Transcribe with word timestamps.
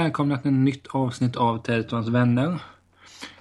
Välkomna 0.00 0.38
till 0.38 0.50
ett 0.50 0.56
nytt 0.56 0.86
avsnitt 0.86 1.36
av 1.36 1.58
Tältons 1.62 2.08
vänner. 2.08 2.58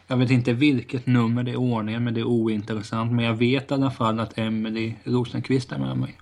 Jag 0.07 0.17
vet 0.17 0.31
inte 0.31 0.53
vilket 0.53 1.05
nummer 1.05 1.43
det 1.43 1.51
är 1.51 1.55
ordningen, 1.55 2.03
men 2.03 2.13
det 2.13 2.19
är 2.19 2.23
ointressant. 2.27 3.11
Men 3.11 3.25
jag 3.25 3.33
vet 3.33 3.71
i 3.71 3.73
alla 3.73 3.91
fall 3.91 4.19
att 4.19 4.37
Emily 4.37 4.93
Rosenqvist 5.03 5.71
är 5.71 5.77
med 5.77 5.97
mig. 5.97 6.17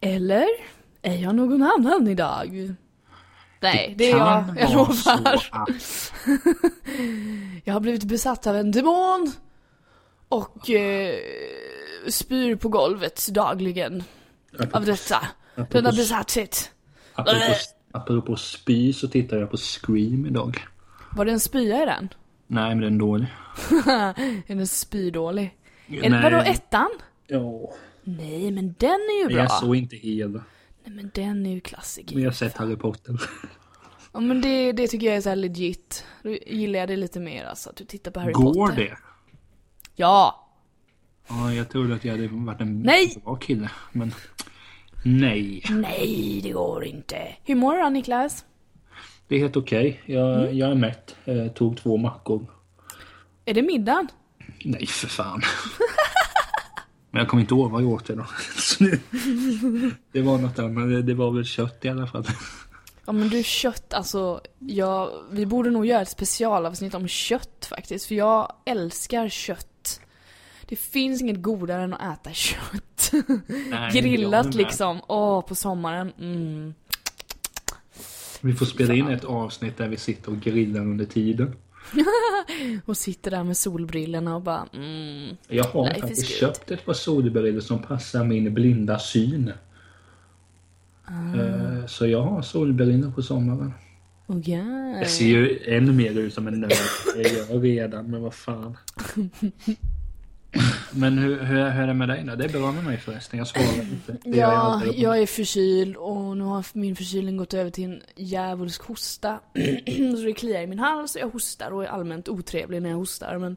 Eller 0.00 0.46
är 1.02 1.14
jag 1.16 1.34
någon 1.34 1.62
annan 1.62 2.08
idag? 2.08 2.74
Nej, 3.60 3.94
det, 3.98 4.10
är 4.10 4.18
kan 4.18 4.54
jag, 4.56 4.60
jag 4.60 4.72
lovar. 4.72 5.48
att- 5.50 6.12
Jag 7.64 7.72
har 7.74 7.80
blivit 7.80 8.04
besatt 8.04 8.46
av 8.46 8.56
en 8.56 8.70
demon 8.70 9.32
och 10.28 10.70
eh, 10.70 11.14
spyr 12.08 12.56
på 12.56 12.68
golvet 12.68 13.28
dagligen 13.30 14.04
av 14.72 14.84
detta. 14.84 15.16
Denna 15.54 15.66
Apropå, 15.68 15.96
besatthet. 15.96 16.70
apropå, 17.14 17.38
apropå 17.92 18.36
spy 18.36 18.92
så 18.92 19.08
tittar 19.08 19.36
jag 19.36 19.50
på 19.50 19.56
Scream 19.56 20.26
idag. 20.26 20.58
Var 21.12 21.24
det 21.24 21.32
en 21.32 21.40
spya 21.40 21.82
i 21.82 21.86
den? 21.86 22.08
Nej, 22.46 22.74
men 22.74 22.80
den 22.80 22.94
är 22.94 22.98
dålig. 22.98 23.26
är 24.46 24.54
den 24.54 24.66
spydålig? 24.66 25.56
Är, 25.86 26.22
vadå 26.22 26.36
ettan? 26.36 26.90
Ja. 27.26 27.72
Nej, 28.04 28.50
men 28.50 28.74
den 28.78 28.90
är 28.90 29.18
ju 29.18 29.24
Men 29.24 29.34
bra. 29.34 29.42
jag 29.42 29.52
såg 29.52 29.76
inte 29.76 29.96
hela. 29.96 30.44
Nej, 30.84 30.94
men 30.96 31.10
den 31.14 31.46
är 31.46 31.50
ju 31.50 31.60
klassiker. 31.60 32.14
Men 32.14 32.22
jag 32.24 32.30
har 32.30 32.34
sett 32.34 32.56
Harry 32.56 32.76
Potter. 32.76 33.20
Ja, 34.12 34.20
men 34.20 34.40
det, 34.40 34.72
det 34.72 34.86
tycker 34.88 35.06
jag 35.06 35.16
är 35.16 35.20
så 35.20 35.28
här 35.28 35.36
legit. 35.36 36.04
Då 36.22 36.30
gillar 36.30 36.78
jag 36.78 36.88
det 36.88 36.96
lite 36.96 37.20
mer 37.20 37.44
alltså, 37.44 37.70
att 37.70 37.76
du 37.76 37.84
tittar 37.84 38.10
på 38.10 38.20
Harry 38.20 38.32
Potter. 38.32 38.60
Går 38.60 38.72
det? 38.72 38.96
Ja! 39.96 40.48
Ja, 41.28 41.52
jag 41.54 41.68
trodde 41.68 41.94
att 41.94 42.04
jag 42.04 42.12
hade 42.12 42.28
varit 42.28 42.60
en 42.60 42.82
Nej! 42.82 43.20
bra 43.24 43.36
kille. 43.36 43.70
Men 43.92 44.14
nej. 45.04 45.62
Nej, 45.70 46.40
det 46.42 46.50
går 46.50 46.84
inte. 46.84 47.16
Hur 47.44 47.54
mår 47.54 47.74
du 47.76 47.82
då 47.82 47.88
Niklas? 47.88 48.44
Det 49.28 49.34
är 49.34 49.38
helt 49.38 49.56
okej. 49.56 50.00
Jag, 50.06 50.34
Mm. 50.42 50.58
jag 50.58 50.70
är 50.70 50.74
mätt. 50.74 51.16
Eh, 51.24 51.46
tog 51.48 51.76
två 51.76 51.96
mackor. 51.96 52.46
Är 53.44 53.54
det 53.54 53.62
middagen? 53.62 54.08
Nej, 54.64 54.86
för 54.86 55.06
fan. 55.08 55.42
Men 57.10 57.18
jag 57.20 57.28
kommer 57.28 57.40
inte 57.40 57.54
ihåg 57.54 57.70
vad 57.70 57.82
jag 57.82 57.88
åt 57.90 58.10
idag. 58.10 58.26
Det- 60.12 60.22
var 60.22 60.38
något 60.38 60.58
annat, 60.58 60.88
det, 60.88 61.02
det 61.02 61.14
var 61.14 61.30
väl 61.30 61.44
kött 61.44 61.84
i 61.84 61.88
alla 61.88 62.06
fall. 62.06 62.24
Ja 63.06 63.12
men 63.12 63.28
du 63.28 63.42
kött, 63.42 63.94
alltså, 63.94 64.40
jag, 64.58 65.10
vi 65.30 65.46
borde 65.46 65.70
nog 65.70 65.86
göra 65.86 66.02
ett 66.02 66.08
specialavsnitt 66.08 66.94
om 66.94 67.08
kött 67.08 67.66
faktiskt, 67.70 68.06
för 68.06 68.14
jag 68.14 68.52
älskar 68.66 69.28
kött. 69.28 69.68
Det 70.68 70.76
finns 70.76 71.22
inget 71.22 71.42
godare 71.42 71.82
än 71.82 71.94
att 71.94 72.18
äta 72.20 72.32
kött. 72.32 73.12
Nej, 73.70 73.92
Grillat 73.92 74.54
liksom, 74.54 75.00
åh, 75.08 75.40
på 75.40 75.54
sommaren. 75.54 76.12
Mm. 76.20 76.74
Vi 78.40 78.52
får 78.54 78.66
spela 78.66 78.94
in 78.94 79.08
ett 79.08 79.24
avsnitt 79.24 79.76
där 79.76 79.88
vi 79.88 79.96
sitter 79.96 80.30
och 80.30 80.40
grillar 80.40 80.80
under 80.80 81.04
tiden. 81.04 81.56
Och 82.84 82.96
sitter 82.96 83.30
där 83.30 83.44
med 83.44 83.56
solbrillorna 83.56 84.36
och 84.36 84.42
bara, 84.42 84.66
mm. 84.72 85.36
Jag 85.48 85.64
har 85.64 86.00
faktiskt 86.00 86.28
köpt 86.28 86.70
ett 86.70 86.84
par 86.84 86.92
solbrillor 86.92 87.60
som 87.60 87.82
passar 87.82 88.24
min 88.24 88.54
blinda 88.54 88.98
syn. 88.98 89.52
Eh, 91.08 91.86
Så 91.86 92.06
jag 92.06 92.22
har 92.22 92.42
solbrillor 92.42 93.10
på 93.10 93.22
sommaren. 93.22 93.72
Okej. 94.26 94.92
Jag 94.98 95.08
ser 95.08 95.26
ju 95.26 95.58
ännu 95.66 95.92
mer 95.92 96.18
ut 96.18 96.34
som 96.34 96.48
en 96.48 96.60
nörd. 96.60 96.72
Det 97.16 97.22
gör 97.22 97.46
jag 97.50 97.64
redan, 97.64 98.10
men 98.10 98.22
vad 98.22 98.34
fan. 98.34 98.76
Men 100.94 101.18
hur, 101.18 101.40
hur, 101.44 101.58
är- 101.58 101.70
hur 101.70 101.82
är 101.82 101.86
det 101.86 101.94
med 101.94 102.08
dig 102.08 102.24
då? 102.26 102.34
Det 102.34 102.58
med 102.72 102.84
mig 102.84 102.96
förresten. 102.98 103.38
Jag 103.38 103.48
svarar 103.48 103.82
inte. 103.82 104.12
Det 104.12 104.18
jag 104.24 104.36
Ja, 104.38 104.56
alltid. 104.56 104.98
jag 104.98 105.18
är 105.18 105.26
förkyld 105.26 105.96
och 105.96 106.36
nu 106.36 106.44
har 106.44 106.64
min 106.72 106.96
förkylning 106.96 107.36
gått 107.36 107.54
över 107.54 107.70
till 107.70 107.84
en 107.84 108.02
djävulsk 108.16 108.82
hosta. 108.82 109.38
så 110.16 110.22
det 110.24 110.32
kliar 110.32 110.62
i 110.62 110.66
min 110.66 110.78
hals 110.78 111.14
och 111.14 111.20
jag 111.20 111.28
hostar 111.28 111.70
och 111.70 111.84
är 111.84 111.88
allmänt 111.88 112.28
otrevlig 112.28 112.82
när 112.82 112.90
jag 112.90 112.96
hostar 112.96 113.38
men 113.38 113.56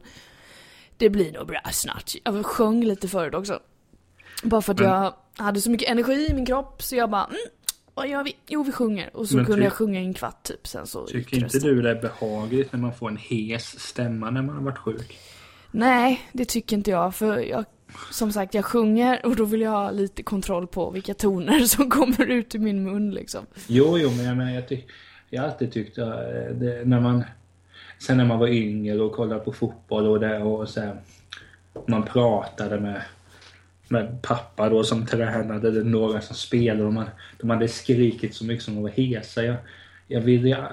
det 0.96 1.10
blir 1.10 1.32
nog 1.32 1.46
bra 1.46 1.60
snart. 1.72 2.12
Jag 2.24 2.46
sjöng 2.46 2.84
lite 2.84 3.08
förut 3.08 3.34
också. 3.34 3.60
Bara 4.42 4.62
för 4.62 4.72
att 4.72 4.80
Men- 4.80 4.88
jag 4.90 5.12
hade 5.36 5.60
så 5.60 5.70
mycket 5.70 5.88
energi 5.90 6.26
i 6.30 6.34
min 6.34 6.46
kropp 6.46 6.82
så 6.82 6.96
jag 6.96 7.10
bara 7.10 7.24
mm, 7.24 7.36
vad 7.94 8.08
gör 8.08 8.24
vi? 8.24 8.36
Jo 8.48 8.62
vi 8.62 8.72
sjunger. 8.72 9.16
Och 9.16 9.28
så 9.28 9.44
kunde 9.44 9.64
jag 9.64 9.72
sjunga 9.72 10.00
en 10.00 10.14
kvart 10.14 10.42
typ 10.42 10.66
sen 10.66 10.86
så 10.86 11.06
Tycker 11.06 11.36
inte 11.36 11.58
du 11.58 11.82
det 11.82 11.90
är 11.90 12.02
behagligt 12.02 12.72
när 12.72 12.80
man 12.80 12.94
får 12.94 13.08
en 13.08 13.16
hes 13.16 13.80
stämma 13.80 14.30
när 14.30 14.42
man 14.42 14.56
har 14.56 14.62
varit 14.62 14.78
sjuk? 14.78 15.18
Nej, 15.76 16.20
det 16.32 16.44
tycker 16.44 16.76
inte 16.76 16.90
jag. 16.90 17.14
För 17.14 17.38
jag, 17.38 17.64
som 18.10 18.32
sagt, 18.32 18.54
jag 18.54 18.64
sjunger 18.64 19.26
och 19.26 19.36
då 19.36 19.44
vill 19.44 19.60
jag 19.60 19.70
ha 19.70 19.90
lite 19.90 20.22
kontroll 20.22 20.66
på 20.66 20.90
vilka 20.90 21.14
toner 21.14 21.60
som 21.66 21.90
kommer 21.90 22.26
ut 22.26 22.54
ur 22.54 22.58
min 22.58 22.82
mun 22.84 23.10
liksom. 23.10 23.46
Jo, 23.66 23.98
jo, 23.98 24.10
men 24.10 24.24
jag 24.24 24.36
menar, 24.36 24.52
jag, 24.52 24.68
tyck, 24.68 24.86
jag 25.30 25.42
har 25.42 25.48
alltid 25.48 25.72
tyckt 25.72 25.98
att 25.98 26.16
det, 26.60 26.82
när 26.84 27.00
man... 27.00 27.24
Sen 27.98 28.16
när 28.16 28.24
man 28.24 28.38
var 28.38 28.48
yngre 28.48 29.00
och 29.00 29.12
kollade 29.12 29.40
på 29.40 29.52
fotboll 29.52 30.06
och 30.06 30.20
det 30.20 30.42
och 30.42 30.68
så 30.68 30.80
här, 30.80 30.96
Man 31.86 32.02
pratade 32.02 32.80
med, 32.80 33.02
med 33.88 34.22
pappa 34.22 34.68
då 34.68 34.84
som 34.84 35.06
tränade, 35.06 35.68
eller 35.68 35.84
några 35.84 36.20
som 36.20 36.36
spelade 36.36 36.84
och 36.84 36.92
man, 36.92 37.08
de 37.40 37.50
hade 37.50 37.68
skrikit 37.68 38.34
så 38.34 38.44
mycket 38.44 38.64
som 38.64 38.74
de 38.74 38.82
var 38.82 38.90
hesa. 38.90 39.42
Jag, 39.44 39.56
jag 40.08 40.20
ville 40.20 40.66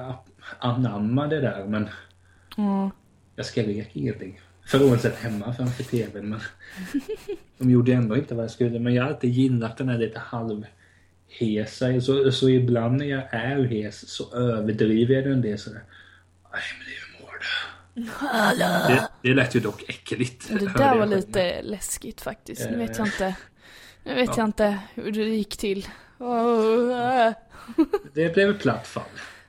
anamma 0.59 1.27
det 1.27 1.41
där 1.41 1.65
men 1.65 1.89
Ja. 2.57 2.91
jag 3.35 3.45
skrek 3.45 3.89
ingenting. 3.93 4.39
Frånsett 4.65 5.15
hemma 5.15 5.53
framför 5.53 5.83
tvn 5.83 6.29
men 6.29 6.39
de 7.57 7.69
gjorde 7.71 7.93
ändå 7.93 8.17
inte 8.17 8.35
vad 8.35 8.43
jag 8.43 8.51
skulle. 8.51 8.79
Men 8.79 8.93
jag 8.93 9.03
har 9.03 9.09
alltid 9.09 9.29
gillat 9.29 9.77
den 9.77 9.89
här 9.89 9.97
lite 9.97 10.19
halvhesa. 10.19 12.01
Så, 12.01 12.31
så 12.31 12.49
ibland 12.49 12.97
när 12.97 13.05
jag 13.05 13.23
är 13.33 13.63
hes 13.63 14.09
så 14.09 14.35
överdriver 14.35 15.15
jag 15.15 15.23
den 15.23 15.41
det 15.41 15.57
sådär. 15.57 15.83
Nej 16.51 16.61
men 16.77 16.87
hur 16.87 17.25
mår 17.25 17.33
du? 17.39 18.93
Det, 18.93 19.07
det 19.21 19.33
lät 19.35 19.55
ju 19.55 19.59
dock 19.59 19.83
äckligt. 19.89 20.49
Det 20.49 20.73
där 20.77 20.97
var 20.97 21.05
lite 21.05 21.61
läskigt 21.61 22.21
faktiskt. 22.21 22.69
Nu 22.71 22.77
vet 22.77 22.97
jag 22.97 23.07
Eh. 23.07 23.13
inte. 23.13 23.35
Nu 24.03 24.13
vet 24.15 24.27
Ja. 24.29 24.33
jag 24.37 24.45
inte 24.47 24.79
hur 24.93 25.11
det 25.11 25.23
gick 25.23 25.57
till. 25.57 25.87
Det 28.13 28.33
blev 28.33 28.49
ett 28.49 28.59
platt 28.61 28.87
fall. 28.87 29.03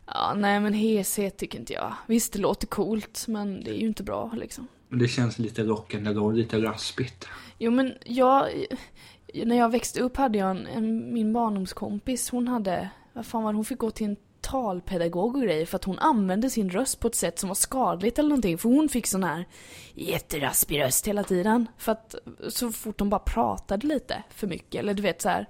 Ja, 0.07 0.35
nej 0.37 0.61
men 0.61 0.73
heshet 0.73 1.37
tycker 1.37 1.59
inte 1.59 1.73
jag. 1.73 1.95
Visst, 2.07 2.33
det 2.33 2.39
låter 2.39 2.67
coolt, 2.67 3.25
men 3.29 3.65
det 3.65 3.71
är 3.71 3.81
ju 3.81 3.87
inte 3.87 4.03
bra 4.03 4.31
liksom. 4.37 4.69
Men 4.95 5.03
det 5.03 5.09
känns 5.09 5.39
lite 5.39 5.63
rock'n'roll, 5.63 6.35
lite 6.35 6.63
raspigt. 6.63 7.29
Jo 7.59 7.71
men 7.71 7.95
jag, 8.05 8.49
när 9.45 9.57
jag 9.57 9.69
växte 9.69 10.01
upp 10.01 10.17
hade 10.17 10.39
jag 10.39 10.51
en, 10.51 10.67
en, 10.67 11.15
min 11.15 11.33
barndomskompis, 11.33 12.31
hon 12.31 12.49
hade, 12.49 12.91
vad 13.13 13.27
fan 13.27 13.43
var 13.43 13.53
det, 13.53 13.57
hon 13.57 13.65
fick 13.65 13.79
gå 13.79 13.91
till 13.91 14.07
en 14.07 14.17
talpedagog 14.41 15.37
och 15.37 15.43
grejer 15.43 15.67
för 15.67 15.77
att 15.77 15.85
hon 15.85 15.99
använde 15.99 16.51
sin 16.51 16.71
röst 16.71 17.01
på 17.01 17.09
ett 17.09 17.15
sätt 17.15 17.39
som 17.39 17.49
var 17.49 17.55
skadligt 17.55 18.19
eller 18.19 18.29
någonting. 18.29 18.59
För 18.59 18.69
hon 18.69 18.89
fick 18.89 19.07
sån 19.07 19.25
här 19.25 19.47
jätteraspig 19.95 20.81
röst 20.81 21.09
hela 21.09 21.25
tiden. 21.25 21.67
För 21.79 21.93
att 21.93 22.15
så 22.49 22.73
fort 22.73 23.01
hon 23.01 23.11
bara 23.11 23.21
pratade 23.21 23.87
lite 23.87 24.23
för 24.31 24.47
mycket, 24.47 24.81
eller 24.81 24.95
du 24.95 25.03
vet 25.03 25.23
så 25.23 25.29
här. 25.29 25.49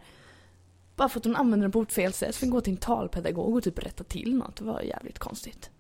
Bara 0.97 1.09
för 1.09 1.21
att 1.21 1.25
hon 1.25 1.37
använde 1.37 1.65
den 1.65 1.73
på 1.73 1.83
ett 1.83 1.93
fel 1.93 2.13
sätt, 2.13 2.37
fick 2.37 2.51
gå 2.51 2.61
till 2.61 2.73
en 2.73 2.77
talpedagog 2.77 3.57
och 3.57 3.63
typ 3.63 3.79
rätta 3.79 4.05
till 4.05 4.37
något. 4.37 4.57
Det 4.57 4.65
var 4.65 4.81
jävligt 4.81 5.19
konstigt. 5.19 5.71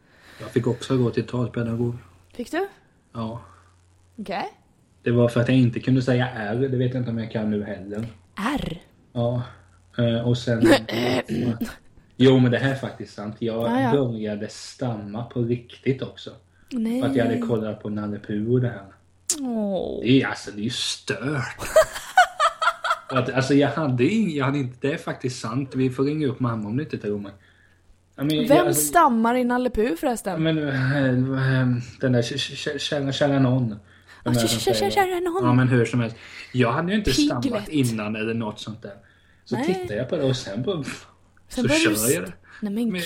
Jag 0.40 0.50
fick 0.50 0.66
också 0.66 0.96
gå 0.96 1.10
till 1.10 1.26
talpedagog. 1.26 1.94
Fick 2.34 2.50
du? 2.50 2.68
Ja. 3.12 3.40
Okej. 4.18 4.44
Det 5.02 5.10
var 5.10 5.28
för 5.28 5.40
att 5.40 5.48
jag 5.48 5.56
inte 5.58 5.80
kunde 5.80 6.02
säga 6.02 6.28
R. 6.36 6.68
Det 6.70 6.76
vet 6.76 6.94
jag 6.94 7.00
inte 7.00 7.10
om 7.10 7.18
jag 7.18 7.30
kan 7.32 7.50
nu 7.50 7.64
heller. 7.64 8.06
R. 8.54 8.80
Ja. 9.12 9.42
Eh, 9.98 10.28
Och 10.28 10.38
sen... 10.38 10.62
Jo 12.16 12.38
men 12.38 12.50
det 12.52 12.58
här 12.58 12.70
är 12.70 12.74
faktiskt 12.74 13.14
sant. 13.14 13.36
Jag 13.38 13.56
Ja, 13.70 13.80
ja. 13.80 13.90
började 13.92 14.48
stamma 14.48 15.22
på 15.24 15.40
riktigt 15.42 16.02
också. 16.02 16.30
Nej. 16.72 17.00
För 17.00 17.08
att 17.08 17.16
jag 17.16 17.24
hade 17.24 17.38
kollat 17.38 17.82
på 17.82 17.88
Nalle 17.90 18.18
Puh 18.18 18.52
och 18.52 18.60
det 18.60 18.68
här. 18.68 18.84
Åh. 19.40 20.00
Det 20.02 20.22
är 20.22 20.26
alltså, 20.26 20.50
det 20.50 20.60
är 20.60 20.64
ju 20.64 20.70
stört. 20.70 21.56
Att, 23.08 23.32
alltså 23.32 23.54
jag 23.54 23.68
hade 23.68 24.04
ing, 24.04 24.30
jag 24.36 24.44
hade 24.44 24.58
inte, 24.58 24.76
det 24.88 24.92
är 24.94 24.98
faktiskt 24.98 25.40
sant. 25.40 25.72
Vi 25.74 25.90
får 25.90 26.04
ringa 26.04 26.26
upp 26.26 26.40
mamma 26.40 26.68
om 26.68 26.76
du 26.76 26.82
inte 26.82 26.98
tror 26.98 27.18
mig. 27.18 27.32
Men, 28.16 28.28
Vem 28.28 28.44
jag, 28.44 28.58
alltså, 28.66 28.82
stammar 28.82 29.34
i 29.34 29.44
Nalle 29.44 29.70
Puh 29.70 29.94
förresten? 29.96 30.42
men 30.42 30.58
eh, 30.68 31.76
den 32.00 32.12
där 32.12 32.22
kä- 32.22 32.54
kä- 32.54 32.78
kära, 32.78 33.12
kära 33.12 33.38
någon. 33.38 33.74
Kära- 34.24 34.48
säger 34.48 34.84
det? 34.84 34.90
kära 34.90 35.20
nån. 35.20 35.44
Ja 35.44 35.52
men 35.52 35.68
hur 35.68 35.84
som 35.84 36.00
helst. 36.00 36.16
Jag 36.52 36.72
hade 36.72 36.92
ju 36.92 36.98
inte 36.98 37.10
Piglet. 37.10 37.44
stammat 37.44 37.68
innan 37.68 38.16
eller 38.16 38.34
något 38.34 38.60
sånt 38.60 38.82
där. 38.82 38.94
Så 39.44 39.56
Nej. 39.56 39.66
tittade 39.66 39.94
jag 39.96 40.08
på 40.08 40.16
det 40.16 40.22
och 40.22 40.36
sen 40.36 40.64
på, 40.64 40.84
så 41.48 41.68
kör 41.68 42.12
jag 42.14 42.22
det. 42.24 42.32
Nej 42.60 42.72
men 42.72 42.74
Men- 42.74 42.92
gud. 42.92 43.00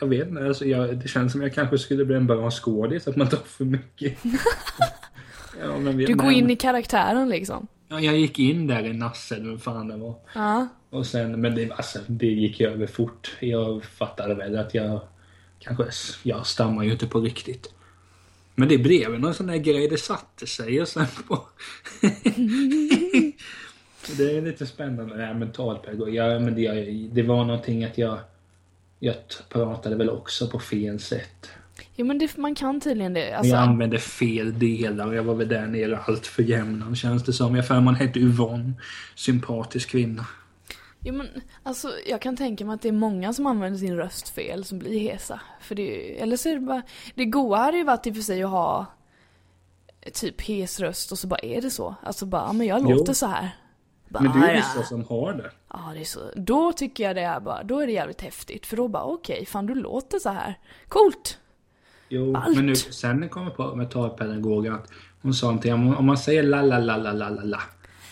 Jag 0.00 0.06
vet 0.08 0.28
inte, 0.28 0.46
alltså 0.46 0.64
jag, 0.64 0.98
det 0.98 1.08
känns 1.08 1.32
som 1.32 1.42
jag 1.42 1.54
kanske 1.54 1.78
skulle 1.78 2.04
bli 2.04 2.16
en 2.16 2.26
bra 2.26 2.50
skådis, 2.50 3.08
att 3.08 3.16
man 3.16 3.28
tar 3.28 3.38
för 3.38 3.64
mycket. 3.64 4.18
ja, 5.62 5.78
men, 5.78 5.96
vi- 5.96 6.04
Du 6.06 6.14
går 6.14 6.24
men- 6.24 6.34
in 6.34 6.50
i 6.50 6.56
karaktären 6.56 7.28
liksom. 7.28 7.66
Ja, 7.88 8.00
jag 8.00 8.18
gick 8.18 8.38
in 8.38 8.66
där 8.66 8.84
i 8.86 8.92
Nasse, 8.92 9.34
eller 9.36 9.50
vad 9.50 9.62
fan 9.62 9.88
det 9.88 9.96
var. 9.96 10.14
Ja. 10.34 10.68
Och 10.90 11.06
sen, 11.06 11.40
men 11.40 11.54
det, 11.54 11.70
alltså, 11.72 11.98
det 12.06 12.26
gick 12.26 12.60
över 12.60 12.86
fort. 12.86 13.36
Jag 13.40 13.84
fattade 13.84 14.34
väl 14.34 14.58
att 14.58 14.74
jag 14.74 15.00
kanske, 15.58 15.84
jag 16.22 16.46
stammar 16.46 16.82
ju 16.84 16.92
inte 16.92 17.06
på 17.06 17.20
riktigt. 17.20 17.74
Men 18.54 18.68
det 18.68 18.78
blev 18.78 19.20
någon 19.20 19.34
sån 19.34 19.46
där 19.46 19.56
grej, 19.56 19.88
det 19.88 19.98
satte 19.98 20.46
sig 20.46 20.82
och 20.82 20.88
sen 20.88 21.06
på... 21.28 21.46
det 24.16 24.36
är 24.36 24.42
lite 24.42 24.66
spännande, 24.66 25.16
det 25.16 25.26
här 25.26 25.34
med 25.34 25.54
talpedagog. 25.54 26.14
Ja, 26.14 26.38
men 26.38 26.54
det, 26.54 26.92
det 27.12 27.22
var 27.22 27.44
någonting 27.44 27.84
att 27.84 27.98
jag... 27.98 28.18
jag 28.98 29.14
pratade 29.48 29.96
väl 29.96 30.10
också 30.10 30.48
på 30.48 30.58
fel 30.58 31.00
sätt. 31.00 31.50
Jo 31.96 32.06
men 32.06 32.18
det, 32.18 32.36
man 32.36 32.54
kan 32.54 32.80
tydligen 32.80 33.14
det. 33.14 33.32
Alltså, 33.32 33.52
jag 33.52 33.62
använde 33.62 33.98
fel 33.98 34.58
delar. 34.58 35.12
Jag 35.12 35.22
var 35.22 35.34
väl 35.34 35.48
där 35.48 35.66
nere 35.66 35.98
allt 35.98 36.26
för 36.26 36.42
jämnan 36.42 36.96
känns 36.96 37.24
det 37.24 37.32
som. 37.32 37.56
Jag 37.56 37.66
för 37.66 37.80
man 37.80 37.94
hette 37.94 38.18
Yvonne. 38.18 38.72
Sympatisk 39.14 39.90
kvinna. 39.90 40.26
Jo, 41.04 41.14
men, 41.14 41.28
alltså, 41.62 41.88
jag 42.06 42.20
kan 42.22 42.36
tänka 42.36 42.64
mig 42.64 42.74
att 42.74 42.82
det 42.82 42.88
är 42.88 42.92
många 42.92 43.32
som 43.32 43.46
använder 43.46 43.78
sin 43.78 43.96
röst 43.96 44.28
fel 44.28 44.64
som 44.64 44.78
blir 44.78 45.00
hesa. 45.00 45.40
För 45.60 45.74
det, 45.74 46.20
eller 46.22 46.36
så 46.36 46.48
är 46.48 46.54
det 46.54 46.60
bara, 46.60 46.82
det 47.14 47.24
goa 47.24 47.56
hade 47.58 47.76
ju 47.76 47.84
varit 47.84 48.06
i 48.06 48.10
och 48.10 48.14
för 48.14 48.22
sig 48.22 48.42
att 48.42 48.50
ha 48.50 48.86
typ 50.14 50.40
hes 50.48 50.80
röst 50.80 51.12
och 51.12 51.18
så 51.18 51.26
bara 51.26 51.40
är 51.42 51.60
det 51.62 51.70
så. 51.70 51.94
Alltså 52.02 52.26
bara, 52.26 52.42
ja, 52.42 52.52
men 52.52 52.66
jag 52.66 52.80
Jo. 52.82 52.90
låter 52.90 53.12
så 53.12 53.26
här. 53.26 53.50
Bara, 54.08 54.22
Men 54.22 54.32
det 54.32 54.46
är 54.46 54.50
"Ah, 54.50 54.52
ju 54.52 54.58
ja. 54.58 54.64
vissa 54.74 54.82
som 54.88 55.04
har 55.04 55.32
det. 55.32 55.50
Ja, 55.68 55.90
det 55.94 56.00
är 56.00 56.04
så. 56.04 56.20
Då 56.36 56.72
tycker 56.72 57.04
jag 57.04 57.16
det 57.16 57.22
är 57.22 57.40
bara, 57.40 57.62
då 57.62 57.80
är 57.80 57.86
det 57.86 57.92
jävligt 57.92 58.20
häftigt. 58.20 58.66
För 58.66 58.76
då 58.76 58.88
bara, 58.88 59.02
okej, 59.04 59.46
fan 59.46 59.66
du 59.66 59.74
låter 59.74 60.18
så 60.18 60.28
här. 60.30 60.58
Coolt! 60.88 61.38
Jo, 62.08 62.36
Allt. 62.36 62.56
men 62.56 62.66
nu, 62.66 62.74
sen 62.76 63.28
kom 63.28 63.42
jag 63.42 63.56
på 63.56 63.74
med 63.76 63.90
talpedagogen 63.90 64.74
att 64.74 64.88
hon 65.22 65.34
sa 65.34 65.46
någonting 65.46 65.74
om, 65.74 65.96
om 65.96 66.06
man 66.06 66.18
säger 66.18 66.42
la 66.42 66.62
la 66.62 66.78
la 66.78 66.96
la 66.96 67.12
la 67.12 67.28
la 67.30 67.60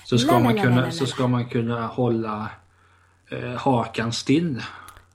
så 0.04 0.18
ska, 0.18 0.32
La, 0.32 0.38
man, 0.40 0.54
la, 0.56 0.62
la, 0.62 0.68
kunna, 0.68 0.80
la, 0.84 0.90
så 0.90 1.06
ska 1.06 1.26
man 1.26 1.48
kunna 1.48 1.86
hålla 1.86 2.50
eh, 3.30 3.54
hakan 3.56 4.12
still. 4.12 4.62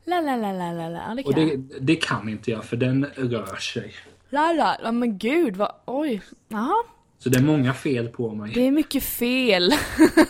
La 0.06 0.22
la 0.22 0.36
la 0.36 0.52
la 0.52 0.72
la 0.72 0.90
la, 0.90 1.16
det 1.16 1.24
Och 1.24 1.34
kan 1.34 1.46
det, 1.46 1.52
jag. 1.52 1.64
det 1.82 1.96
kan 1.96 2.30
inte 2.30 2.52
jag 2.52 2.66
för 2.66 2.78
den 2.78 3.06
rör 3.16 3.56
sig. 3.56 3.94
La 4.30 4.54
la, 4.54 4.78
ja, 4.84 4.92
men 4.92 5.18
gud 5.18 5.56
vad, 5.56 5.72
oj. 5.86 6.22
Jaha, 6.48 6.74
Så 7.20 7.30
det 7.30 7.38
är 7.38 7.44
många 7.44 7.74
fel 7.74 8.08
på 8.08 8.36
mig. 8.36 8.52
det 8.54 8.68
är 8.68 8.72
mycket 8.72 9.04
fel. 9.04 9.72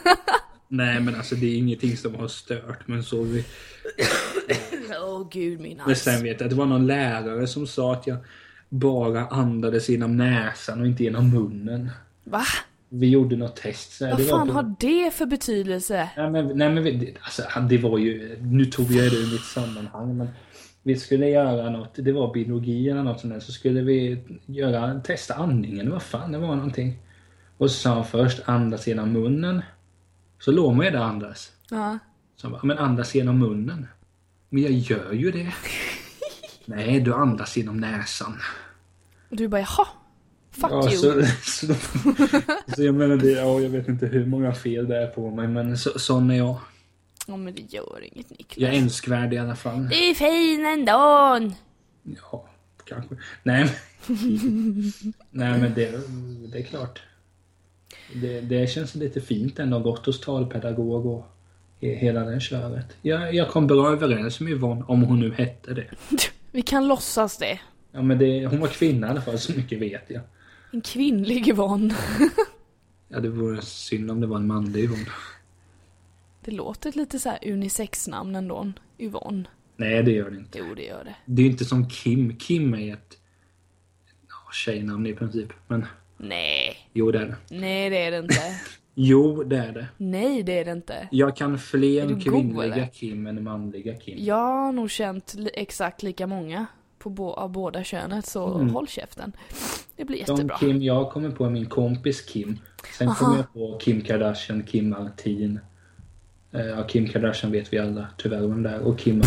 Nej 0.68 1.00
men 1.00 1.16
alltså 1.16 1.36
det 1.36 1.46
är 1.46 1.58
ingenting 1.58 1.98
som 1.98 2.16
har 2.16 2.28
stört 2.28 2.88
men 2.88 3.04
så 3.04 3.22
vi, 3.24 3.46
Åh 5.04 5.28
gud 5.32 5.60
min 5.60 5.82
Men 5.88 5.96
sen 5.96 6.24
vet 6.24 6.40
jag 6.40 6.44
att 6.48 6.50
det 6.50 6.56
var 6.56 6.66
någon 6.66 6.88
lärare 6.88 7.48
som 7.48 7.68
sa 7.68 7.94
att 7.94 8.08
jag 8.08 8.18
bara 8.70 9.28
andades 9.28 9.90
genom 9.90 10.18
näsan 10.18 10.82
och 10.82 10.88
inte 10.88 11.04
genom 11.04 11.30
munnen. 11.30 11.90
Va? 12.24 12.44
Vi 12.90 13.10
gjorde 13.10 13.36
något 13.36 13.56
test. 13.56 13.92
Så 13.92 14.06
Vad 14.10 14.28
fan 14.28 14.48
på- 14.48 14.54
har 14.54 14.76
det 14.80 15.12
för 15.14 15.26
betydelse? 15.26 16.10
Nej 16.18 16.30
men, 16.32 16.48
nej, 16.48 16.70
men 16.70 16.84
vi- 16.84 17.18
alltså, 17.22 17.44
det 17.70 17.78
var 17.78 17.98
ju, 17.98 18.38
nu 18.42 18.66
tog 18.66 18.92
jag 18.92 19.12
det 19.12 19.18
ur 19.18 19.32
mitt 19.32 19.44
sammanhang 19.46 20.18
men 20.18 20.28
vi 20.84 20.96
skulle 20.96 21.28
göra 21.30 21.70
något, 21.70 21.96
det 21.96 22.12
var 22.12 22.34
biologi 22.34 22.90
eller 22.90 23.04
något 23.04 23.20
sånt 23.20 23.34
där, 23.34 23.40
så 23.40 23.52
skulle 23.52 23.82
vi 23.82 24.20
göra, 24.46 25.00
testa 25.00 25.34
andningen, 25.34 25.92
vad 25.92 26.04
fan 26.04 26.32
det 26.32 26.38
var 26.38 26.56
någonting. 26.56 26.98
Och 27.58 27.72
så 27.72 27.78
sa 27.78 27.94
han 27.94 28.06
först 28.06 28.42
andas 28.46 28.88
genom 28.88 29.12
munnen. 29.12 29.62
Så 30.40 30.52
låg 30.52 30.76
man 30.76 30.86
ju 30.86 30.92
där 30.92 31.00
och 31.00 31.06
andas. 31.06 31.52
Ja. 31.70 32.00
Så 32.36 32.48
han 32.48 32.52
bara, 32.52 32.64
men 32.64 32.78
andas 32.78 33.16
genom 33.16 33.40
munnen. 33.40 33.88
Men 34.50 34.64
jag 34.64 34.72
gör 34.72 35.14
ju 35.14 35.32
det. 35.32 35.54
Nej, 36.66 37.00
du 37.00 37.14
andas 37.14 37.58
genom 37.58 37.78
näsan. 37.78 38.38
Du 39.30 39.48
bara 39.48 39.62
jaha? 39.62 39.88
Fuck 40.56 40.72
Ja, 40.72 40.92
you. 40.92 40.98
så, 40.98 41.26
så, 41.44 41.74
så 42.76 42.84
jag 42.84 42.96
menar 42.96 43.16
det, 43.18 43.32
ja, 43.32 43.60
jag 43.60 43.70
vet 43.70 43.88
inte 43.88 44.06
hur 44.06 44.26
många 44.26 44.54
fel 44.54 44.88
det 44.88 44.98
är 44.98 45.08
på 45.08 45.32
mig 45.32 45.48
men 45.48 45.78
så, 45.78 46.00
sån 46.00 46.32
är 46.32 46.38
jag. 46.38 46.58
Ja 47.28 47.38
men 47.38 47.56
det 47.56 47.62
gör 47.74 48.00
inget 48.14 48.30
Niklas. 48.30 48.58
Jag 48.58 48.74
är 48.76 48.78
älskvärd 48.82 49.34
i 49.34 49.38
alla 49.38 49.56
fall. 49.56 49.88
Du 49.90 49.96
är 50.10 50.14
fin 50.14 50.66
ändå. 50.66 51.52
Ja, 52.32 52.50
kanske. 52.86 53.16
Nej, 53.44 53.70
men, 54.08 54.92
Nej, 55.32 55.60
men 55.62 55.74
det, 55.74 55.92
det 56.52 56.58
är 56.60 56.64
klart. 56.64 57.02
Det, 58.14 58.42
det 58.42 58.70
känns 58.70 58.96
lite 58.96 59.22
fint 59.22 59.60
ändå. 59.60 59.80
Gått 59.80 60.06
hos 60.06 60.22
talpedagog 60.22 61.06
och 61.06 61.26
he- 61.82 61.96
hela 61.96 62.24
det 62.24 62.40
köret. 62.40 62.86
Jag, 63.02 63.34
jag 63.36 63.50
kom 63.50 63.68
bra 63.68 63.92
överens 63.92 64.40
med 64.40 64.52
Yvonne, 64.54 64.84
om 64.88 65.04
hon 65.04 65.20
nu 65.20 65.34
hette 65.34 65.74
det. 65.74 65.86
Vi 66.52 66.62
kan 66.62 66.88
låtsas 66.88 67.38
det. 67.38 67.60
Ja, 67.92 68.02
men 68.02 68.18
det, 68.18 68.46
hon 68.48 68.60
var 68.60 68.68
kvinna 68.68 69.08
i 69.08 69.10
alla 69.10 69.22
fall, 69.22 69.40
så 69.40 69.52
mycket 69.58 69.80
vet 69.80 70.04
jag. 70.08 70.22
En 70.76 70.82
kvinnlig 70.82 71.48
Yvonne. 71.48 71.96
Ja, 73.08 73.20
det 73.20 73.30
vore 73.30 73.62
synd 73.62 74.12
om 74.12 74.22
det 74.22 74.28
var 74.28 74.38
en 74.38 74.48
manlig 74.48 74.84
Yvonne. 74.84 75.06
Det 76.42 76.52
låter 76.52 76.92
lite 76.92 77.20
så 77.20 77.30
här 77.30 77.40
unisex-namn 77.52 78.36
ändå. 78.36 78.72
Yvonne. 79.00 79.44
Nej, 79.78 80.04
det 80.04 80.12
gör 80.12 80.30
det 80.30 80.38
inte. 80.38 80.58
Jo 80.60 80.76
det 80.76 80.84
gör 80.84 81.04
det. 81.04 81.16
Det 81.26 81.42
är 81.42 81.46
inte 81.46 81.66
som 81.66 81.90
Kim. 81.90 82.36
Kim 82.38 82.74
är 82.76 82.94
ett 82.94 83.18
ja, 84.28 84.52
tjejnamn 84.54 85.08
i 85.08 85.14
princip. 85.14 85.54
Men 85.68 85.86
Nej. 86.18 86.78
jo, 86.94 87.12
det 87.12 87.20
är 87.20 87.26
det. 87.26 87.36
Nej 87.56 87.90
det 87.90 87.98
är 87.98 88.12
det 88.12 88.18
inte. 88.20 88.42
Jo, 88.98 89.44
det 89.44 89.58
är 89.58 89.72
det. 89.72 89.88
Nej 89.98 90.44
det 90.44 90.60
är 90.60 90.66
det 90.66 90.72
inte. 90.72 91.08
Jag 91.12 91.36
kan 91.38 91.58
fler 91.60 92.06
god, 92.08 92.24
kvinnliga 92.24 92.64
eller? 92.64 92.88
Kim 92.88 93.28
än 93.28 93.44
manliga 93.44 93.96
Kim. 93.96 94.18
Jag 94.26 94.36
har 94.36 94.72
nog 94.72 94.90
känt 94.92 95.34
li- 95.34 95.50
exakt 95.54 96.04
lika 96.04 96.28
många 96.28 96.66
på 97.06 97.10
bo- 97.10 97.34
av 97.34 97.52
båda 97.52 97.84
könet 97.84 98.26
så 98.26 98.48
håll 98.48 98.88
käften. 98.88 99.32
Det 99.96 100.06
blir 100.06 100.18
De 100.26 100.32
jättebra. 100.32 100.58
Kim 100.58 100.82
jag 100.82 101.12
kommer 101.12 101.30
på 101.30 101.50
min 101.50 101.66
kompis 101.66 102.22
Kim. 102.22 102.60
Sen 102.98 103.08
Aha. 103.08 103.16
kommer 103.16 103.38
jag 103.38 103.54
på 103.54 103.78
Kim 103.80 104.02
Kardashian, 104.02 104.64
Kim 104.64 104.90
Martin. 104.90 105.60
Eh, 106.52 106.66
Ja, 106.66 106.84
Kim 106.84 107.08
Kardashian 107.08 107.52
vet 107.52 107.74
vi 107.74 107.80
alla 107.80 108.08
tyvärr 108.18 108.42
vem 108.42 108.64
det 108.64 108.70
är. 108.70 108.80
Och 108.80 109.00
Kim 109.00 109.22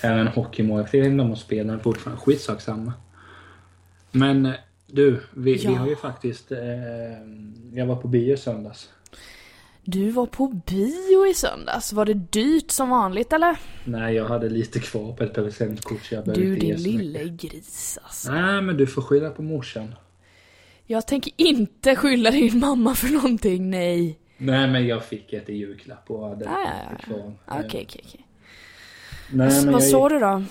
är 0.00 0.18
en 0.18 0.26
hockeymålvakt. 0.28 0.94
Jag 0.94 1.00
vet 1.00 1.10
inte 1.10 1.22
om 1.22 1.30
de 1.30 1.36
spelar 1.36 1.78
fortfarande. 1.78 2.20
Skitsak 2.22 2.60
samma. 2.60 2.92
Men 4.10 4.46
eh, 4.46 4.52
du, 4.86 5.20
vi, 5.34 5.52
vi 5.54 5.64
Ja. 5.64 5.70
har 5.78 5.86
ju 5.88 5.96
faktiskt... 5.96 6.52
Eh, 6.52 6.58
jag 7.74 7.86
var 7.86 7.96
på 7.96 8.08
bio 8.08 8.36
söndags. 8.36 8.88
Du 9.84 10.10
var 10.10 10.26
på 10.26 10.46
bio 10.66 11.26
i 11.30 11.34
söndags. 11.34 11.92
Var 11.92 12.04
det 12.04 12.14
dyrt 12.14 12.70
som 12.70 12.90
vanligt 12.90 13.32
eller? 13.32 13.56
Nej, 13.84 14.14
jag 14.14 14.24
hade 14.24 14.48
lite 14.48 14.80
kvar 14.80 15.12
på 15.12 15.24
ett 15.24 15.34
presentkort 15.34 16.04
så 16.04 16.14
jag 16.14 16.24
Du 16.24 16.56
din 16.56 16.76
lille 16.76 17.24
gris 17.24 17.98
alltså. 18.02 18.32
Nej, 18.32 18.62
men 18.62 18.76
du 18.76 18.86
får 18.86 19.02
skylla 19.02 19.30
på 19.30 19.42
morsan. 19.42 19.94
Jag 20.86 21.06
tänker 21.06 21.32
inte 21.36 21.96
skylla 21.96 22.30
din 22.30 22.58
mamma 22.58 22.94
för 22.94 23.08
någonting, 23.08 23.70
nej. 23.70 24.18
Nej, 24.36 24.70
men 24.70 24.86
jag 24.86 25.04
fick 25.04 25.32
ett 25.32 25.48
i 25.48 25.54
julklapp 25.56 26.10
och 26.10 26.28
hade 26.28 26.48
Ah, 26.48 26.60
ja, 26.64 26.72
ja, 26.90 26.96
kvar. 26.98 27.32
Okej, 27.46 27.64
okej, 27.66 27.84
okej. 28.06 28.26
Nej, 29.32 29.64
men 29.64 29.72
Vad 29.72 29.82
jag, 29.82 29.88
sa 29.88 30.08
du 30.08 30.18
då? 30.18 30.42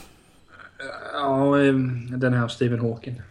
Ja, 1.13 1.61
eh, 1.61 1.73
den 2.17 2.33
här 2.33 2.47
Stephen 2.47 2.79
Hawking. 2.79 3.21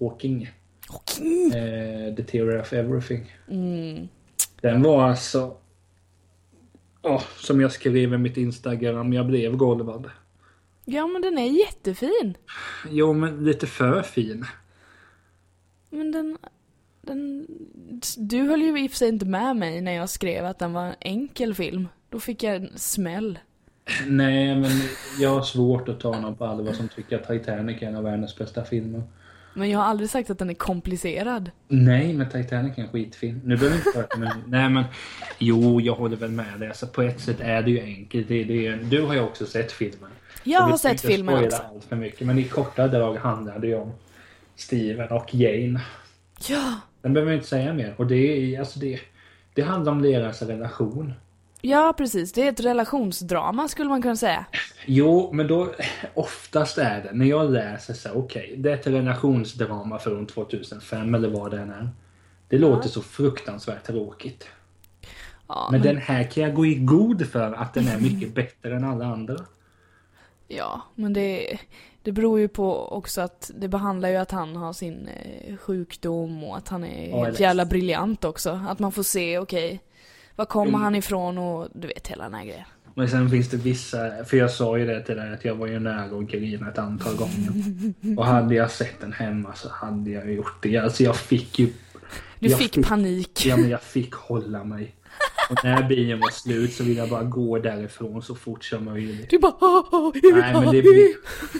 Hawking. 0.00 0.50
Okej. 0.88 1.46
Eh, 1.46 2.14
The 2.14 2.22
Theory 2.22 2.60
of 2.60 2.72
Everything. 2.72 3.34
Mm. 3.50 4.08
Den 4.60 4.82
var 4.82 5.08
alltså... 5.08 5.56
Ja, 7.02 7.22
som 7.36 7.60
jag 7.60 7.72
skrev 7.72 7.96
i 7.96 8.06
mitt 8.18 8.36
Instagram, 8.36 9.12
jag 9.12 9.26
blev 9.26 9.56
golvad. 9.56 10.10
Ja 10.84 11.06
men 11.06 11.22
den 11.22 11.38
är 11.38 11.58
jättefin. 11.58 12.36
Jo, 12.90 13.12
men 13.12 13.44
lite 13.44 13.66
för 13.66 14.02
fin. 14.02 14.44
Men 15.90 16.12
den, 16.12 16.38
den... 17.00 17.46
Du 18.16 18.40
höll 18.42 18.62
ju 18.62 18.84
i 18.84 18.86
och 18.86 18.90
för 18.90 18.98
sig 18.98 19.08
inte 19.08 19.26
med 19.26 19.56
mig 19.56 19.80
när 19.80 19.92
jag 19.92 20.08
skrev 20.08 20.46
att 20.46 20.58
den 20.58 20.72
var 20.72 20.84
en 20.84 20.94
enkel 21.00 21.54
film. 21.54 21.88
Då 22.10 22.20
fick 22.20 22.42
jag 22.42 22.56
en 22.56 22.78
smäll. 22.78 23.38
Nej, 24.06 24.54
men 24.54 24.70
jag 25.20 25.30
har 25.30 25.42
svårt 25.42 25.88
att 25.88 26.00
ta 26.00 26.20
någon 26.20 26.36
på 26.36 26.44
allvar 26.44 26.72
som 26.72 26.88
tycker 26.88 27.16
att 27.16 27.28
Titanic 27.28 27.82
är 27.82 27.86
en 27.86 27.96
av 27.96 28.04
världens 28.04 28.36
bästa 28.36 28.64
filmer. 28.64 29.02
Men 29.54 29.70
jag 29.70 29.78
har 29.78 29.86
aldrig 29.86 30.10
sagt 30.10 30.30
att 30.30 30.38
den 30.38 30.50
är 30.50 30.54
komplicerad. 30.54 31.50
Nej, 31.68 32.12
men 32.12 32.28
Titanic 32.30 32.78
är 32.78 32.82
en 32.82 32.88
skitfilm. 32.88 33.40
Nu 33.44 33.56
behöver 33.56 33.76
inte 33.76 33.90
prata 33.94 34.18
med 34.18 34.32
Nej, 34.46 34.70
men 34.70 34.84
jo, 35.38 35.80
jag 35.80 35.94
håller 35.94 36.16
väl 36.16 36.30
med 36.30 36.60
dig. 36.60 36.68
Alltså, 36.68 36.86
på 36.86 37.02
ett 37.02 37.20
sätt 37.20 37.40
är 37.40 37.62
det 37.62 37.70
ju 37.70 37.80
enkelt. 37.80 38.28
Det, 38.28 38.44
det 38.44 38.76
du 38.76 39.02
har 39.02 39.14
ju 39.14 39.20
också 39.20 39.46
sett 39.46 39.72
filmen. 39.72 40.10
Jag 40.44 40.60
har 40.60 40.78
sett 40.78 41.00
filmen 41.00 41.44
också. 41.44 41.62
allt 41.62 41.84
för 41.84 41.96
mycket, 41.96 42.26
men 42.26 42.38
i 42.38 42.44
korta 42.44 42.88
drag 42.88 43.16
handlar 43.16 43.58
det 43.58 43.66
ju 43.66 43.74
om 43.74 43.92
Steven 44.56 45.08
och 45.08 45.34
Jane. 45.34 45.80
Ja. 46.48 46.80
Den 47.02 47.12
behöver 47.12 47.30
vi 47.30 47.36
inte 47.36 47.48
säga 47.48 47.72
mer. 47.72 47.94
Och 47.96 48.06
det 48.06 48.16
är 48.54 48.60
alltså 48.60 48.78
det, 48.78 49.00
det 49.54 49.62
handlar 49.62 49.92
om 49.92 50.02
deras 50.02 50.42
relation. 50.42 51.12
Ja 51.60 51.94
precis, 51.96 52.32
det 52.32 52.42
är 52.46 52.52
ett 52.52 52.60
relationsdrama 52.60 53.68
skulle 53.68 53.88
man 53.88 54.02
kunna 54.02 54.16
säga. 54.16 54.44
Jo, 54.86 55.30
men 55.32 55.46
då 55.48 55.74
oftast 56.14 56.78
är 56.78 57.02
det 57.02 57.12
när 57.12 57.26
jag 57.26 57.50
läser 57.50 57.94
så 57.94 58.12
okej, 58.12 58.54
det 58.58 58.70
är 58.70 58.74
ett 58.74 58.86
relationsdrama 58.86 59.98
från 59.98 60.26
2005 60.26 61.14
eller 61.14 61.28
vad 61.28 61.50
det 61.50 61.58
än 61.60 61.70
är. 61.70 61.88
Det 62.48 62.58
låter 62.58 62.88
så 62.88 63.02
fruktansvärt 63.02 63.84
tråkigt. 63.86 64.48
Ja, 65.48 65.68
Men 65.72 65.82
den 65.82 65.96
här 65.96 66.22
kan 66.22 66.42
jag 66.42 66.54
gå 66.54 66.66
i 66.66 66.74
god 66.74 67.26
för 67.26 67.52
att 67.52 67.74
den 67.74 67.88
är 67.88 68.00
mycket 68.00 68.34
bättre 68.34 68.76
än 68.76 68.84
alla 68.84 69.06
andra. 69.06 69.36
Ja, 70.48 70.82
men 70.94 71.12
det, 71.12 71.58
det 72.02 72.12
beror 72.12 72.40
ju 72.40 72.48
på 72.48 72.88
också 72.88 73.20
att 73.20 73.50
det 73.56 73.68
behandlar 73.68 74.08
ju 74.08 74.16
att 74.16 74.30
han 74.30 74.56
har 74.56 74.72
sin 74.72 75.08
eh, 75.08 75.56
sjukdom 75.56 76.44
och 76.44 76.56
att 76.56 76.68
han 76.68 76.84
är 76.84 77.10
Ja, 77.10 77.24
helt 77.24 77.40
jävla 77.40 77.64
briljant 77.64 78.24
också. 78.24 78.60
Att 78.68 78.78
man 78.78 78.92
får 78.92 79.02
se, 79.02 79.38
okej, 79.38 79.80
var 80.38 80.44
kommer 80.44 80.72
Jo. 80.72 80.78
han 80.78 80.94
ifrån 80.94 81.38
och 81.38 81.68
du 81.74 81.88
vet 81.88 82.08
hela 82.08 82.24
den 82.24 82.34
här 82.34 82.44
grejen. 82.44 82.64
Men 82.94 83.08
sen 83.08 83.30
finns 83.30 83.48
det 83.48 83.56
vissa, 83.56 84.24
för 84.24 84.36
jag 84.36 84.50
sa 84.50 84.78
ju 84.78 84.86
det 84.86 85.02
till 85.02 85.16
dig 85.16 85.32
att 85.32 85.44
jag 85.44 85.54
var 85.54 85.66
ju 85.66 85.78
nära 85.78 86.18
att 86.18 86.30
grina 86.30 86.68
ett 86.68 86.78
antal 86.78 87.16
gånger. 87.16 87.52
Och 88.18 88.26
hade 88.26 88.54
jag 88.54 88.70
sett 88.70 89.00
den 89.00 89.12
hemma 89.12 89.54
så 89.54 89.68
hade 89.68 90.10
jag 90.10 90.32
gjort 90.32 90.62
det. 90.62 90.76
Alltså 90.76 91.02
jag 91.02 91.16
fick 91.16 91.58
ju... 91.58 91.72
Du 92.38 92.48
jag 92.48 92.58
fick 92.58 92.86
panik. 92.86 93.46
Ja 93.46 93.56
men 93.56 93.68
jag 93.68 93.82
fick 93.82 94.14
hålla 94.14 94.64
mig. 94.64 94.94
Och 95.50 95.64
när 95.64 95.88
bion 95.88 96.20
var 96.20 96.30
slut 96.30 96.72
så 96.72 96.84
ville 96.84 97.00
jag 97.00 97.08
bara 97.10 97.22
gå 97.22 97.58
därifrån 97.58 98.22
så 98.22 98.34
fort 98.34 98.64
som 98.64 98.84
möjligt. 98.84 99.30
Du 99.30 99.38
bara 99.38 99.54
"Åh, 99.60 99.88
åh, 99.92 100.10
Nej 100.22 100.52
men 100.52 100.72
det 100.74 100.82
blev, 100.82 101.08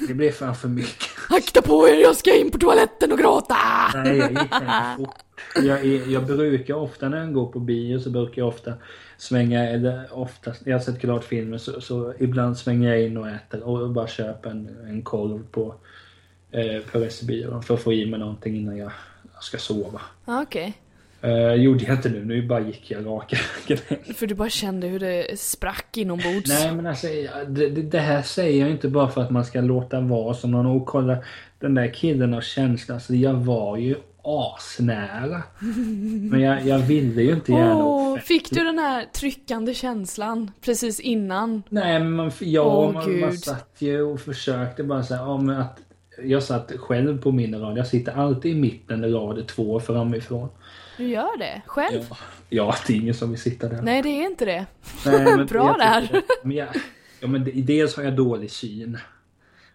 det 0.09 0.15
blev 0.15 0.31
fan 0.31 0.55
för 0.55 0.69
mycket. 0.69 1.07
Akta 1.31 1.63
på 1.63 1.89
er, 1.89 1.95
jag 1.95 2.17
ska 2.17 2.37
in 2.37 2.51
på 2.51 2.59
toaletten 2.59 3.13
och 3.13 3.19
gråta! 3.19 3.57
Nej, 3.95 4.17
jag 4.19 4.31
gick 4.31 4.41
inte 4.41 4.95
fort. 4.99 5.15
Jag, 5.63 5.87
jag 5.87 6.27
brukar 6.27 6.75
ofta 6.75 7.09
när 7.09 7.19
jag 7.19 7.33
går 7.33 7.47
på 7.53 7.59
bio 7.61 7.99
så 8.01 8.11
brukar 8.11 8.43
jag 8.43 8.49
ofta 8.49 8.73
svänga, 9.17 9.69
eller 9.71 10.09
oftast, 10.13 10.63
jag 10.67 10.75
har 10.75 10.81
sett 10.81 11.01
klart 11.01 11.25
filmen 11.25 11.59
så, 11.59 11.81
så 11.81 12.15
ibland 12.19 12.59
svänger 12.59 12.89
jag 12.89 13.03
in 13.03 13.17
och 13.17 13.29
äter 13.29 13.63
och 13.63 13.91
bara 13.91 14.07
köper 14.07 14.51
en, 14.51 14.77
en 14.89 15.03
korv 15.03 15.45
på, 15.51 15.75
eh, 16.51 16.83
på 16.93 16.99
restaurang 16.99 17.63
för 17.63 17.75
att 17.75 17.83
få 17.83 17.93
i 17.93 18.07
mig 18.07 18.21
någonting 18.21 18.57
innan 18.57 18.77
jag, 18.77 18.93
jag 19.35 19.43
ska 19.43 19.59
sova. 19.59 20.01
Okej. 20.25 20.75
Eh, 21.23 21.55
gjorde 21.55 21.85
jag 21.85 21.95
inte 21.95 22.09
nu, 22.09 22.25
nu 22.25 22.47
bara 22.47 22.61
gick 22.61 22.91
jag 22.91 23.07
raka. 23.07 23.37
För 24.15 24.27
du 24.27 24.35
bara 24.35 24.49
kände 24.49 24.87
hur 24.87 25.01
det 25.01 25.39
sprack 25.39 25.97
inombords. 25.97 26.49
Nej 26.49 26.73
men 26.73 26.87
alltså, 26.87 27.07
det, 27.49 27.69
det, 27.69 27.99
här 27.99 28.23
säger 28.23 28.61
jag 28.61 28.71
inte 28.71 28.89
bara 28.89 29.09
för 29.09 29.23
att 29.23 29.31
man 29.31 29.45
ska 29.45 29.61
låta 29.61 30.01
vara 30.01 30.35
som 30.35 30.51
någon 30.51 30.67
och 30.67 30.87
kolla 30.87 31.17
den 31.59 31.75
där 31.75 31.95
killen 31.95 32.35
och 32.35 32.43
känslan. 32.43 32.95
Alltså 32.95 33.15
jag 33.15 33.35
var 33.35 33.77
ju 33.77 33.95
asnära. 34.23 35.43
Men 36.31 36.41
jag, 36.41 36.67
jag 36.67 36.79
ville 36.79 37.23
ju 37.23 37.33
inte 37.33 37.53
gärna 37.53 37.85
offentligt. 37.85 38.27
fick 38.27 38.51
du 38.51 38.65
den 38.65 38.79
här 38.79 39.05
tryckande 39.05 39.75
känslan 39.75 40.51
precis 40.61 41.01
innan? 41.01 41.63
Nej 41.69 41.99
men 41.99 42.13
man, 42.13 42.31
ja, 42.41 42.63
Åh, 42.63 42.93
man, 42.93 43.21
man 43.21 43.33
satt 43.39 43.77
ju 43.79 44.03
och 44.03 44.21
försökte 44.21 44.85
bara 44.85 45.03
säga 45.03 45.21
ja, 45.21 45.41
men 45.41 45.57
att 45.57 45.79
jag 46.25 46.43
satt 46.43 46.73
själv 46.77 47.23
på 47.23 47.33
min 47.33 47.61
rad. 47.61 47.79
Jag 47.79 47.87
sitter 47.87 48.13
alltid 48.13 48.53
i 48.53 48.61
mitten 48.61 49.13
rad 49.13 49.47
två 49.47 49.81
framifrån. 49.81 50.49
Du 50.99 51.09
gör 51.09 51.39
det? 51.39 51.63
Själv? 51.67 52.07
Ja, 52.11 52.17
ja 52.49 52.75
det 52.87 52.93
är 52.93 52.97
ingen 52.97 53.15
som 53.15 53.31
vill 53.31 53.41
sitta 53.41 53.69
där. 53.69 53.83
Nej, 53.83 54.03
det 54.03 54.09
är 54.09 54.27
inte 54.27 54.45
det. 54.45 54.67
Nej, 55.07 55.25
men 55.37 55.47
Bra 55.47 55.77
där. 55.79 56.23
Men 56.43 56.57
jag, 56.57 56.69
ja 57.21 57.29
men 57.29 57.51
dels 57.67 57.97
har 57.97 58.03
jag 58.03 58.17
dålig 58.17 58.51
syn. 58.51 58.99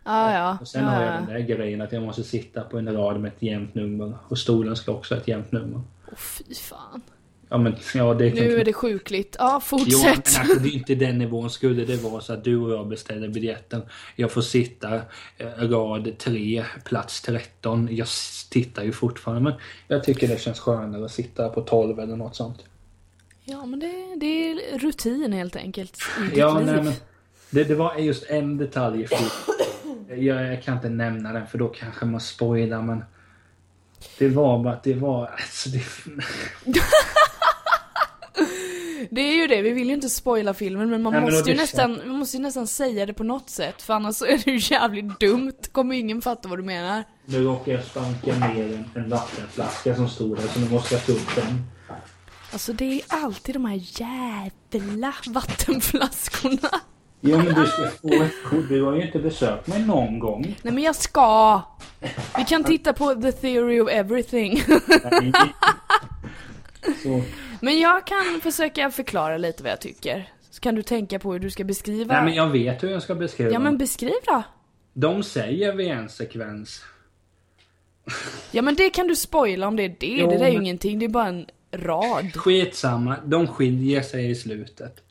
Ah, 0.03 0.33
ja, 0.33 0.57
Och 0.61 0.67
sen 0.67 0.83
ja. 0.83 0.89
har 0.89 1.01
jag 1.03 1.13
ja. 1.13 1.17
den 1.17 1.25
där 1.25 1.39
grejen 1.39 1.81
att 1.81 1.91
jag 1.91 2.03
måste 2.03 2.23
sitta 2.23 2.61
på 2.61 2.77
en 2.77 2.93
rad 2.93 3.19
med 3.19 3.31
ett 3.31 3.41
jämnt 3.41 3.75
nummer. 3.75 4.17
Och 4.27 4.37
stolen 4.37 4.75
ska 4.75 4.91
också 4.91 5.15
ha 5.15 5.21
ett 5.21 5.27
jämnt 5.27 5.51
nummer. 5.51 5.81
Åh, 6.07 6.17
fy 6.17 6.55
fan. 6.55 7.01
Ja 7.53 7.59
men 7.59 7.75
ja 7.93 8.13
det 8.13 8.31
kan 8.31 8.45
Nu 8.45 8.59
är 8.59 8.65
det 8.65 8.73
sjukligt. 8.73 9.35
Ja, 9.39 9.53
Jo, 9.53 9.59
fortsätt. 9.59 10.03
men 10.03 10.41
alltså, 10.41 10.59
det 10.59 10.69
är 10.69 10.73
inte 10.73 10.95
den 10.95 11.17
nivån. 11.17 11.49
Skulle 11.49 11.85
det 11.85 11.95
vara 12.03 12.21
så 12.21 12.33
att 12.33 12.43
du 12.43 12.57
och 12.57 12.71
jag 12.71 12.87
beställer 12.87 13.27
biljetten. 13.27 13.81
Jag 14.15 14.31
får 14.31 14.41
sitta 14.41 14.95
eh, 15.37 15.47
rad 15.57 16.17
3, 16.17 16.65
plats 16.85 17.21
13. 17.21 17.87
Jag 17.91 18.07
tittar 18.49 18.83
ju 18.83 18.91
fortfarande. 18.91 19.41
Men 19.49 19.53
jag 19.87 20.03
tycker 20.03 20.27
det 20.27 20.41
känns 20.41 20.59
skönare 20.59 21.05
att 21.05 21.11
sitta 21.11 21.49
på 21.49 21.61
12 21.61 21.99
eller 21.99 22.15
något 22.15 22.35
sånt. 22.35 22.57
Ja, 23.43 23.65
men 23.65 23.79
det, 23.79 24.15
det 24.17 24.25
är 24.51 24.79
rutin 24.79 25.33
helt 25.33 25.55
enkelt 25.55 25.97
Ja, 26.35 26.57
liv. 26.57 26.65
nej, 26.65 26.83
men 26.83 26.93
det, 27.49 27.63
det 27.63 27.75
var 27.75 27.95
just 27.95 28.23
en 28.29 28.57
detalj 28.57 29.07
jag, 30.09 30.47
jag 30.53 30.63
kan 30.63 30.75
inte 30.75 30.89
nämna 30.89 31.33
den 31.33 31.47
för 31.47 31.57
då 31.57 31.67
kanske 31.67 32.05
man 32.05 32.21
spoilar 32.21 32.81
men 32.81 33.03
det 34.17 34.27
var 34.29 34.63
bara 34.63 34.73
att 34.73 34.83
det 34.83 34.93
var... 34.93 35.27
Alltså 35.27 35.69
det, 35.69 35.83
Det 39.11 39.21
är 39.21 39.35
ju 39.35 39.47
det, 39.47 39.61
vi 39.61 39.71
vill 39.71 39.87
ju 39.87 39.93
inte 39.93 40.09
spoila 40.09 40.53
filmen 40.53 40.89
men 40.89 41.01
man 41.01 41.13
Nej, 41.13 41.21
men 41.21 41.33
måste 41.33 41.49
ju 41.49 41.57
nästan, 41.57 42.01
man 42.07 42.17
måste 42.17 42.37
ju 42.37 42.43
nästan 42.43 42.67
säga 42.67 43.05
det 43.05 43.13
på 43.13 43.23
något 43.23 43.49
sätt 43.49 43.81
för 43.81 43.93
annars 43.93 44.21
är 44.21 44.41
det 44.45 44.51
ju 44.51 44.73
jävligt 44.73 45.19
dumt. 45.19 45.53
Kommer 45.71 45.95
ingen 45.95 46.21
fatta 46.21 46.49
vad 46.49 46.59
du 46.59 46.63
menar. 46.63 47.03
nu 47.25 47.43
råkade 47.43 47.71
jag 47.71 47.83
spanka 47.83 48.47
ner 48.47 48.73
en, 48.73 48.85
en 49.03 49.09
vattenflaska 49.09 49.95
som 49.95 50.09
stod 50.09 50.37
där 50.37 50.47
så 50.47 50.59
nu 50.59 50.69
måste 50.69 50.95
jag 50.95 51.05
ta 51.05 51.11
upp 51.11 51.35
den. 51.35 51.65
Alltså 52.51 52.73
det 52.73 52.85
är 52.85 53.01
alltid 53.07 53.55
de 53.55 53.65
här 53.65 53.81
jävla 54.01 55.13
vattenflaskorna. 55.27 56.69
Jo 57.21 57.37
men 57.37 57.45
du 57.45 57.65
ska 57.65 57.87
få 58.01 58.23
ett 58.23 58.43
kort. 58.45 58.69
Du 58.69 58.83
har 58.83 58.95
ju 58.95 59.05
inte 59.05 59.19
besökt 59.19 59.67
mig 59.67 59.85
någon 59.85 60.19
gång. 60.19 60.41
Nej 60.61 60.73
men 60.73 60.83
jag 60.83 60.95
ska! 60.95 61.61
Vi 62.37 62.45
kan 62.47 62.63
titta 62.63 62.93
på 62.93 63.15
the 63.15 63.31
theory 63.31 63.79
of 63.79 63.89
everything. 63.89 64.63
Så, 67.03 67.21
Men 67.63 67.79
jag 67.79 68.07
kan 68.07 68.41
försöka 68.41 68.91
förklara 68.91 69.37
lite 69.37 69.63
vad 69.63 69.71
jag 69.71 69.81
tycker. 69.81 70.29
Så 70.49 70.61
kan 70.61 70.75
du 70.75 70.83
tänka 70.83 71.19
på 71.19 71.33
hur 71.33 71.39
du 71.39 71.51
ska 71.51 71.63
beskriva. 71.63 72.13
nej 72.13 72.23
men 72.23 72.33
jag 72.33 72.49
vet 72.49 72.83
hur 72.83 72.89
jag 72.89 73.03
ska 73.03 73.15
beskriva 73.15 73.51
Ja 73.51 73.59
men 73.59 73.77
beskriv 73.77 74.13
då. 74.25 74.43
De 74.93 75.23
säger 75.23 75.73
vid 75.73 75.87
en 75.87 76.09
sekvens. 76.09 76.83
Ja 78.51 78.61
men 78.61 78.75
det 78.75 78.89
kan 78.89 79.07
du 79.07 79.15
spoila 79.15 79.67
om 79.67 79.75
det 79.75 79.83
är 79.83 79.95
det. 79.99 80.07
Jo, 80.07 80.29
det 80.29 80.37
där 80.37 80.45
är 80.45 80.49
ju 80.49 80.53
men- 80.53 80.61
ingenting, 80.63 80.99
det 80.99 81.05
är 81.05 81.09
bara 81.09 81.27
en 81.27 81.45
rad. 81.71 82.35
Skitsamma, 82.35 83.15
de 83.25 83.47
skiljer 83.47 84.01
sig 84.01 84.29
i 84.29 84.35
slutet. 84.35 85.03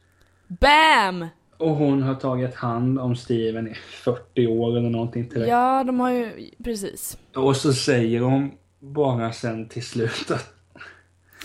BAM! 0.46 1.26
Och 1.56 1.76
hon 1.76 2.02
har 2.02 2.14
tagit 2.14 2.54
hand 2.54 2.98
om 2.98 3.16
Steven 3.16 3.68
i 3.68 3.74
40 3.74 4.46
år 4.46 4.76
eller 4.76 4.90
någonting 4.90 5.28
till 5.28 5.40
det. 5.40 5.46
Ja, 5.46 5.84
de 5.84 6.00
har 6.00 6.10
ju, 6.10 6.50
precis. 6.64 7.18
Och 7.34 7.56
så 7.56 7.72
säger 7.72 8.20
hon 8.20 8.50
bara 8.78 9.32
sen 9.32 9.68
till 9.68 9.86
slut 9.86 10.30
att 10.30 10.54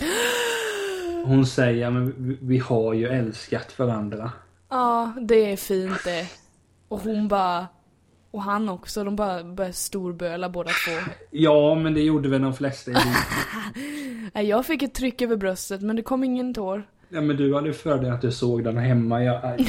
Hon 1.28 1.46
säger 1.46 1.90
men 1.90 2.36
vi- 2.40 2.58
har 2.58 2.94
ju 2.94 3.08
älskat 3.08 3.78
varandra. 3.78 4.32
Ja, 4.68 5.12
det 5.20 5.52
är 5.52 5.56
fint 5.56 6.04
det. 6.04 6.26
Och 6.88 7.00
hon 7.00 7.28
bara, 7.28 7.66
och 8.30 8.42
han 8.42 8.68
också, 8.68 9.04
de 9.04 9.16
bara 9.16 9.44
börjar 9.44 9.72
storböla 9.72 10.48
båda 10.48 10.70
två. 10.70 11.12
Ja 11.30 11.74
men 11.74 11.94
det 11.94 12.00
gjorde 12.00 12.28
väl 12.28 12.42
de 12.42 12.54
flesta 12.54 12.90
i. 12.90 12.94
Nej, 14.34 14.46
jag 14.46 14.66
fick 14.66 14.82
ett 14.82 14.94
tryck 14.94 15.22
över 15.22 15.36
bröstet 15.36 15.82
men 15.82 15.96
det 15.96 16.02
kom 16.02 16.24
ingen 16.24 16.54
tår. 16.54 16.82
Ja 17.08 17.20
men 17.20 17.36
du 17.36 17.54
hade 17.54 17.72
för 17.72 17.98
dig 17.98 18.10
att 18.10 18.22
du 18.22 18.32
såg 18.32 18.64
den 18.64 18.76
hemma. 18.76 19.24
Jag, 19.24 19.66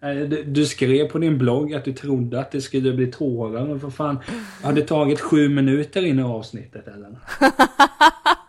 du 0.46 0.66
skrev 0.66 1.08
på 1.08 1.18
din 1.18 1.38
blogg 1.38 1.74
att 1.74 1.84
du 1.84 1.92
trodde 1.92 2.40
att 2.40 2.50
det 2.50 2.60
skulle 2.60 2.92
bli 2.92 3.06
tårar. 3.12 3.66
Men 3.66 3.80
för 3.80 3.90
fan, 3.90 4.18
har 4.62 4.72
det 4.72 4.82
tagit 4.82 5.20
sju 5.20 5.48
minuter 5.48 6.02
in 6.06 6.18
i 6.18 6.22
avsnittet 6.22 6.88
eller? 6.88 7.18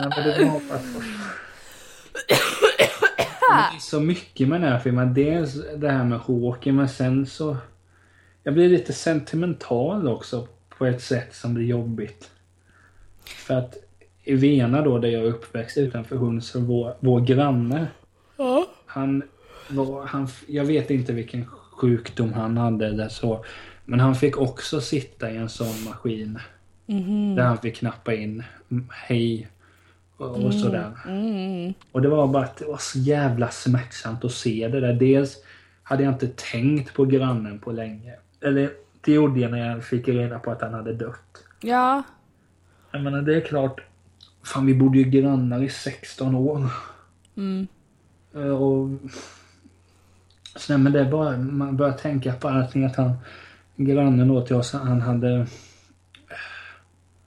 Det 0.00 0.44
var. 0.44 0.60
Det 3.70 3.76
är 3.76 3.80
så 3.80 4.00
mycket 4.00 4.48
med 4.48 4.60
den 4.60 4.72
här 4.72 4.78
filmen. 4.78 5.14
Dels 5.14 5.56
det 5.76 5.90
här 5.90 6.04
med 6.04 6.18
Håkan 6.18 6.76
men 6.76 6.88
sen 6.88 7.26
så... 7.26 7.56
Jag 8.42 8.54
blir 8.54 8.68
lite 8.68 8.92
sentimental 8.92 10.08
också 10.08 10.48
på 10.68 10.86
ett 10.86 11.02
sätt 11.02 11.34
som 11.34 11.54
blir 11.54 11.66
jobbigt. 11.66 12.30
För 13.24 13.54
att 13.54 13.76
i 14.24 14.34
Vena 14.34 14.82
då, 14.82 14.98
där 14.98 15.08
jag 15.08 15.22
är 15.22 15.26
uppväxt 15.26 15.78
utanför 15.78 16.16
Hunds, 16.16 16.54
vår, 16.54 16.94
vår 17.00 17.20
granne. 17.20 17.86
Ja. 18.36 18.66
Han 18.86 19.22
var, 19.68 20.06
han, 20.06 20.28
jag 20.46 20.64
vet 20.64 20.90
inte 20.90 21.12
vilken 21.12 21.46
sjukdom 21.46 22.32
han 22.32 22.56
hade 22.56 22.86
eller 22.86 23.08
så. 23.08 23.44
Men 23.84 24.00
han 24.00 24.14
fick 24.14 24.38
också 24.38 24.80
sitta 24.80 25.30
i 25.30 25.36
en 25.36 25.48
sån 25.48 25.84
maskin. 25.84 26.38
Där 27.36 27.42
han 27.42 27.58
fick 27.58 27.76
knappa 27.76 28.14
in 28.14 28.42
mm, 28.70 28.88
hej 28.92 29.48
och, 30.16 30.54
sådär. 30.54 30.92
Mm. 31.08 31.74
Och 31.92 32.02
det 32.02 32.08
var 32.08 32.28
bara 32.28 32.44
att 32.44 32.56
det 32.56 32.64
var 32.66 32.78
så 32.78 32.98
jävla 32.98 33.50
smärtsamt 33.50 34.24
att 34.24 34.32
se 34.32 34.68
det 34.68 34.80
där. 34.80 34.92
Dels 34.92 35.36
hade 35.82 36.02
jag 36.02 36.12
inte 36.12 36.28
tänkt 36.28 36.94
på 36.94 37.04
grannen 37.04 37.58
på 37.58 37.72
länge. 37.72 38.14
Eller 38.40 38.70
det 39.00 39.12
gjorde 39.12 39.40
jag 39.40 39.50
när 39.50 39.68
jag 39.68 39.84
fick 39.84 40.08
reda 40.08 40.38
på 40.38 40.50
att 40.50 40.60
han 40.62 40.74
hade 40.74 40.92
dött. 40.92 41.44
Ja, 41.60 42.02
Jag 42.92 43.02
menar 43.02 43.22
det 43.22 43.36
är 43.36 43.40
klart. 43.40 43.80
Fan 44.44 44.66
vi 44.66 44.74
bodde 44.74 44.98
ju 44.98 45.04
grannar 45.04 45.62
i 45.62 45.68
16 45.68 46.34
år. 46.34 46.70
mm. 47.36 47.66
Eh, 48.34 48.40
Och... 48.62 48.88
Så 50.56 50.72
nej, 50.72 50.82
men 50.82 50.92
det 50.92 51.00
är 51.00 51.10
bara, 51.10 51.36
man 51.36 51.76
börjar 51.76 51.92
tänka 51.92 52.32
på 52.32 52.48
allting 52.48 52.84
att 52.84 52.96
han, 52.96 53.12
grannen 53.76 54.28
då 54.28 54.46
till 54.46 54.56
oss, 54.56 54.72
han 54.72 55.00
hade... 55.00 55.46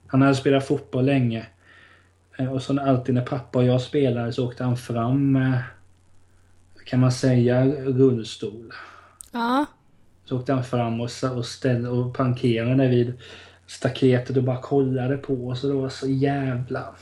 Han 0.07 0.21
hade 0.21 0.35
spelat 0.35 0.67
fotboll 0.67 1.05
länge. 1.05 1.45
Eh, 2.37 2.53
Och 2.53 2.61
så 2.61 2.79
alltid 2.79 3.15
när 3.15 3.25
pappa 3.25 3.59
och 3.59 3.65
jag 3.65 3.81
spelade 3.81 4.33
så 4.33 4.47
åkte 4.47 4.63
han 4.63 4.77
fram 4.77 5.31
med, 5.31 5.63
kan 6.85 6.99
man 6.99 7.11
säga, 7.11 7.65
rullstol. 7.85 8.73
ja. 9.31 9.65
Så 10.27 10.37
åkte 10.37 10.53
han 10.53 10.63
fram 10.63 11.01
och, 11.01 11.09
och, 11.35 11.45
ställde, 11.45 11.89
och 11.89 12.13
parkerade 12.17 12.87
vid 12.87 13.13
staketet 13.67 14.37
och 14.37 14.43
bara 14.43 14.61
kollade 14.61 15.17
på 15.17 15.47
oss 15.47 15.63
och 15.63 15.69
det 15.69 15.75
var 15.75 15.89
så 15.89 16.07
jävla... 16.07 16.95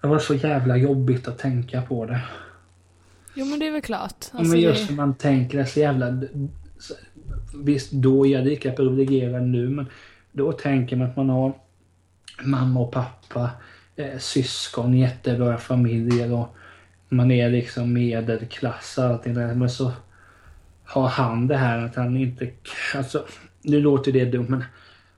Det 0.00 0.08
var 0.08 0.18
så 0.18 0.34
jävla 0.34 0.76
jobbigt 0.76 1.28
att 1.28 1.38
tänka 1.38 1.82
på 1.82 2.06
det. 2.06 2.20
Jo 3.34 3.46
men 3.46 3.58
det 3.58 3.66
är 3.66 3.72
väl 3.72 3.82
klart. 3.82 4.24
Alltså, 4.32 4.52
men 4.52 4.60
just 4.60 4.88
det, 4.88 4.94
när 4.94 4.96
man 5.06 5.14
tänker 5.14 5.58
det 5.58 5.66
så 5.66 5.80
jävla... 5.80 6.22
Visst, 7.64 7.92
då 7.92 8.26
är 8.26 8.30
jag 8.30 8.44
lika 8.44 8.72
privilegierad 8.72 9.42
nu 9.42 9.68
men 9.68 9.86
då 10.32 10.52
tänker 10.52 10.96
man 10.96 11.10
att 11.10 11.16
man 11.16 11.28
har 11.30 11.52
mamma 12.42 12.80
och 12.80 12.92
pappa, 12.92 13.50
eh, 13.96 14.18
syskon, 14.18 14.94
jättebra 14.94 15.58
familjer 15.58 16.32
och 16.32 16.56
man 17.08 17.30
är 17.30 17.50
liksom 17.50 17.92
medelklass 17.92 18.98
och 18.98 19.04
allting 19.04 19.34
där. 19.34 19.54
Men 19.54 19.70
så 19.70 19.92
har 20.84 21.08
han 21.08 21.46
det 21.46 21.56
här 21.56 21.78
att 21.78 21.96
han 21.96 22.16
inte... 22.16 22.50
Alltså, 22.94 23.24
nu 23.62 23.80
låter 23.80 24.12
det 24.12 24.24
dumt 24.24 24.46
men 24.48 24.64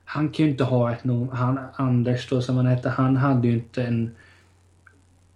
han 0.05 0.29
kan 0.29 0.45
ju 0.45 0.51
inte 0.51 0.63
ha 0.63 0.91
ett... 0.91 1.03
no- 1.03 1.33
Han, 1.33 1.59
Anders 1.75 2.29
då 2.29 2.41
som 2.41 2.57
han 2.57 2.65
hette, 2.65 2.89
han 2.89 3.17
hade 3.17 3.47
ju 3.47 3.53
inte 3.53 3.83
en 3.83 4.15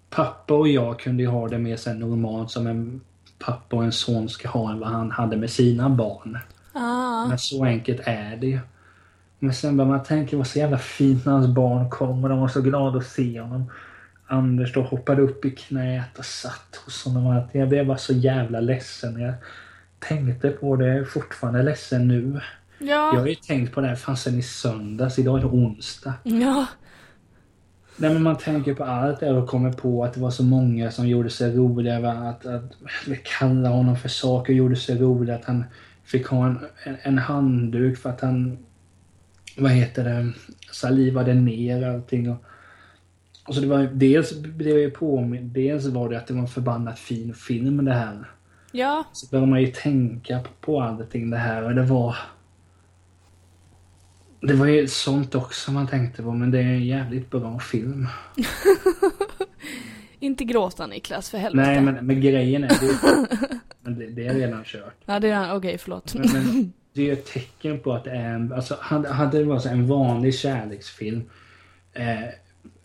pappa 0.10 0.54
och 0.54 0.68
jag 0.68 1.00
kunde 1.00 1.24
ju 1.24 1.30
ha 1.30 1.48
det 1.48 1.60
mer 1.60 1.88
här 1.88 1.94
normalt 1.94 2.52
som 2.52 2.68
en 2.68 3.02
pappa 3.40 3.76
och 3.76 3.84
en 3.84 3.92
son 3.92 4.30
ska 4.30 4.50
ha 4.50 4.72
än 4.72 4.80
vad 4.80 4.90
han 4.90 5.12
hade 5.12 5.38
med 5.38 5.50
sina 5.50 5.90
barn. 5.90 6.38
Ah. 6.74 7.28
Men 7.28 7.40
så 7.40 7.66
enkelt 7.66 8.02
är 8.04 8.38
det 8.38 8.48
ju. 8.48 8.60
Men 9.44 9.54
sen 9.54 9.78
börjar 9.78 9.90
man 9.92 10.04
tänka, 10.04 10.38
var 10.38 10.44
så 10.44 10.60
jävla 10.60 10.78
fint 10.78 11.26
när 11.26 11.34
hans 11.34 11.48
barn 11.48 11.90
kom 11.90 12.24
och 12.24 12.30
de 12.30 12.40
var 12.40 12.48
så 12.48 12.62
glada 12.62 12.98
att 12.98 13.06
se 13.08 13.42
honom. 13.42 13.72
Anders 14.28 14.74
då 14.74 14.82
hoppade 14.82 15.22
upp 15.22 15.46
i 15.46 15.52
knät 15.52 16.18
och 16.18 16.26
satt 16.26 16.76
hos 16.86 17.06
honom. 17.06 17.42
Jag 17.52 17.70
blev 17.70 17.88
bara 17.88 17.98
så 17.98 18.14
jävla 18.14 18.60
ledsen. 18.60 19.20
Jag 19.20 19.34
tänkte 20.00 20.50
på 20.50 20.76
det, 20.76 20.88
jag 20.88 20.98
är 20.98 21.04
fortfarande 21.04 21.64
ledsen 21.64 22.08
nu. 22.08 22.40
Jag 22.80 22.98
har 22.98 23.18
Ja. 23.18 23.28
ju 23.28 23.36
tänkt 23.36 23.74
på 23.74 23.82
det 23.82 23.88
här 23.88 23.96
fan 23.96 24.18
sen 24.18 24.40
i 24.40 24.42
söndags, 24.42 25.20
idag 25.20 25.38
är 25.38 25.42
det 25.42 25.48
onsdag. 25.48 26.14
Ja. 26.24 26.66
Nej 27.98 28.14
men 28.14 28.24
man 28.24 28.38
tänker 28.38 28.74
på 28.74 28.84
allt 28.84 29.20
det 29.20 29.32
och 29.32 29.50
kommer 29.50 29.72
på 29.72 30.04
att 30.04 30.14
det 30.14 30.20
var 30.20 30.32
så 30.32 30.44
många 30.44 30.92
som 30.92 31.08
gjorde 31.08 31.30
sig 31.30 31.56
roliga 31.56 31.96
över 31.96 32.30
att, 32.30 32.46
att, 32.46 32.64
att 33.12 33.24
kalla 33.40 33.70
honom 33.70 33.98
för 33.98 34.10
saker 34.10 34.54
och 34.54 34.58
gjorde 34.58 34.76
sig 34.76 34.98
roliga. 35.00 35.36
Att 35.36 35.46
han 35.46 35.64
fick 36.04 36.28
ha 36.28 36.46
en, 36.46 36.60
en, 36.84 36.98
en 37.02 37.18
handduk 37.18 37.98
för 37.98 38.10
att 38.10 38.22
han, 38.22 38.58
vad 39.58 39.72
heter 39.72 40.04
det, 40.04 40.34
salivade 40.72 41.34
ner 41.34 41.88
allting. 41.88 42.30
Och, 42.30 42.44
och 43.48 43.56
så 43.56 43.62
det 43.62 43.68
var 43.68 43.90
dels 43.94 44.40
blev 44.40 44.70
jag 44.70 44.80
ju 44.80 44.92
påminn, 44.92 45.54
dels 45.54 45.86
var 45.86 46.10
det 46.10 46.18
att 46.18 46.28
det 46.28 46.34
var 46.34 46.42
en 46.42 46.48
förbannat 46.48 47.00
fin 47.00 47.34
film 47.34 47.86
det 47.86 47.94
här. 47.94 48.30
Ja. 48.72 49.04
Så 49.14 49.28
började 49.28 49.50
man 49.50 49.62
ju 49.62 49.68
tänka 49.68 50.40
på, 50.40 50.50
på 50.62 50.82
allting 50.82 51.30
det 51.30 51.38
här 51.38 51.64
och 51.64 51.76
det 51.76 51.84
var... 51.84 52.16
Det 54.42 54.54
var 54.54 54.66
ju 54.66 54.88
sånt 54.88 55.36
också 55.36 55.72
man 55.72 55.88
tänkte 55.88 56.24
på 56.24 56.32
men 56.32 56.52
det 56.52 56.60
är 56.60 56.64
en 56.64 56.86
jävligt 56.86 57.32
bra 57.32 57.60
film. 57.60 58.08
Inte 60.20 60.44
gråta 60.44 60.88
Niklas, 60.88 61.30
för 61.30 61.38
helvete. 61.38 61.70
Nej 61.70 61.82
men, 61.82 62.06
men 62.06 62.22
grejen 62.22 62.64
är 62.64 62.70
det, 63.82 63.92
det, 63.92 64.10
det 64.10 64.28
är 64.28 64.34
redan 64.34 64.64
kört. 64.64 64.96
Ja, 65.06 65.20
det 65.20 65.30
är 65.30 65.56
Okej, 65.56 65.78
förlåt. 65.78 66.14
Men, 66.14 66.32
men 66.34 66.74
det 66.94 67.10
är 67.10 67.14
ett 67.14 67.26
tecken 67.26 67.80
på 67.80 67.94
att 67.94 68.04
det 68.04 68.12
är 68.12 68.34
en, 68.34 68.54
alltså 68.54 68.78
hade, 68.80 69.10
hade 69.10 69.38
det 69.38 69.44
varit 69.44 69.66
en 69.66 69.88
vanlig 69.88 70.36
kärleksfilm. 70.36 71.22
Eh, 71.94 72.20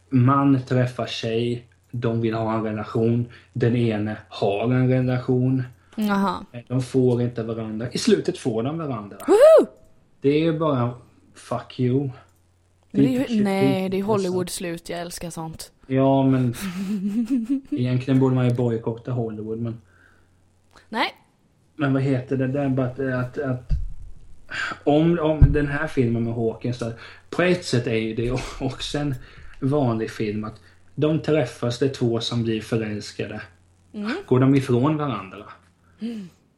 man 0.09 0.63
träffar 0.69 1.07
tjej, 1.07 1.67
de 1.91 2.21
vill 2.21 2.35
ha 2.35 2.55
en 2.55 2.63
relation. 2.65 3.29
Den 3.53 3.77
ene 3.77 4.17
har 4.29 4.65
en 4.75 4.89
relation. 4.89 5.63
Jaha. 5.97 6.45
Eh, 6.53 6.61
De 6.69 6.83
får 6.83 7.23
inte 7.23 7.43
varandra. 7.43 7.89
I 7.93 7.99
slutet 7.99 8.39
får 8.39 8.63
de 8.63 8.79
varandra. 8.79 9.17
Woho! 9.27 9.69
Det 10.21 10.47
är 10.47 10.53
bara 10.59 10.95
fuck 11.35 11.81
you. 11.81 12.11
Men 12.91 13.03
det 13.05 13.17
är 13.17 13.43
nej, 13.43 13.89
det 13.89 13.97
är 13.97 14.01
typ 14.01 14.07
Hollywood-slut. 14.07 14.89
Jag 14.89 15.01
älskar 15.01 15.31
sånt. 15.31 15.73
Ja 15.87 16.23
men 16.23 16.55
egentligen 17.71 18.21
borde 18.21 18.35
man 18.35 18.49
ju 18.49 18.55
bojkotta 18.55 19.13
Hollywood 19.13 19.59
men 19.59 19.81
Nej. 20.89 21.15
Men 21.77 21.93
vad 21.93 22.03
heter 22.03 22.37
det? 22.37 22.47
Det 22.47 22.61
är 22.63 22.69
bara 22.69 22.87
att, 22.87 22.99
att, 23.01 23.39
att 23.39 23.73
om, 24.85 25.19
om 25.19 25.53
den 25.53 25.67
här 25.67 25.87
filmen 25.87 26.25
med 26.25 26.35
Hawkins 26.35 26.79
då, 26.79 26.93
På 27.31 27.43
ett 27.43 27.65
sätt 27.65 27.87
är 27.87 27.95
ju 27.95 28.15
det 28.15 28.31
också 28.61 28.99
en 28.99 29.15
vanlig 29.61 30.11
film 30.11 30.45
att 30.45 30.61
de 30.95 31.19
träffas, 31.21 31.79
det 31.79 31.87
är 31.87 31.95
två 31.95 32.21
som 32.21 32.43
blir 32.43 32.61
förälskade. 32.61 33.41
Mm. 33.95 34.13
Går 34.27 34.41
de 34.41 34.55
ifrån 34.55 34.97
varandra? 34.97 35.45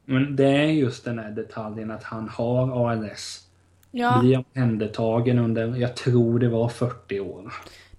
Men 0.05 0.37
det 0.37 0.49
är 0.49 0.67
just 0.67 1.05
den 1.05 1.19
här 1.19 1.31
detaljen 1.31 1.91
att 1.91 2.03
han 2.05 2.29
har 2.29 2.91
ALS. 2.91 3.47
Ja, 3.91 4.21
Blir 4.21 4.45
omhändertagen 4.55 5.39
under, 5.39 5.77
jag 5.77 5.97
tror 5.97 6.39
det 6.39 6.49
var 6.49 6.69
40 6.69 7.21
år. 7.21 7.53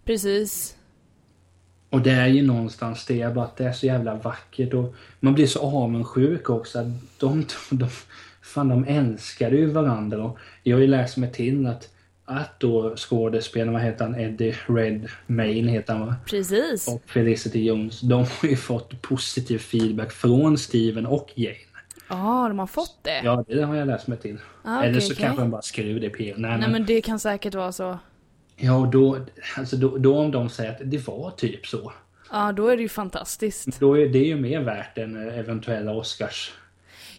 precis. 0.05 0.75
Och 1.89 2.01
det 2.01 2.11
är 2.11 2.27
ju 2.27 2.47
någonstans 2.47 3.05
det, 3.05 3.35
bara 3.35 3.45
att 3.45 3.57
det 3.57 3.65
är 3.65 3.73
så 3.73 3.85
jävla 3.85 4.15
vackert 4.15 4.73
och 4.73 4.95
man 5.19 5.33
blir 5.33 5.47
så 5.47 5.59
avundsjuk 5.59 6.49
också. 6.49 6.79
Att 6.79 6.87
de, 7.19 7.45
de, 7.69 7.87
fan, 8.41 8.69
de 8.69 8.85
älskade 8.87 9.55
ju 9.55 9.65
varandra 9.65 10.23
och 10.23 10.37
jag 10.63 10.77
har 10.77 10.81
ju 10.81 10.87
läst 10.87 11.17
mig 11.17 11.31
till 11.31 11.67
att 11.67 11.89
att 12.25 12.59
då 12.59 12.95
skådespelaren, 12.95 13.73
vad 13.73 13.81
heter 13.81 14.05
han, 14.05 14.19
Eddie 14.19 14.55
Redmayne 14.67 15.71
heter 15.71 15.93
han 15.93 16.07
va? 16.07 16.15
Precis. 16.25 16.87
Och 16.87 17.01
Felicity 17.05 17.65
Jones, 17.65 18.01
de 18.01 18.13
har 18.13 18.49
ju 18.49 18.55
fått 18.55 19.01
positiv 19.01 19.57
feedback 19.57 20.11
från 20.11 20.57
Steven 20.57 21.05
och 21.05 21.31
Jane. 21.35 21.55
Ja, 22.09 22.45
de 22.47 22.59
har 22.59 22.67
fått 22.67 22.99
det? 23.01 23.21
Ja, 23.23 23.45
det 23.47 23.61
har 23.61 23.75
jag 23.75 23.87
läst 23.87 24.07
mig 24.07 24.17
till. 24.17 24.37
Ah, 24.63 24.83
Eller 24.83 24.91
okej, 24.91 25.01
så 25.01 25.13
okej. 25.13 25.25
kanske 25.25 25.41
de 25.41 25.51
bara 25.51 25.61
skrev 25.61 25.99
det 25.99 26.05
i 26.05 26.09
PR. 26.09 26.35
Nej, 26.37 26.51
Nej 26.51 26.59
men, 26.59 26.71
men 26.71 26.85
det 26.85 27.01
kan 27.01 27.19
säkert 27.19 27.55
vara 27.55 27.71
så. 27.71 27.99
Ja, 28.55 28.77
och 28.77 28.87
då, 28.87 29.25
alltså 29.57 29.75
då, 29.77 29.97
då 29.97 30.19
om 30.19 30.31
de 30.31 30.49
säger 30.49 30.71
att 30.71 30.81
det 30.83 31.07
var 31.07 31.31
typ 31.31 31.67
så. 31.67 31.91
Ja, 32.31 32.51
då 32.51 32.67
är 32.67 32.75
det 32.75 32.81
ju 32.81 32.89
fantastiskt. 32.89 33.79
Då 33.79 33.97
är 33.97 34.09
det 34.09 34.19
ju 34.19 34.35
mer 34.35 34.61
värt 34.61 34.97
än 34.97 35.29
eventuella 35.29 35.91
Oscars 35.93 36.53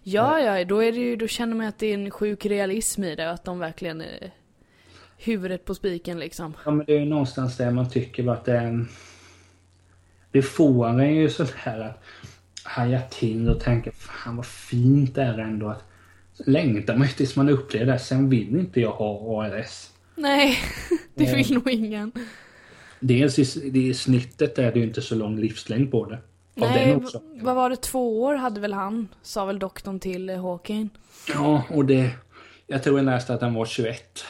Ja, 0.03 0.41
ja, 0.41 0.65
då 0.65 0.83
är 0.83 0.93
det 0.93 0.99
ju, 0.99 1.17
då 1.17 1.27
känner 1.27 1.55
man 1.55 1.67
att 1.67 1.79
det 1.79 1.87
är 1.87 1.95
en 1.95 2.11
sjuk 2.11 2.47
realism 2.47 3.05
i 3.05 3.15
det, 3.15 3.31
att 3.31 3.45
de 3.45 3.59
verkligen 3.59 4.01
är 4.01 4.31
huvudet 5.17 5.65
på 5.65 5.75
spiken 5.75 6.19
liksom. 6.19 6.55
Ja 6.65 6.71
men 6.71 6.87
det 6.87 6.93
är 6.93 6.99
ju 7.01 7.05
någonstans 7.05 7.57
där 7.57 7.71
man 7.71 7.91
tycker 7.91 8.33
att 8.33 8.45
det 8.45 8.53
är. 8.53 8.85
Det 10.31 10.43
får 10.43 10.89
en 10.89 11.15
ju 11.15 11.31
sådär 11.31 11.81
att 11.81 12.03
haja 12.65 13.01
till 13.01 13.49
och 13.49 13.61
tänka 13.61 13.93
fan 13.93 14.37
vad 14.37 14.47
fint 14.47 15.15
det 15.15 15.23
är 15.23 15.39
ändå 15.39 15.69
att 15.69 15.85
längtar 16.47 16.97
man 16.97 17.07
ju 17.07 17.13
tills 17.13 17.37
man 17.37 17.49
upplever 17.49 17.93
det. 17.93 17.99
Sen 17.99 18.31
vill 18.31 18.57
inte 18.59 18.81
jag 18.81 18.91
ha 18.91 19.45
ALS. 19.45 19.93
Nej, 20.15 20.59
det 21.15 21.25
Nej. 21.25 21.35
vill 21.35 21.55
nog 21.55 21.71
ingen. 21.71 22.13
Dels 23.01 23.39
i, 23.39 23.79
i 23.79 23.95
snittet 23.95 24.59
är 24.59 24.73
det 24.73 24.79
ju 24.79 24.85
inte 24.85 25.03
så 25.03 25.15
lång 25.15 25.41
livslängd 25.41 25.91
på 25.91 26.07
det. 26.07 26.19
Nej, 26.55 27.03
vad 27.41 27.55
var 27.55 27.71
det, 27.71 27.77
två 27.77 28.23
år 28.23 28.35
hade 28.35 28.61
väl 28.61 28.73
han, 28.73 29.09
sa 29.23 29.45
väl 29.45 29.59
doktorn 29.59 30.01
till 30.01 30.31
eh, 30.31 30.43
Hawking. 30.43 30.91
Ja 31.29 31.63
och 31.71 31.85
det... 31.85 32.11
Jag 32.67 32.83
tror 32.83 32.99
jag 32.99 33.07
läste 33.07 33.35
att 33.35 33.41
han 33.41 33.55
var 33.55 33.67
21. 33.67 34.25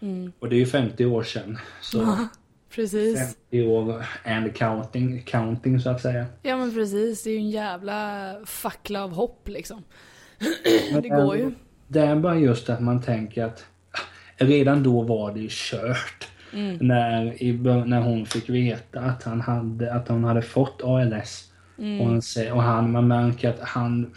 Mm. 0.00 0.32
Och 0.38 0.48
det 0.48 0.56
är 0.56 0.58
ju 0.58 0.66
50 0.66 1.06
år 1.06 1.22
sedan. 1.22 1.58
Så 1.80 2.16
Precis. 2.70 3.18
50 3.50 3.68
år 3.68 4.04
and 4.24 4.56
counting, 4.56 5.22
counting 5.22 5.80
så 5.80 5.90
att 5.90 6.02
säga. 6.02 6.26
Ja 6.42 6.56
men 6.56 6.74
precis, 6.74 7.22
det 7.22 7.30
är 7.30 7.34
ju 7.34 7.38
en 7.38 7.50
jävla 7.50 8.34
fackla 8.44 9.04
av 9.04 9.12
hopp 9.12 9.48
liksom. 9.48 9.84
Men 10.92 11.02
Det 11.02 11.08
går 11.08 11.36
ju. 11.36 11.52
Det 11.88 12.00
är 12.00 12.16
bara 12.16 12.38
just 12.38 12.70
att 12.70 12.80
man 12.80 13.02
tänker 13.02 13.44
att 13.44 13.64
ah, 13.90 14.44
redan 14.44 14.82
då 14.82 15.02
var 15.02 15.32
det 15.32 15.40
ju 15.40 15.48
kört. 15.50 16.28
Mm. 16.52 16.76
När, 16.80 17.42
i, 17.42 17.52
när 17.86 18.00
hon 18.00 18.26
fick 18.26 18.48
veta 18.50 19.00
att, 19.00 19.22
han 19.22 19.40
hade, 19.40 19.94
att 19.94 20.08
hon 20.08 20.24
hade 20.24 20.42
fått 20.42 20.80
ALS. 20.84 21.52
Mm. 21.78 22.00
Och, 22.00 22.06
han, 22.06 22.52
och 22.52 22.62
han, 22.62 22.92
man 22.92 23.08
märker 23.08 23.50
att 23.50 23.60
han... 23.60 24.10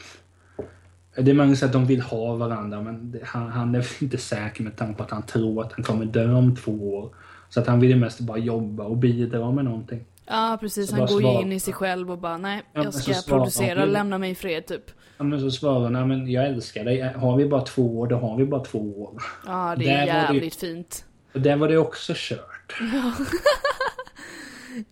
Det 1.18 1.32
är 1.32 1.36
möjligt 1.36 1.64
att 1.64 1.74
de 1.74 1.86
vill 1.86 2.02
ha 2.02 2.36
varandra 2.36 2.82
men 2.82 3.12
det, 3.12 3.20
han, 3.24 3.48
han 3.50 3.76
är 3.76 3.88
inte 4.04 4.18
säker 4.18 4.64
med 4.64 4.76
tanke 4.76 4.98
på 4.98 5.04
att 5.04 5.12
han 5.12 5.24
tror 5.24 5.62
att 5.64 5.74
han 5.74 5.84
kommer 5.84 6.06
dö 6.06 6.34
om 6.34 6.56
två 6.56 6.96
år. 6.98 7.10
Så 7.50 7.60
att 7.60 7.68
han 7.68 7.80
vill 7.80 7.90
ju 7.90 7.96
mest 7.96 8.20
bara 8.20 8.38
jobba 8.38 8.84
och 8.84 8.98
bidra 8.98 9.52
med 9.52 9.66
någonting. 9.66 10.06
Ja 10.28 10.58
precis, 10.62 10.90
Så 10.90 10.96
han 10.96 11.06
går 11.08 11.22
ju 11.22 11.42
in 11.42 11.52
i 11.52 11.60
sig 11.60 11.74
själv 11.74 12.12
och 12.12 12.18
bara 12.18 12.38
nej, 12.38 12.62
Ja, 12.74 12.84
jag 12.84 12.94
ska 12.94 13.14
producera, 13.28 13.80
han. 13.80 13.90
lämna 13.90 14.18
mig 14.18 14.32
i 14.32 14.36
fred 14.36 14.66
typ. 14.66 14.92
Ja, 15.18 15.24
men 15.24 15.40
så 15.40 15.52
svarar 15.52 15.84
han, 15.84 15.94
"Ja, 15.96 16.06
men 16.06 16.32
jag 16.32 16.46
älskar 16.46 16.84
dig. 16.86 17.02
Har 17.02 17.38
vi 17.38 17.46
bara 17.48 17.62
två 17.62 18.00
år, 18.00 18.08
då 18.08 18.16
har 18.16 18.38
vi 18.38 18.46
bara 18.46 18.64
två 18.64 19.02
år. 19.04 19.22
Ja 19.46 19.76
det 19.78 19.86
Där 19.86 19.92
är 19.92 19.98
var 19.98 20.06
det 20.06 20.12
ju- 20.12 20.34
jävligt 20.36 20.56
fint. 20.56 21.06
Och 21.34 21.42
där 21.42 21.56
var 21.56 21.68
det 21.68 21.78
också 21.78 22.14
kört. 22.16 22.76
Ja, 22.94 23.14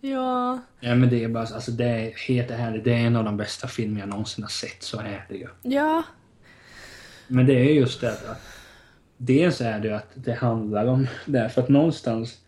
Ja. 0.00 0.58
Men 0.80 1.08
det 1.10 1.24
är 1.24 1.28
bara, 1.28 1.46
alltså 1.54 1.70
det 1.70 1.84
är 1.84 2.12
helt 2.28 2.50
ärligt, 2.50 2.84
det 2.84 2.92
är 2.92 2.96
en 3.06 3.16
av 3.16 3.24
de 3.24 3.36
bästa 3.36 3.68
filmer 3.68 4.00
jag 4.00 4.08
någonsin 4.08 4.44
har 4.44 4.48
sett, 4.48 4.82
så 4.82 4.98
är 5.00 5.26
det 5.28 5.34
ju. 5.36 5.46
ja, 5.62 6.02
Men 7.28 7.46
det 7.46 7.52
är 7.52 7.72
just 7.72 8.00
det 8.00 8.12
att 8.12 8.40
Dels 9.16 9.60
är 9.60 9.80
det 9.80 9.88
ju 9.88 9.94
att 9.94 10.10
det 10.14 10.32
handlar 10.34 10.86
om 10.86 11.06
det, 11.26 11.48
för 11.48 11.62
att 11.62 11.68
någonstans 11.68 12.38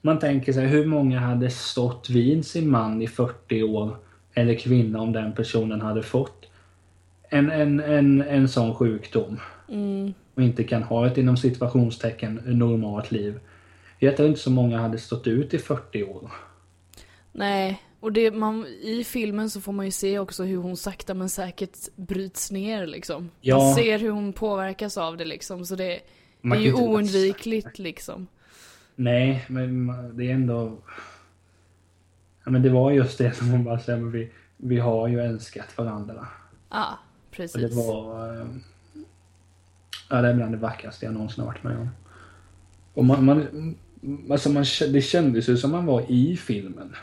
Man 0.00 0.18
tänker 0.18 0.52
sig 0.52 0.66
hur 0.66 0.86
många 0.86 1.20
hade 1.20 1.50
stått 1.50 2.10
vid 2.10 2.46
sin 2.46 2.70
man 2.70 3.02
i 3.02 3.06
40 3.08 3.62
år 3.62 3.96
Eller 4.34 4.54
kvinna 4.54 5.00
om 5.00 5.12
den 5.12 5.32
personen 5.32 5.80
hade 5.80 6.02
fått 6.02 6.46
En, 7.28 7.50
en, 7.50 7.80
en, 7.80 8.22
en 8.22 8.48
sån 8.48 8.74
sjukdom? 8.74 9.40
Mm, 9.68 10.14
och 10.36 10.42
inte 10.42 10.64
kan 10.64 10.82
ha 10.82 11.06
ett 11.06 11.18
inom 11.18 11.36
situationstecken 11.36 12.40
normalt 12.44 13.10
liv. 13.10 13.40
Jag 13.98 14.16
tror 14.16 14.28
inte 14.28 14.40
så 14.40 14.50
många 14.50 14.78
hade 14.78 14.98
stått 14.98 15.26
ut 15.26 15.54
i 15.54 15.58
40 15.58 16.04
år. 16.04 16.30
nej. 17.32 17.82
Och 18.00 18.12
det, 18.12 18.30
man, 18.30 18.66
i 18.66 19.04
filmen 19.04 19.50
så 19.50 19.60
får 19.60 19.72
man 19.72 19.84
ju 19.84 19.90
se 19.90 20.18
också 20.18 20.44
hur 20.44 20.56
hon 20.56 20.76
sakta 20.76 21.14
men 21.14 21.28
säkert 21.28 21.76
bryts 21.96 22.50
ner 22.50 22.86
liksom. 22.86 23.30
Ja. 23.40 23.58
Man 23.58 23.74
ser 23.74 23.98
hur 23.98 24.10
hon 24.10 24.32
påverkas 24.32 24.96
av 24.98 25.16
det 25.16 25.24
liksom, 25.24 25.66
så 25.66 25.74
det, 25.76 26.00
det 26.42 26.48
är 26.48 26.60
ju 26.60 26.72
oundvikligt 26.74 27.78
liksom. 27.78 28.26
Nej, 28.94 29.44
men 29.48 29.86
det 30.16 30.30
är 30.30 30.34
ändå... 30.34 30.78
Ja, 32.44 32.50
men 32.50 32.62
det 32.62 32.70
var 32.70 32.90
just 32.90 33.18
det 33.18 33.32
som 33.36 33.50
hon 33.50 33.64
bara 33.64 33.78
säger, 33.78 33.98
vi, 33.98 34.30
vi 34.56 34.78
har 34.78 35.08
ju 35.08 35.20
älskat 35.20 35.78
varandra. 35.78 36.26
Ja, 36.70 36.88
Och 36.90 37.26
det 37.30 37.36
precis. 37.36 37.76
var... 37.76 38.46
Ja, 40.08 40.22
det 40.22 40.28
är 40.28 40.34
bland 40.34 40.52
det 40.52 40.58
vackraste 40.58 41.04
jag 41.04 41.14
någonsin 41.14 41.44
har 41.44 41.52
varit 41.52 41.64
med 41.64 41.76
om. 41.76 41.88
Och 42.94 43.04
man... 43.04 43.24
man 43.24 43.74
alltså 44.30 44.50
man, 44.50 44.64
det 44.92 45.02
kändes 45.02 45.48
ju 45.48 45.56
som 45.56 45.70
man 45.70 45.86
var 45.86 46.04
i 46.08 46.36
filmen. 46.36 46.96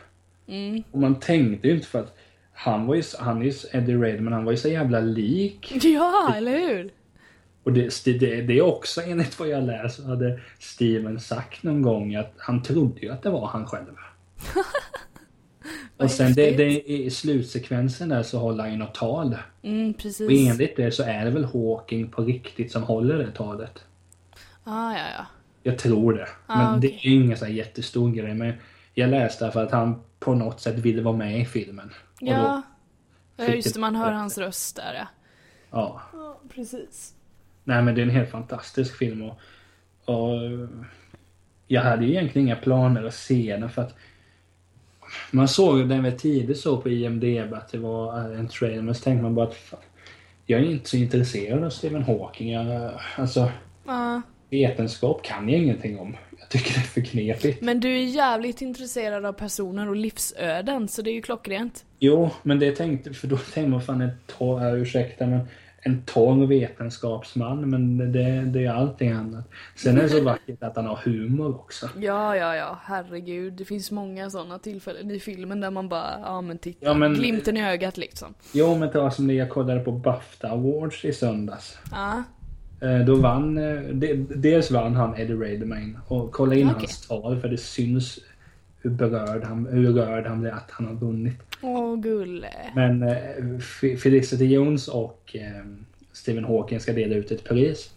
Mm. 0.48 0.84
Och 0.92 1.00
man 1.00 1.20
tänkte 1.20 1.68
ju 1.68 1.74
inte 1.74 1.88
för 1.88 2.00
att 2.00 2.18
han 2.54 2.88
var 2.88 2.96
ju, 2.96 3.04
han 3.20 3.42
är 3.42 3.46
ju 3.46 3.54
Eddie 3.72 3.96
Redmayne, 3.96 4.36
han 4.36 4.46
var 4.46 4.52
ju 4.52 4.58
så 4.58 4.68
jävla 4.68 5.00
lik. 5.00 5.86
Ja, 5.86 6.34
eller 6.36 6.60
hur? 6.60 6.92
Och 7.64 7.74
det, 7.74 8.06
det, 8.06 8.42
det 8.42 8.58
är 8.58 8.62
också 8.62 9.02
enligt 9.02 9.40
vad 9.40 9.50
jag 9.50 9.64
läst 9.64 10.04
hade 10.04 10.40
Steven 10.60 11.20
sagt 11.20 11.64
någon 11.64 11.82
gång 11.82 12.16
att 12.16 12.34
han 12.38 12.64
trodde 12.64 13.02
ju 13.02 13.10
att 13.10 13.24
det 13.24 13.30
var 13.30 13.48
han 13.48 13.68
själv. 13.68 13.96
Och 15.98 16.12
sen 16.12 16.34
det, 16.34 16.52
det, 16.52 16.82
i 16.92 17.10
slutsekvensen 17.10 18.10
där 18.10 18.24
så 18.24 18.40
håller 18.40 18.64
han 18.64 18.72
ju 18.72 18.78
något 18.78 18.96
tal. 18.96 19.38
Mm, 19.62 19.94
precis. 19.94 20.28
Och 20.28 20.32
enligt 20.34 20.76
det 20.76 20.92
så 20.92 21.04
är 21.04 21.26
det 21.26 21.32
väl 21.32 21.46
Hawking 21.46 22.10
på 22.10 22.22
riktigt 22.24 22.72
som 22.72 22.84
håller 22.84 23.18
det 23.18 23.32
talet. 23.32 23.84
Ah, 24.64 24.92
ja, 24.92 25.04
ja. 25.18 25.26
Jag 25.64 25.78
tror 25.78 26.14
det. 26.14 26.28
Ah, 26.48 26.72
men 26.72 26.82
det 26.82 26.88
okej. 26.88 27.00
är 27.04 27.10
ju 27.10 27.24
ingen 27.24 27.38
så 27.38 27.46
här 27.46 27.52
jättestor 27.52 28.12
grej. 28.12 28.34
Men 28.34 28.54
jag 28.94 29.10
läste 29.10 29.52
för 29.52 29.64
att 29.64 29.72
han 29.72 30.02
på 30.20 30.34
något 30.34 30.60
sätt 30.62 30.76
ville 30.80 31.02
vara 31.02 31.16
med 31.18 31.40
i 31.42 31.46
filmen. 31.46 31.92
Ja. 32.20 32.62
Ja, 33.38 33.46
just 33.46 33.68
det- 33.68 33.74
det, 33.74 33.80
man 33.82 33.96
hör 33.96 34.12
hans 34.12 34.38
röst 34.38 34.76
där 34.76 34.94
ja. 34.94 35.08
ja. 35.72 36.02
Ja, 36.14 36.40
precis. 36.56 37.14
Nej 37.64 37.82
men 37.82 37.96
det 37.96 38.02
är 38.02 38.04
en 38.04 38.10
helt 38.10 38.30
fantastisk 38.30 38.98
film 38.98 39.22
och, 39.22 39.40
och 40.06 40.40
jag 41.68 41.82
hade 41.82 42.06
ju 42.06 42.12
egentligen 42.12 42.48
inga 42.48 42.56
planer 42.56 43.04
att 43.04 43.14
se 43.14 43.58
den 43.60 43.70
för 43.70 43.82
att 43.82 43.96
man 45.32 45.48
såg 45.48 45.90
den 45.90 46.04
väl 46.04 46.20
tidigt 46.20 46.58
så 46.58 46.78
på 46.78 46.90
IMDB 46.90 47.54
att 47.54 47.72
det 47.72 47.78
var 47.78 48.20
en 48.20 48.48
trailer 48.48 48.82
men 48.82 48.96
så 48.96 49.04
tänkte 49.04 49.24
man 49.24 49.36
bara 49.36 49.48
att 49.48 49.56
fan, 49.56 49.80
jag 50.46 50.60
är 50.60 50.64
inte 50.72 50.90
så 50.90 50.98
intresserad 50.98 51.64
av 51.64 51.70
Stephen 51.70 52.04
Hawking. 52.04 52.52
Jag, 52.52 52.92
alltså 53.16 53.52
Ja. 53.86 54.22
vetenskap 54.50 55.24
kan 55.24 55.50
jag 55.50 55.60
ingenting 55.62 56.00
om. 56.00 56.16
Jag 56.40 56.50
tycker 56.50 56.74
det 56.74 56.80
är 56.80 56.82
för 56.82 57.02
knepigt. 57.02 57.62
Men 57.62 57.80
du 57.80 57.90
är 57.90 58.04
jävligt 58.04 58.62
intresserad 58.62 59.26
av 59.26 59.34
personer 59.34 59.90
och 59.90 59.96
livsöden, 59.96 60.88
så 60.88 61.02
det 61.02 61.10
är 61.10 61.14
ju 61.14 61.22
klockrent. 61.22 61.86
Jo, 62.00 62.30
men 62.44 62.60
det 62.60 62.72
tänkte, 62.76 63.14
för 63.14 63.28
då 63.28 63.38
tänkte 63.38 63.68
man 63.70 63.82
fan 63.82 64.02
en 64.02 64.12
torr, 64.28 64.68
äh, 64.68 64.82
ursäkta 64.82 65.26
men 65.28 65.40
en 65.86 66.02
torr 66.06 66.46
vetenskapsman 66.48 67.70
men 67.70 67.98
det, 68.12 68.42
det 68.42 68.66
är 68.66 68.72
allting 68.74 69.12
annat. 69.12 69.50
Sen 69.76 69.98
är 69.98 70.02
det 70.04 70.10
så 70.10 70.22
vackert 70.24 70.64
att 70.64 70.76
han 70.76 70.86
har 70.86 70.96
humor 71.06 71.56
också. 71.56 71.90
Ja, 72.00 72.36
ja, 72.36 72.56
ja, 72.56 72.80
herregud. 72.84 73.54
Det 73.54 73.66
finns 73.66 73.92
många 73.92 74.30
sådana 74.30 74.60
tillfällen 74.60 75.12
i 75.12 75.20
filmen 75.20 75.62
där 75.62 75.72
man 75.72 75.90
bara, 75.90 76.20
ja 76.24 76.42
men 76.42 76.58
titta. 76.58 76.86
Ja, 76.86 76.94
men- 76.94 77.14
Glimten 77.14 77.58
i 77.58 77.70
ögat 77.70 77.98
liksom. 77.98 78.34
Jo, 78.54 78.76
men 78.76 78.92
ta 78.92 79.12
som 79.12 79.28
det 79.28 79.34
jag 79.34 79.50
kollade 79.50 79.80
på 79.80 79.92
Bafta 79.92 80.50
Awards 80.50 81.06
i 81.06 81.14
söndags. 81.14 81.78
Ja. 81.92 82.24
Eh, 82.82 83.00
Då 83.06 83.16
vann, 83.16 83.58
eh, 83.58 83.82
de, 83.82 84.14
dels 84.36 84.72
vann 84.72 84.96
han 84.96 85.16
Eddie 85.18 85.34
Redmayne 85.36 86.00
och 86.08 86.32
kolla 86.32 86.56
in 86.56 86.68
Okej. 86.68 86.78
hans 86.80 87.08
tal 87.08 87.40
för 87.40 87.48
det 87.50 87.58
syns 87.58 88.20
hur 88.84 88.90
berörd 88.90 89.44
han, 89.44 89.66
hur 89.72 89.94
rörd 89.94 90.26
han 90.26 90.42
blir 90.42 90.52
att 90.52 90.72
han 90.72 90.88
har 90.88 90.94
vunnit. 90.94 91.36
Åh, 91.62 91.96
gulle. 92.00 92.50
Men 92.76 93.04
eh, 93.04 93.18
Fe- 93.60 93.98
Felicity 93.98 94.46
Jones 94.46 94.88
och 94.88 95.36
eh, 95.36 95.66
Stephen 96.12 96.44
Hawking 96.46 96.80
ska 96.80 96.94
dela 96.94 97.16
ut 97.16 97.32
ett 97.32 97.44
pris. 97.44 97.92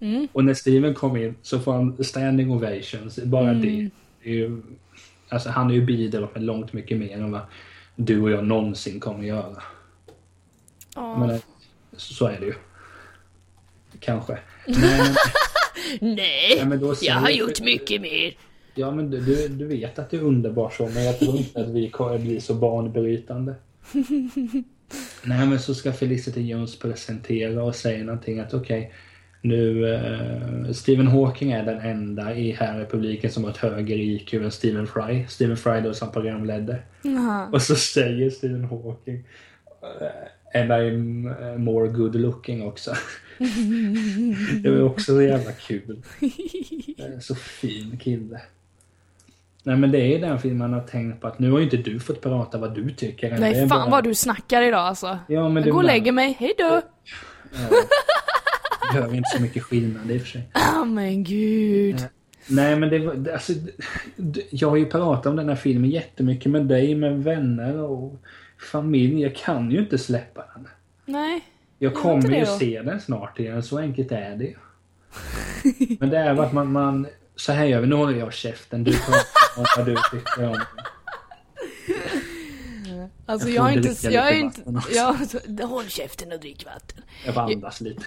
Mm. 0.00 0.28
Och 0.32 0.44
när 0.44 0.54
Steven 0.54 0.94
kom 0.94 1.16
in 1.16 1.34
så 1.42 1.58
får 1.60 1.72
han 1.72 2.04
standing 2.04 2.50
ovations. 2.50 3.16
Bara 3.24 3.50
Mm. 3.50 3.62
det. 3.62 3.90
det 4.22 4.30
är 4.30 4.34
ju, 4.34 4.62
alltså 5.28 5.48
han 5.48 5.70
är 5.70 5.74
ju 5.74 5.84
bidragit 5.86 6.34
med 6.34 6.42
långt 6.44 6.72
mycket 6.72 6.98
mer 6.98 7.14
än 7.18 7.30
vad 7.32 7.40
du 7.96 8.22
och 8.22 8.30
jag 8.30 8.44
någonsin 8.44 9.00
kommer 9.00 9.24
göra. 9.24 9.62
Ja. 10.94 11.18
Men, 11.18 11.30
eh, 11.30 11.40
så, 11.96 12.26
är 12.26 12.40
det 12.40 12.46
ju. 12.46 12.54
Kanske. 14.00 14.38
Men, 14.66 15.14
Nej, 16.00 16.62
men 16.66 16.94
jag 17.02 17.14
har 17.14 17.30
gjort 17.30 17.60
mycket 17.60 18.00
mer. 18.00 18.34
Ja 18.74 18.90
men 18.90 19.10
du, 19.10 19.48
du, 19.48 19.66
vet 19.66 19.98
att 19.98 20.10
du 20.10 20.16
är 20.16 20.22
underbar 20.22 20.70
så 20.70 20.88
men 20.94 21.04
jag 21.04 21.18
tror 21.18 21.36
inte 21.36 21.60
att 21.60 21.68
vi 21.68 21.90
kommer 21.90 22.18
bli 22.18 22.40
så 22.40 22.54
banbrytande. 22.54 23.54
Nej 25.24 25.46
men 25.46 25.58
så 25.58 25.74
ska 25.74 25.92
Felicity 25.92 26.40
Jones 26.40 26.78
presentera 26.78 27.64
och 27.64 27.74
säga 27.74 28.04
någonting 28.04 28.40
att 28.40 28.54
okej 28.54 28.92
nu 29.42 29.94
eh, 29.94 30.72
Stephen 30.72 31.06
Hawking 31.06 31.52
är 31.52 31.64
den 31.64 31.80
enda 31.80 32.34
i 32.34 32.52
här 32.52 32.82
i 32.82 32.86
publiken 32.86 33.30
som 33.30 33.44
har 33.44 33.50
ett 33.50 33.56
högre 33.56 33.94
IQ 33.94 34.34
än 34.34 34.50
Stephen 34.50 34.86
Fry. 34.86 35.26
Stephen 35.28 35.56
Fry 35.56 35.80
då 35.80 35.94
som 35.94 36.12
programledare. 36.12 36.82
Jaha. 37.02 37.48
Och 37.52 37.62
så 37.62 37.76
säger 37.76 38.30
Stephen 38.30 38.64
Hawking 38.64 39.24
eh, 40.00 40.60
And 40.60 40.72
I'm 40.72 41.26
eh, 41.42 41.58
more 41.58 41.88
good 41.88 42.14
looking 42.14 42.62
också. 42.62 42.94
det 44.62 44.70
var 44.70 44.80
också 44.80 45.14
så 45.14 45.22
jävla 45.22 45.52
kul. 45.52 46.02
Så 47.20 47.34
fin 47.34 47.98
kille. 47.98 48.40
Nej 49.62 49.76
men 49.76 49.90
det 49.90 49.98
är 50.14 50.18
den 50.20 50.38
filmen 50.38 50.58
man 50.58 50.72
har 50.80 50.86
tänkt 50.86 51.20
på 51.20 51.26
att 51.26 51.38
nu 51.38 51.50
har 51.50 51.58
ju 51.58 51.64
inte 51.64 51.76
du 51.76 52.00
fått 52.00 52.20
prata 52.20 52.58
vad 52.58 52.74
du 52.74 52.90
tycker. 52.90 53.38
Nej, 53.38 53.54
fan 53.54 53.68
bara- 53.68 53.90
vad 53.90 54.04
du 54.04 54.14
snackar 54.14 54.62
idag 54.62 54.80
alltså. 54.80 55.18
Ja 55.28 55.48
men 55.48 55.62
Jag 55.62 55.72
går 55.72 55.78
och 55.78 55.84
lägger 55.84 56.12
mig, 56.12 56.32
hejdå! 56.38 56.80
Ja. 57.52 57.76
Gör 58.94 59.14
inte 59.14 59.28
så 59.36 59.42
mycket 59.42 59.62
skillnad 59.62 60.10
i 60.10 60.16
och 60.18 60.20
för 60.20 60.28
sig. 60.28 60.48
Ah 60.52 60.84
men 60.84 61.24
gud. 61.24 62.06
Nej 62.48 62.76
men 62.76 62.88
det 62.88 62.98
var, 62.98 63.32
alltså, 63.32 63.52
jag 64.50 64.70
har 64.70 64.76
ju 64.76 64.86
pratat 64.86 65.26
om 65.26 65.36
den 65.36 65.48
här 65.48 65.56
filmen 65.56 65.90
jättemycket 65.90 66.50
med 66.52 66.66
dig, 66.66 66.94
med 66.94 67.24
vänner 67.24 67.78
och 67.80 68.22
familj. 68.70 69.22
Jag 69.22 69.36
kan 69.36 69.70
ju 69.70 69.78
inte 69.78 69.98
släppa 69.98 70.44
den. 70.54 70.68
Nej. 71.04 71.40
Jag 71.78 71.94
kommer 71.94 72.38
ju 72.38 72.46
se 72.46 72.82
den 72.82 73.00
snart 73.00 73.38
igen, 73.38 73.62
så 73.62 73.78
enkelt 73.78 74.12
är 74.12 74.36
det. 74.36 74.54
Men 76.00 76.10
det 76.10 76.18
är 76.18 76.36
att 76.40 76.52
man, 76.52 76.72
man 76.72 77.06
så 77.36 77.52
här 77.52 77.64
gör 77.64 77.80
vi, 77.80 77.86
nu 77.86 77.94
håller 77.94 78.18
jag 78.18 78.32
käften, 78.32 78.84
du 78.84 78.92
pratar 78.92 79.14
vad 79.56 79.86
du 79.86 79.96
tycker 80.10 80.44
om. 80.44 80.60
Alltså 83.26 83.48
Jag 83.48 83.72
jag, 83.72 83.72
är 83.72 83.88
inte, 83.88 84.08
jag 84.08 84.28
är 84.28 84.34
inte, 84.34 84.62
jag, 84.94 85.16
alltså, 85.16 85.38
håll 85.66 85.88
käften 85.88 86.32
och 86.32 86.40
drick 86.40 86.64
vatten. 86.64 87.02
Jag 87.24 87.34
får 87.34 87.40
andas 87.40 87.80
lite. 87.80 88.04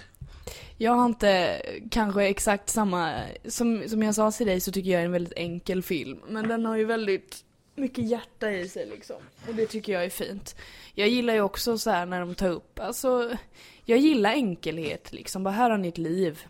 Jag 0.78 0.92
har 0.92 1.06
inte 1.06 1.62
kanske 1.90 2.24
exakt 2.24 2.68
samma, 2.70 3.22
som, 3.44 3.88
som 3.88 4.02
jag 4.02 4.14
sa 4.14 4.30
till 4.30 4.46
dig 4.46 4.60
så 4.60 4.72
tycker 4.72 4.90
jag 4.90 5.00
är 5.00 5.04
en 5.04 5.12
väldigt 5.12 5.32
enkel 5.36 5.82
film. 5.82 6.20
Men 6.28 6.48
den 6.48 6.66
har 6.66 6.76
ju 6.76 6.84
väldigt 6.84 7.44
mycket 7.74 8.08
hjärta 8.08 8.50
i 8.50 8.68
sig 8.68 8.86
liksom. 8.86 9.16
Och 9.48 9.54
det 9.54 9.66
tycker 9.66 9.92
jag 9.92 10.04
är 10.04 10.10
fint. 10.10 10.56
Jag 10.94 11.08
gillar 11.08 11.34
ju 11.34 11.40
också 11.40 11.78
så 11.78 11.90
här 11.90 12.06
när 12.06 12.20
de 12.20 12.34
tar 12.34 12.50
upp, 12.50 12.78
alltså, 12.80 13.36
jag 13.84 13.98
gillar 13.98 14.30
enkelhet 14.30 15.12
liksom. 15.12 15.42
Bara 15.42 15.54
här 15.54 15.70
har 15.70 15.78
ni 15.78 15.88
ett 15.88 15.98
liv. 15.98 16.40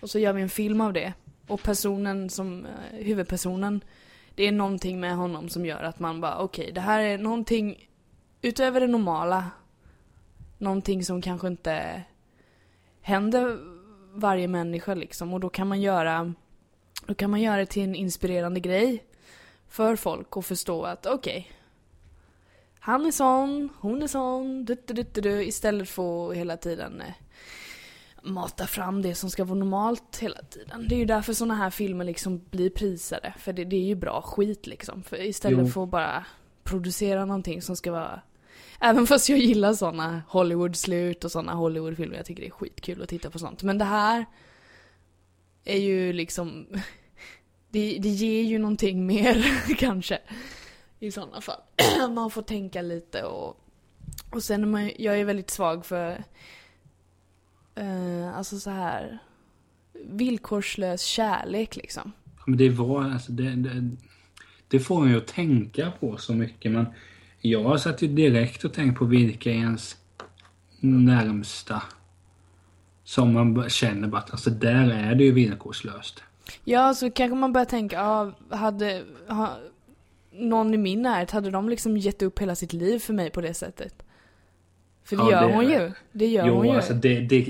Och 0.00 0.10
så 0.10 0.18
gör 0.18 0.32
vi 0.32 0.42
en 0.42 0.48
film 0.48 0.80
av 0.80 0.92
det. 0.92 1.12
Och 1.48 1.62
personen 1.62 2.30
som, 2.30 2.66
eh, 2.66 3.04
huvudpersonen, 3.04 3.84
det 4.36 4.44
är 4.44 4.52
någonting 4.52 5.00
med 5.00 5.16
honom 5.16 5.48
som 5.48 5.66
gör 5.66 5.82
att 5.82 5.98
man 5.98 6.20
bara 6.20 6.38
okej, 6.38 6.72
det 6.72 6.80
här 6.80 7.00
är 7.00 7.18
någonting 7.18 7.88
utöver 8.42 8.80
det 8.80 8.86
normala. 8.86 9.50
Någonting 10.58 11.04
som 11.04 11.22
kanske 11.22 11.46
inte 11.46 12.02
händer 13.00 13.58
varje 14.14 14.48
människa 14.48 14.94
liksom 14.94 15.34
och 15.34 15.40
då 15.40 15.48
kan 15.48 15.68
man 15.68 15.80
göra 15.80 16.34
då 17.06 17.14
kan 17.14 17.30
man 17.30 17.40
göra 17.40 17.56
det 17.56 17.66
till 17.66 17.82
en 17.82 17.94
inspirerande 17.94 18.60
grej 18.60 19.04
för 19.68 19.96
folk 19.96 20.36
och 20.36 20.44
förstå 20.44 20.84
att 20.84 21.06
okej 21.06 21.50
han 22.86 23.06
är 23.06 23.10
sån, 23.10 23.68
hon 23.80 24.02
är 24.02 24.06
sån, 24.06 24.64
du, 24.64 24.76
du, 24.86 24.94
du, 24.94 25.02
du, 25.02 25.20
du, 25.20 25.44
istället 25.44 25.88
för 25.88 26.30
att 26.30 26.36
hela 26.36 26.56
tiden 26.56 27.00
eh, 27.00 27.12
mata 28.26 28.66
fram 28.66 29.02
det 29.02 29.14
som 29.14 29.30
ska 29.30 29.44
vara 29.44 29.58
normalt 29.58 30.18
hela 30.20 30.42
tiden. 30.42 30.86
Det 30.88 30.94
är 30.94 30.98
ju 30.98 31.04
därför 31.04 31.32
såna 31.32 31.54
här 31.54 31.70
filmer 31.70 32.04
liksom 32.04 32.42
blir 32.50 32.70
prisade, 32.70 33.34
för 33.38 33.52
det, 33.52 33.64
det 33.64 33.76
är 33.76 33.84
ju 33.84 33.94
bra 33.94 34.22
skit 34.22 34.66
liksom. 34.66 35.02
För 35.02 35.24
istället 35.24 35.58
Jo. 35.58 35.66
för 35.66 35.82
att 35.82 35.88
bara 35.88 36.24
producera 36.64 37.24
någonting 37.24 37.62
som 37.62 37.76
ska 37.76 37.92
vara 37.92 38.20
Även 38.80 39.06
fast 39.06 39.28
jag 39.28 39.38
gillar 39.38 39.72
såna 39.72 40.22
Hollywood-slut 40.28 41.24
och 41.24 41.32
såna 41.32 41.54
Hollywood-filmer, 41.54 42.16
jag 42.16 42.26
tycker 42.26 42.42
det 42.42 42.48
är 42.48 42.50
skitkul 42.50 43.02
att 43.02 43.08
titta 43.08 43.30
på 43.30 43.38
sånt. 43.38 43.62
Men 43.62 43.78
det 43.78 43.84
här 43.84 44.26
är 45.64 45.78
ju 45.78 46.12
liksom, 46.12 46.66
det, 47.70 47.98
det 47.98 48.08
ger 48.08 48.42
ju 48.42 48.58
någonting 48.58 49.06
mer 49.06 49.62
kanske. 49.78 50.18
I 50.98 51.10
sådana 51.10 51.40
fall. 51.40 51.60
man 52.14 52.30
får 52.30 52.42
tänka 52.42 52.82
lite 52.82 53.22
och, 53.22 53.60
och 54.30 54.42
sen 54.42 54.62
är 54.62 54.66
man, 54.66 54.90
jag 54.98 55.20
är 55.20 55.24
väldigt 55.24 55.50
svag 55.50 55.86
för, 55.86 56.24
eh, 57.76 58.36
alltså 58.36 58.58
så 58.58 58.70
här 58.70 59.18
villkorslös 60.04 61.02
kärlek 61.02 61.76
liksom. 61.76 62.12
Men 62.46 62.56
det 62.56 62.68
var 62.68 63.04
alltså 63.04 63.32
det, 63.32 63.50
det, 63.50 63.90
det 64.68 64.80
får 64.80 65.08
ju 65.08 65.18
att 65.18 65.26
tänka 65.26 65.92
på 66.00 66.16
så 66.16 66.34
mycket 66.34 66.72
men 66.72 66.86
jag 67.40 67.80
satt 67.80 68.02
ju 68.02 68.08
direkt 68.08 68.64
och 68.64 68.72
tänkt 68.72 68.98
på 68.98 69.04
vilka 69.04 69.50
är 69.50 69.54
ens 69.54 69.96
närmsta 70.80 71.82
som 73.04 73.32
man 73.32 73.70
känner 73.70 74.08
bara 74.08 74.18
att 74.18 74.30
alltså 74.30 74.50
där 74.50 74.90
är 74.90 75.14
det 75.14 75.24
ju 75.24 75.32
villkorslöst. 75.32 76.22
Ja, 76.64 76.94
så 76.94 77.10
kanske 77.10 77.36
man 77.36 77.52
börjar 77.52 77.64
tänka, 77.64 77.96
ja, 77.96 78.32
hade 78.56 79.04
ha, 79.28 79.58
någon 80.32 80.74
i 80.74 80.76
min 80.76 81.02
närhet, 81.02 81.30
hade 81.30 81.50
de 81.50 81.68
liksom 81.68 81.96
gett 81.96 82.22
upp 82.22 82.38
hela 82.38 82.54
sitt 82.54 82.72
liv 82.72 82.98
för 82.98 83.12
mig 83.12 83.30
på 83.30 83.40
det 83.40 83.54
sättet? 83.54 84.05
För 85.06 85.16
det 85.16 85.22
Ja, 85.22 85.30
gör 85.30 85.48
det- 85.48 85.54
hon 85.54 85.68
ju. 85.68 85.92
Det 86.12 86.26
gör 86.26 86.42
hon 86.48 86.66
Jo, 86.66 86.72
ju. 86.72 86.76
alltså 86.76 86.94
det, 86.94 87.20
det 87.20 87.46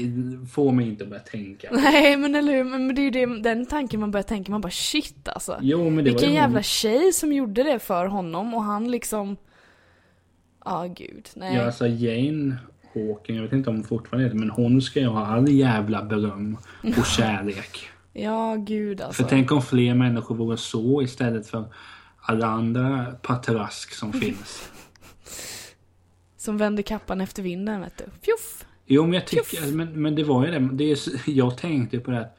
får 0.53 0.73
mig 0.73 0.89
inte 0.89 1.05
att 1.05 1.11
börja 1.11 1.23
tänka. 1.23 1.69
Nej 1.73 2.17
men 2.17 2.35
eller 2.35 2.53
hur, 2.53 2.65
men 2.65 2.95
det 2.95 3.01
är 3.01 3.05
ju 3.05 3.11
det, 3.11 3.43
den 3.43 3.67
tanken 3.67 4.01
man 4.01 4.11
börjar 4.11 4.23
tänka, 4.25 4.53
man 4.53 4.61
bara 4.61 4.71
shit 4.71 5.29
alltså. 5.29 5.59
Jo, 5.63 5.85
men 5.91 5.97
det 5.97 6.11
Vilken 6.11 6.29
var 6.29 6.35
jävla 6.37 6.57
hon. 6.57 6.63
tjej 6.63 7.13
som 7.13 7.33
gjorde 7.33 7.63
det 7.63 7.79
för 7.79 8.07
honom 8.07 8.55
och 8.55 8.63
han 8.63 8.91
liksom... 8.91 9.37
Ja 10.65 10.87
gud, 10.97 11.29
nej. 11.37 11.55
Ja, 11.57 11.65
alltså 11.67 11.87
Jane 11.87 12.57
Hawking, 12.95 13.37
jag 13.37 13.43
vet 13.43 13.53
inte 13.53 13.71
om 13.71 13.77
hon 13.77 13.85
fortfarande 13.85 14.25
heter 14.27 14.39
men 14.39 14.51
hon 14.51 14.83
ska 14.83 15.01
ju 15.01 15.07
ha 15.07 15.27
all 15.27 15.49
jävla 15.49 16.03
beröm 16.05 16.57
och 16.99 17.07
kärlek. 17.17 17.89
Ja 18.13 18.55
gud 18.55 19.01
alltså. 19.01 19.23
För 19.23 19.31
tänk 19.31 19.53
om 19.53 19.63
fler 19.63 19.95
människor 19.95 20.35
vore 20.35 20.57
så 20.57 21.03
istället 21.03 21.47
för 21.49 21.65
alla 22.21 22.47
andra 22.47 23.07
patrask 23.23 23.93
som 23.95 24.13
finns. 24.21 24.69
Som 26.47 26.57
vände 26.57 26.83
kappan 26.83 27.21
efter 27.21 27.43
vinden 27.43 27.81
vet 27.81 27.99
du. 27.99 28.05
Fjuff! 28.05 28.65
Jo, 28.87 29.03
men 29.03 29.13
jag 29.13 29.27
tycker, 29.27 29.73
men, 29.73 30.03
men 30.03 30.15
det 30.15 30.25
var 30.25 30.47
ju 30.47 30.53
det. 30.53 30.69
det 30.73 30.91
är, 30.91 30.99
jag 31.31 31.59
tänkte 31.59 31.99
på 31.99 32.11
det 32.11 32.21
att, 32.21 32.39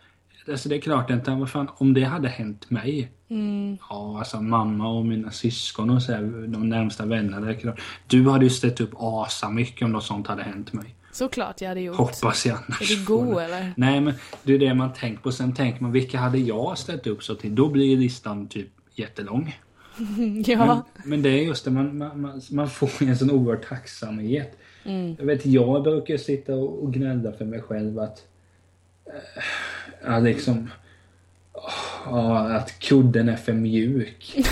alltså 0.49 0.69
det 0.69 0.75
är 0.75 0.81
klart 0.81 1.09
inte, 1.09 1.31
vad 1.31 1.49
fan, 1.49 1.69
om 1.77 1.93
det 1.93 2.03
hade 2.03 2.27
hänt 2.27 2.69
mig. 2.69 3.11
Mm. 3.29 3.77
Ja, 3.89 4.19
alltså 4.19 4.41
mamma 4.41 4.89
och 4.89 5.05
mina 5.05 5.31
syskon 5.31 5.89
och 5.89 6.03
så 6.03 6.11
här, 6.11 6.47
de 6.47 6.69
närmsta 6.69 7.05
vännerna. 7.05 7.39
Det 7.39 7.51
är 7.51 7.59
klart. 7.59 7.81
Du 8.07 8.29
hade 8.29 8.45
ju 8.45 8.49
ställt 8.49 8.81
upp 8.81 8.91
asa 8.97 9.49
mycket 9.49 9.85
om 9.85 9.91
något 9.91 10.03
sånt 10.03 10.27
hade 10.27 10.43
hänt 10.43 10.73
mig. 10.73 10.95
Såklart 11.11 11.61
jag 11.61 11.67
hade 11.69 11.81
gjort. 11.81 11.95
Hoppas 11.95 12.45
jag 12.45 12.57
annars. 12.67 12.91
Är 12.91 12.95
du 12.95 13.05
god 13.05 13.37
eller? 13.37 13.73
Nej, 13.77 14.01
men 14.01 14.13
det 14.43 14.53
är 14.53 14.59
det 14.59 14.73
man 14.73 14.93
tänker 14.93 15.21
på. 15.21 15.31
Sen 15.31 15.55
tänker 15.55 15.81
man, 15.81 15.91
vilka 15.91 16.19
hade 16.19 16.37
jag 16.37 16.77
ställt 16.77 17.07
upp 17.07 17.23
så 17.23 17.35
till? 17.35 17.55
Då 17.55 17.69
blir 17.69 17.97
listan 17.97 18.47
typ 18.47 18.69
jättelång. 18.95 19.55
Ja. 20.45 20.65
Men, 20.65 21.09
men 21.09 21.21
det 21.21 21.29
är 21.29 21.43
just 21.43 21.65
det, 21.65 21.71
man, 21.71 21.97
man, 21.97 22.41
man, 22.51 22.69
får 22.69 23.03
en 23.03 23.17
sån 23.17 23.31
oerhörd 23.31 23.65
tacksamhet. 23.69 24.57
Mm. 24.83 25.15
Jag 25.19 25.25
vet, 25.25 25.45
jag 25.45 25.83
brukar 25.83 26.17
sitta 26.17 26.55
och 26.55 26.83
och 26.83 26.93
gnälla 26.93 27.31
för 27.31 27.45
mig 27.45 27.61
själv 27.61 27.99
att... 27.99 28.25
Ja, 30.05 30.19
liksom... 30.19 30.69
Ja, 32.05 32.39
att 32.39 32.79
kudden 32.79 33.29
är 33.29 33.35
för 33.35 33.53
mjuk. 33.53 34.37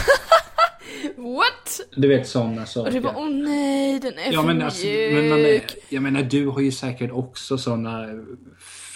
What? 1.16 1.82
Du 1.96 2.08
vet 2.08 2.28
sådana 2.28 2.62
Och 2.62 2.68
saker. 2.68 2.92
du 2.92 3.00
bara 3.00 3.18
åh 3.18 3.30
nej 3.30 4.00
den 4.00 4.14
är 4.14 4.34
ja, 4.34 4.42
för 4.42 4.48
men 4.48 4.62
alltså, 4.62 4.88
men 4.88 5.30
man 5.30 5.40
är, 5.40 5.44
mjuk. 5.44 5.78
jag 5.90 6.04
menar, 6.04 6.24
du 6.24 6.48
har 6.48 6.62
ju 6.62 6.72
säkert 6.72 7.12
också 7.12 7.58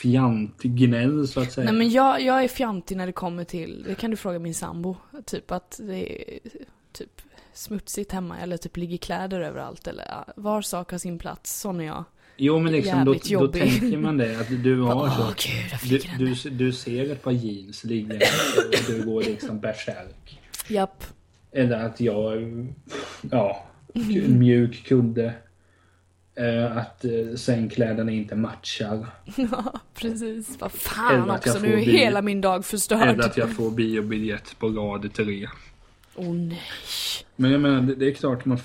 såna 0.01 0.12
fjantgnäll 0.12 1.27
så 1.27 1.39
att 1.41 1.51
säga. 1.51 1.65
Nej 1.65 1.73
men 1.73 1.89
jag, 1.89 2.21
jag 2.21 2.43
är 2.43 2.47
fjantig 2.47 2.97
när 2.97 3.05
det 3.05 3.12
kommer 3.12 3.43
till, 3.43 3.83
det 3.88 3.95
kan 3.95 4.12
du 4.12 4.17
fråga 4.17 4.39
min 4.39 4.53
sambo. 4.53 4.95
Typ 5.25 5.51
att 5.51 5.79
det 5.83 6.21
är 6.35 6.39
typ 6.91 7.21
smutsigt 7.53 8.12
hemma 8.12 8.39
eller 8.39 8.57
typ 8.57 8.77
ligger 8.77 8.97
kläder 8.97 9.41
överallt 9.41 9.88
eller 9.88 10.05
var 10.35 10.62
sak 10.62 10.91
har 10.91 10.97
sin 10.97 11.19
plats. 11.19 11.59
Sån 11.59 11.81
är 11.81 11.85
jag. 11.85 12.03
Jo, 12.38 12.59
men 12.59 12.71
liksom 12.73 13.05
då, 13.05 13.13
då 13.29 13.47
tänker 13.47 13.97
man 13.97 14.17
det, 14.17 14.39
att 14.39 14.63
du 14.63 14.81
har 14.81 14.95
Åh 14.95 15.17
så. 15.17 15.33
gud, 15.89 16.01
Du, 16.17 16.25
du, 16.25 16.49
du 16.49 16.73
ser 16.73 17.12
ett 17.12 17.23
par 17.23 17.31
jeans 17.31 17.83
ligga 17.83 18.15
och 18.15 18.75
du 18.88 19.05
går 19.05 19.23
liksom 19.23 19.59
bärsärk. 19.59 20.39
Japp. 20.67 21.03
Eller 21.51 21.85
att 21.85 21.99
jag, 21.99 22.67
ja, 23.31 23.67
mjuk 24.27 24.85
kudde. 24.88 25.33
Eh, 26.39 26.78
att 26.78 27.06
eh, 27.06 27.36
sängkläderna 27.36 28.12
inte 28.12 28.36
matchar. 28.36 29.08
Ja, 29.36 29.80
precis. 29.95 30.58
Vad 30.60 30.71
Eller 30.71 30.80
fan 30.80 31.30
också, 31.30 31.60
nu 31.60 31.73
är 31.73 31.78
hela 31.78 32.21
min 32.21 32.41
dag 32.41 32.54
Eller 32.54 32.63
förstörd. 32.63 33.19
att 33.19 33.38
jag 33.38 33.56
får 33.56 33.71
biobiljett 33.71 34.60
på 34.60 34.69
rad 34.69 35.13
tre. 35.13 35.49
Åh 36.15 36.34
nej. 36.36 36.62
Men 37.36 37.52
jag 37.52 37.62
menar, 37.62 37.82
det, 37.82 38.08
är 38.08 38.13
klart 38.13 38.45
man 38.45 38.60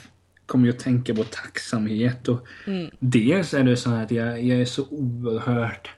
kommer 0.47 0.67
ju 0.67 0.73
att 0.73 0.79
tänka 0.79 1.15
på 1.15 1.25
tacksamhet. 1.25 2.29
Och 2.29 2.47
Mm. 2.67 2.91
Dels 2.99 3.55
är 3.55 3.65
det 3.65 3.77
så 3.77 3.91
här 3.91 4.05
att 4.05 4.11
jag, 4.11 4.45
jag 4.45 4.61
är 4.61 4.65
så 4.65 4.87
oerhört 4.91 5.91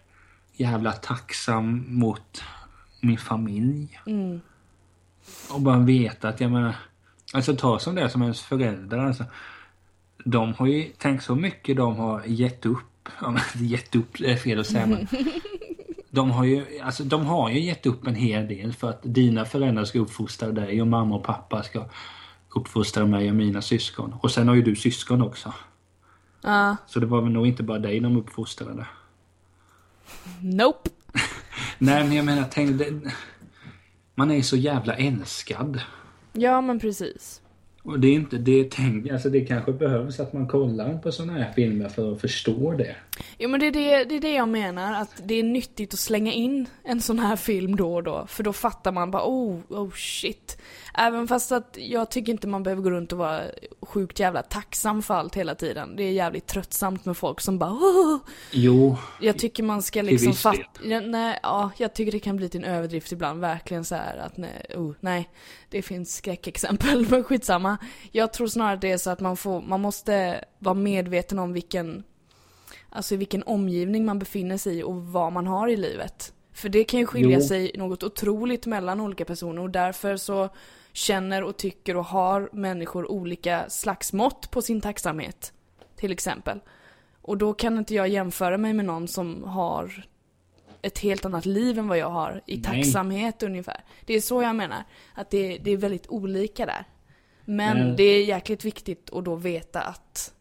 jävla 0.52 0.92
tacksam 0.92 1.84
mot 1.88 2.42
min 3.00 3.18
familj. 3.18 4.00
Mm. 4.06 4.40
Och 5.50 5.60
bara 5.60 5.78
veta 5.78 6.28
att 6.28 6.40
jag 6.40 6.50
menar, 6.50 6.74
alltså 7.32 7.56
ta 7.56 7.78
som 7.78 7.94
det 7.94 8.10
som 8.10 8.22
ens 8.22 8.40
föräldrar 8.40 9.06
alltså. 9.06 9.24
De 10.28 10.54
har 10.54 10.66
ju, 10.66 10.92
tänk 10.98 11.22
så 11.22 11.34
mycket 11.34 11.76
de 11.76 11.96
har 11.96 12.22
gett 12.26 12.66
upp. 12.66 13.08
Gett 13.54 13.94
upp 13.96 14.20
är 14.20 14.36
fel 14.36 14.60
att 14.60 14.66
säga 14.66 14.86
men. 14.86 15.08
De 16.10 16.30
har 16.30 16.44
ju, 16.44 16.80
alltså 16.80 17.04
de 17.04 17.26
har 17.26 17.50
ju 17.50 17.60
gett 17.60 17.86
upp 17.86 18.06
en 18.06 18.14
hel 18.14 18.48
del 18.48 18.72
för 18.72 18.90
att 18.90 19.00
dina 19.02 19.44
föräldrar 19.44 19.84
ska 19.84 19.98
uppfostra 19.98 20.50
dig 20.52 20.80
och 20.80 20.86
mamma 20.86 21.14
och 21.16 21.24
pappa 21.24 21.62
ska 21.62 21.84
uppfostra 22.54 23.06
mig 23.06 23.30
och 23.30 23.36
mina 23.36 23.62
syskon. 23.62 24.14
Och 24.20 24.30
sen 24.30 24.48
har 24.48 24.54
ju 24.54 24.62
du 24.62 24.76
syskon 24.76 25.22
också. 25.22 25.54
Ja, 26.42 26.76
Så 26.86 27.00
det 27.00 27.06
var 27.06 27.22
väl 27.22 27.32
nog 27.32 27.46
inte 27.46 27.62
bara 27.62 27.78
dig 27.78 28.00
de 28.00 28.16
uppfostrade. 28.16 28.86
nope. 30.40 30.90
Nej 31.78 32.04
men 32.04 32.12
jag 32.16 32.24
menar, 32.24 32.44
tänk, 32.50 32.78
det, 32.78 33.00
man 34.14 34.30
är 34.30 34.34
ju 34.34 34.42
så 34.42 34.56
jävla 34.56 34.94
älskad. 34.94 35.80
Ja 36.32 36.60
men 36.60 36.80
precis. 36.80 37.40
Och 37.86 38.00
det 38.00 38.08
är 38.08 38.12
inte, 38.12 38.38
det 38.38 38.70
tänk, 38.70 39.10
alltså 39.10 39.30
det 39.30 39.40
kanske 39.40 39.72
behövs 39.72 40.20
att 40.20 40.32
man 40.32 40.46
kollar 40.46 40.98
på 40.98 41.12
sådana 41.12 41.32
här 41.32 41.52
filmer 41.52 41.88
för 41.88 42.12
att 42.12 42.20
förstå 42.20 42.72
det. 42.72 42.96
Jo 43.38 43.48
men 43.48 43.60
det 43.60 43.66
är 43.66 43.72
det, 43.72 44.04
det 44.04 44.14
är 44.16 44.20
det 44.20 44.34
jag 44.34 44.48
menar, 44.48 44.92
att 45.02 45.10
det 45.24 45.34
är 45.34 45.42
nyttigt 45.42 45.94
att 45.94 46.00
slänga 46.00 46.32
in 46.32 46.68
en 46.84 47.00
sån 47.00 47.18
här 47.18 47.36
film 47.36 47.76
då 47.76 47.94
och 47.94 48.02
då. 48.02 48.26
För 48.26 48.42
då 48.42 48.52
fattar 48.52 48.92
man 48.92 49.10
bara 49.10 49.22
oh, 49.26 49.60
oh 49.68 49.90
shit. 49.90 50.58
Även 50.94 51.28
fast 51.28 51.52
att 51.52 51.76
jag 51.80 52.10
tycker 52.10 52.32
inte 52.32 52.46
man 52.46 52.62
behöver 52.62 52.82
gå 52.82 52.90
runt 52.90 53.12
och 53.12 53.18
vara 53.18 53.42
sjukt 53.82 54.20
jävla 54.20 54.42
tacksam 54.42 55.02
för 55.02 55.14
allt 55.14 55.34
hela 55.34 55.54
tiden. 55.54 55.96
Det 55.96 56.02
är 56.02 56.12
jävligt 56.12 56.46
tröttsamt 56.46 57.04
med 57.04 57.16
folk 57.16 57.40
som 57.40 57.58
bara 57.58 57.70
oh. 57.70 58.18
Jo, 58.50 58.96
Jag 59.20 59.38
tycker 59.38 59.62
man 59.62 59.82
ska 59.82 60.02
liksom 60.02 60.32
fatta, 60.32 60.80
nej, 60.82 61.38
ja, 61.42 61.70
jag 61.76 61.94
tycker 61.94 62.12
det 62.12 62.18
kan 62.18 62.36
bli 62.36 62.48
till 62.48 62.64
en 62.64 62.70
överdrift 62.70 63.12
ibland, 63.12 63.40
verkligen 63.40 63.84
så 63.84 63.94
här 63.94 64.16
att 64.16 64.36
nej, 64.36 64.66
oh, 64.74 64.94
nej, 65.00 65.30
det 65.70 65.82
finns 65.82 66.16
skräckexempel, 66.16 67.06
men 67.10 67.24
skitsamma. 67.24 67.78
Jag 68.12 68.32
tror 68.32 68.46
snarare 68.46 68.74
att 68.74 68.80
det 68.80 68.90
är 68.90 68.98
så 68.98 69.10
att 69.10 69.20
man 69.20 69.36
får, 69.36 69.62
man 69.62 69.80
måste 69.80 70.44
vara 70.58 70.74
medveten 70.74 71.38
om 71.38 71.52
vilken, 71.52 72.04
alltså 72.90 73.14
i 73.14 73.16
vilken 73.16 73.42
omgivning 73.42 74.04
man 74.04 74.18
befinner 74.18 74.56
sig 74.56 74.78
i 74.78 74.82
och 74.82 75.06
vad 75.06 75.32
man 75.32 75.46
har 75.46 75.68
i 75.68 75.76
livet. 75.76 76.32
För 76.52 76.68
det 76.68 76.84
kan 76.84 77.00
ju 77.00 77.06
skilja 77.06 77.38
Jo. 77.38 77.44
sig 77.46 77.72
något 77.74 78.02
otroligt 78.02 78.66
mellan 78.66 79.00
olika 79.00 79.24
personer 79.24 79.62
och 79.62 79.70
därför 79.70 80.16
så 80.16 80.48
känner 80.92 81.42
och 81.42 81.56
tycker 81.56 81.96
och 81.96 82.04
har 82.04 82.48
människor 82.52 83.10
olika 83.10 83.70
slags 83.70 84.12
mått 84.12 84.50
på 84.50 84.62
sin 84.62 84.80
tacksamhet. 84.80 85.52
Till 85.96 86.12
exempel. 86.12 86.60
Och 87.22 87.38
då 87.38 87.52
kan 87.52 87.78
inte 87.78 87.94
jag 87.94 88.08
jämföra 88.08 88.58
mig 88.58 88.72
med 88.72 88.84
någon 88.84 89.08
som 89.08 89.44
har 89.44 90.06
ett 90.82 90.98
helt 90.98 91.24
annat 91.24 91.46
liv 91.46 91.78
än 91.78 91.88
vad 91.88 91.98
jag 91.98 92.10
har 92.10 92.42
i 92.46 92.54
Nej. 92.56 92.62
tacksamhet 92.64 93.42
ungefär. 93.42 93.80
Det 94.06 94.14
är 94.14 94.20
så 94.20 94.42
jag 94.42 94.56
menar. 94.56 94.84
Att 95.14 95.30
det, 95.30 95.58
det 95.58 95.70
är 95.70 95.76
väldigt 95.76 96.06
olika 96.08 96.66
där. 96.66 96.84
Men 97.44 97.78
Men- 97.78 97.96
det 97.96 98.02
är 98.02 98.24
jäkligt 98.24 98.64
viktigt 98.64 99.10
att 99.12 99.24
då 99.24 99.34
veta 99.34 99.80
att 99.80 100.32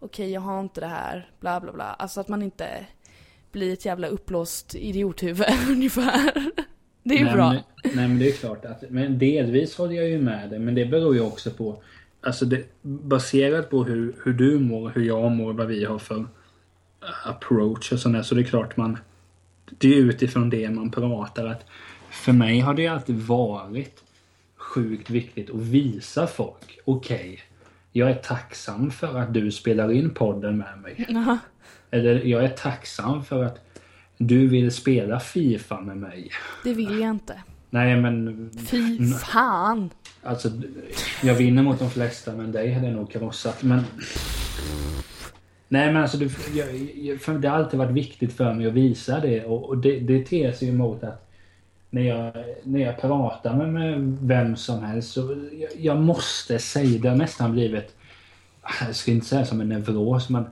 okej, 0.00 0.30
jag 0.30 0.40
har 0.40 0.60
inte 0.60 0.80
det 0.80 0.86
här, 0.86 1.30
bla 1.40 1.60
bla 1.60 1.72
bla. 1.72 1.84
Alltså 1.84 2.20
att 2.20 2.28
man 2.28 2.42
inte 2.42 2.86
blir 3.52 3.72
ett 3.72 3.84
jävla 3.84 4.08
uppblåst 4.08 4.74
idiothuvud 4.74 5.46
ungefär. 5.68 6.50
Det 7.02 7.14
är 7.14 7.18
ju 7.18 7.24
nej, 7.24 7.34
bra. 7.34 7.52
Men, 7.52 7.62
nej 7.82 8.08
men 8.08 8.18
det 8.18 8.28
är 8.28 8.32
klart 8.32 8.64
att, 8.64 8.84
men 8.90 9.18
delvis 9.18 9.76
håller 9.76 9.94
jag 9.94 10.08
ju 10.08 10.18
med 10.18 10.50
dig 10.50 10.58
men 10.58 10.74
det 10.74 10.86
beror 10.86 11.14
ju 11.14 11.20
också 11.20 11.50
på, 11.50 11.82
alltså 12.20 12.44
det, 12.44 12.64
baserat 12.82 13.70
på 13.70 13.84
hur, 13.84 14.16
hur 14.24 14.32
du 14.32 14.58
mår, 14.58 14.90
hur 14.90 15.04
jag 15.04 15.32
mår, 15.32 15.52
vad 15.52 15.66
vi 15.66 15.84
har 15.84 15.98
för 15.98 16.26
approach 17.24 17.92
och 17.92 17.98
sådär 17.98 18.22
så 18.22 18.34
det 18.34 18.40
är 18.40 18.44
klart 18.44 18.76
man, 18.76 18.98
det 19.78 19.88
är 19.88 19.96
utifrån 19.96 20.50
det 20.50 20.70
man 20.70 20.90
pratar 20.90 21.46
att 21.46 21.66
för 22.10 22.32
mig 22.32 22.60
har 22.60 22.74
det 22.74 22.86
alltid 22.86 23.16
varit 23.16 24.04
sjukt 24.56 25.10
viktigt 25.10 25.50
att 25.50 25.60
visa 25.60 26.26
folk, 26.26 26.78
okej, 26.84 27.40
jag 27.92 28.10
är 28.10 28.14
tacksam 28.14 28.90
för 28.90 29.18
att 29.18 29.34
du 29.34 29.50
spelar 29.50 29.92
in 29.92 30.10
podden 30.10 30.58
med 30.58 30.78
mig. 30.82 31.06
Jaha. 31.08 31.38
Eller 31.90 32.24
jag 32.24 32.44
är 32.44 32.48
tacksam 32.48 33.24
för 33.24 33.44
att 33.44 33.58
du 34.18 34.48
vill 34.48 34.70
spela 34.70 35.20
Fifa 35.20 35.80
med 35.80 35.96
mig. 35.96 36.30
Det 36.64 36.74
vill 36.74 37.00
jag 37.00 37.10
inte. 37.10 37.42
Nej 37.70 37.96
men 37.96 38.50
Fy 38.70 39.04
fan. 39.06 39.90
alltså 40.22 40.50
jag 41.22 41.34
vinner 41.34 41.62
mot 41.62 41.78
de 41.78 41.90
flesta 41.90 42.32
men 42.32 42.52
dig 42.52 42.72
hade 42.72 42.86
jag 42.86 42.96
nog 42.96 43.12
krossat 43.12 43.62
men 43.62 43.84
Nej 45.68 45.92
men 45.92 46.02
alltså 46.02 46.18
du, 46.18 46.30
jag, 46.54 46.66
jag, 46.94 47.40
det 47.40 47.48
har 47.48 47.56
alltid 47.56 47.78
varit 47.78 47.96
viktigt 47.96 48.32
för 48.32 48.54
mig 48.54 48.66
att 48.66 48.72
visa 48.72 49.20
det 49.20 49.44
och, 49.44 49.68
och 49.68 49.78
det, 49.78 50.00
det 50.00 50.26
ter 50.26 50.52
sig 50.52 50.68
emot 50.68 51.04
att 51.04 51.29
när 51.90 52.02
jag, 52.02 52.32
när 52.62 52.80
jag 52.80 53.00
pratar 53.00 53.56
med, 53.56 53.68
med 53.68 54.18
vem 54.22 54.56
som 54.56 54.82
helst 54.84 55.12
så 55.12 55.48
jag, 55.52 55.70
jag 55.78 55.96
måste 55.96 56.58
säga, 56.58 57.00
det 57.00 57.08
har 57.08 57.16
nästan 57.16 57.52
blivit 57.52 57.96
jag 58.80 58.96
ska 58.96 59.10
inte 59.10 59.26
säga 59.26 59.44
som 59.44 59.60
en 59.60 59.68
neuros 59.68 60.28
men 60.28 60.44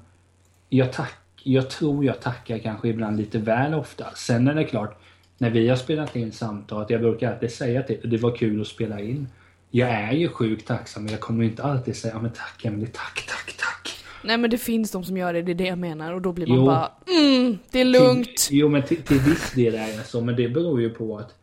jag, 0.69 0.93
tack, 0.93 1.15
jag 1.43 1.71
tror 1.71 2.05
jag 2.05 2.21
tackar 2.21 2.59
kanske 2.59 2.89
ibland 2.89 3.17
lite 3.17 3.39
väl 3.39 3.75
ofta. 3.75 4.15
Sen 4.15 4.49
är 4.49 4.55
det 4.55 4.65
klart, 4.65 4.99
när 5.39 5.51
vi 5.51 5.69
har 5.69 5.77
spelat 5.77 6.17
in 6.17 6.33
samtalet, 6.33 6.91
jag 6.91 7.01
brukar 7.01 7.33
alltid 7.33 7.53
säga 7.53 7.83
till 7.83 8.01
det 8.05 8.17
var 8.17 8.37
kul 8.37 8.61
att 8.61 8.67
spela 8.67 9.01
in. 9.01 9.29
Jag 9.71 9.91
är 9.91 10.13
ju 10.13 10.29
sjukt 10.29 10.69
tacksam 10.69 11.03
men 11.03 11.13
jag 11.13 11.21
kommer 11.21 11.45
inte 11.45 11.63
alltid 11.63 11.97
säga, 11.97 12.19
men 12.19 12.31
tack 12.31 12.65
Emelie, 12.65 12.89
tack, 12.93 13.27
tack, 13.29 13.57
tack. 13.59 13.98
Nej 14.25 14.39
men 14.39 14.51
det 14.51 14.59
finns 14.59 14.91
de 14.91 15.05
som 15.05 15.17
gör 15.17 15.33
det, 15.33 15.43
det 15.43 15.53
är 15.53 15.55
det 15.55 15.67
jag 15.67 15.79
menar. 15.79 16.13
Och 16.13 16.23
då 16.23 16.33
blir 16.33 16.47
man 16.47 16.57
Jo. 16.57 16.67
bara 16.67 16.93
mm, 17.07 17.59
det 17.71 17.81
är 17.81 17.85
lugnt. 17.85 18.37
Till, 18.37 18.59
jo 18.59 18.69
men 18.69 18.83
till, 18.83 19.03
till 19.03 19.19
viss 19.19 19.53
del 19.53 19.75
är 19.75 19.97
det 19.99 20.05
så, 20.05 20.21
men 20.21 20.37
det 20.37 20.49
beror 20.49 20.81
ju 20.81 20.91
på 20.91 21.19
att, 21.19 21.35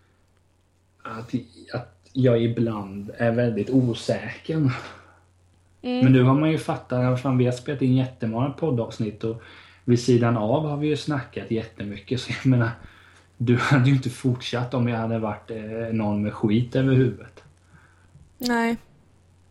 att, 1.03 1.33
att 1.73 2.09
jag 2.13 2.43
ibland 2.43 3.11
är 3.17 3.31
väldigt 3.31 3.69
osäker. 3.69 4.55
Mm. 4.55 4.71
Men 5.81 6.13
nu 6.13 6.23
har 6.23 6.35
man 6.35 6.51
ju 6.51 6.57
fattat, 6.57 7.21
fan, 7.21 7.37
vi 7.37 7.45
har 7.45 7.51
spelat 7.51 7.81
in 7.81 7.95
jättemånga 7.95 8.49
poddavsnitt 8.49 9.23
och 9.23 9.41
vid 9.85 9.99
sidan 9.99 10.37
av 10.37 10.69
har 10.69 10.77
vi 10.77 10.87
ju 10.87 10.97
snackat 10.97 11.51
jättemycket. 11.51 12.21
Så 12.21 12.31
jag 12.31 12.45
menar, 12.45 12.69
du 13.37 13.57
hade 13.57 13.89
ju 13.89 13.95
inte 13.95 14.09
fortsatt 14.09 14.73
om 14.73 14.87
jag 14.87 14.97
hade 14.97 15.19
varit 15.19 15.51
eh, 15.51 15.57
någon 15.91 16.23
med 16.23 16.33
skit 16.33 16.75
över 16.75 16.93
huvudet. 16.93 17.43
Nej. 18.37 18.77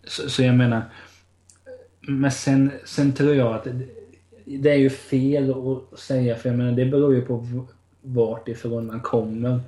Så, 0.05 0.31
så 0.31 0.43
jag 0.43 0.55
menar, 0.55 0.83
men 2.07 2.31
sen, 2.31 2.71
sen 2.85 3.13
tror 3.13 3.35
jag 3.35 3.55
att 3.55 3.67
det, 4.45 4.71
är 4.71 4.79
ju 4.79 4.91
fel 4.91 5.51
att 5.51 5.99
säga 5.99 6.37
för 6.37 6.49
jag 6.49 6.59
menar 6.59 6.73
det 6.73 6.87
beror 6.87 7.15
ju 7.15 7.23
på 7.23 7.67
vart 8.03 8.49
ifrån 8.49 8.87
man 8.87 9.01
kommer. 9.01 9.61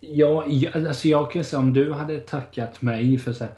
Jag, 0.00 0.48
jag, 0.48 0.86
alltså 0.86 1.08
jag 1.08 1.30
kan 1.30 1.44
säga 1.44 1.60
om 1.60 1.72
du 1.72 1.92
hade 1.92 2.20
tackat 2.20 2.82
mig 2.82 3.18
för 3.18 3.32
så 3.32 3.44
här, 3.44 3.52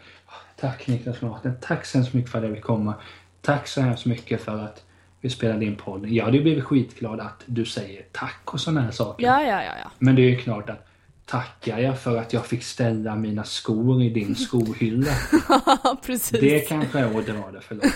Tack 0.61 0.87
Niklas 0.87 1.21
Martin, 1.21 1.53
tack 1.61 1.87
så 1.87 1.99
hemskt 1.99 2.15
mycket 2.15 2.31
för 2.31 2.39
att 2.39 2.45
jag 2.45 2.51
vill 2.51 2.63
komma. 2.63 2.95
Tack 3.41 3.69
så 3.69 3.81
hemskt 3.81 4.07
mycket 4.07 4.41
för 4.41 4.59
att 4.59 4.85
vi 5.21 5.31
spelade 5.31 5.65
in 5.65 5.77
podd. 5.77 6.07
Jag 6.07 6.25
hade 6.25 6.37
ju 6.37 6.43
blivit 6.43 6.65
skitglad 6.65 7.21
att 7.21 7.43
du 7.47 7.65
säger 7.65 8.05
tack 8.13 8.41
och 8.45 8.61
sådana 8.61 8.81
här 8.81 8.91
saker. 8.91 9.27
Ja, 9.27 9.43
ja, 9.43 9.63
ja, 9.63 9.73
ja. 9.85 9.91
Men 9.99 10.15
det 10.15 10.23
är 10.23 10.31
ju 10.31 10.37
klart 10.37 10.71
att 10.71 10.90
tackar 11.31 11.79
jag 11.79 12.01
för 12.01 12.17
att 12.17 12.33
jag 12.33 12.47
fick 12.47 12.63
ställa 12.63 13.17
mina 13.17 13.45
skor 13.45 14.03
i 14.03 14.11
din 14.11 14.35
skohylla. 14.35 15.13
Precis. 16.07 16.41
Det 16.41 16.61
kanske 16.61 16.99
är 16.99 17.19
att 17.19 17.27
dra 17.27 17.51
det 17.53 17.61
för 17.61 17.75
långt. 17.75 17.95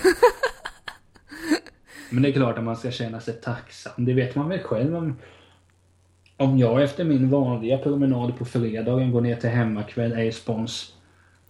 Men 2.10 2.22
det 2.22 2.28
är 2.28 2.32
klart 2.32 2.58
att 2.58 2.64
man 2.64 2.76
ska 2.76 2.90
känna 2.90 3.20
sig 3.20 3.34
tacksam. 3.34 3.92
Det 4.04 4.12
vet 4.14 4.34
man 4.34 4.48
väl 4.48 4.58
själv 4.62 4.96
om, 4.96 5.16
om 6.36 6.58
jag 6.58 6.82
efter 6.82 7.04
min 7.04 7.30
vanliga 7.30 7.78
promenad 7.78 8.38
på 8.38 8.44
fredagen 8.44 9.10
går 9.12 9.20
ner 9.20 9.36
till 9.36 9.50
hemmakväll, 9.50 10.12
är 10.12 10.30
spons. 10.30 10.92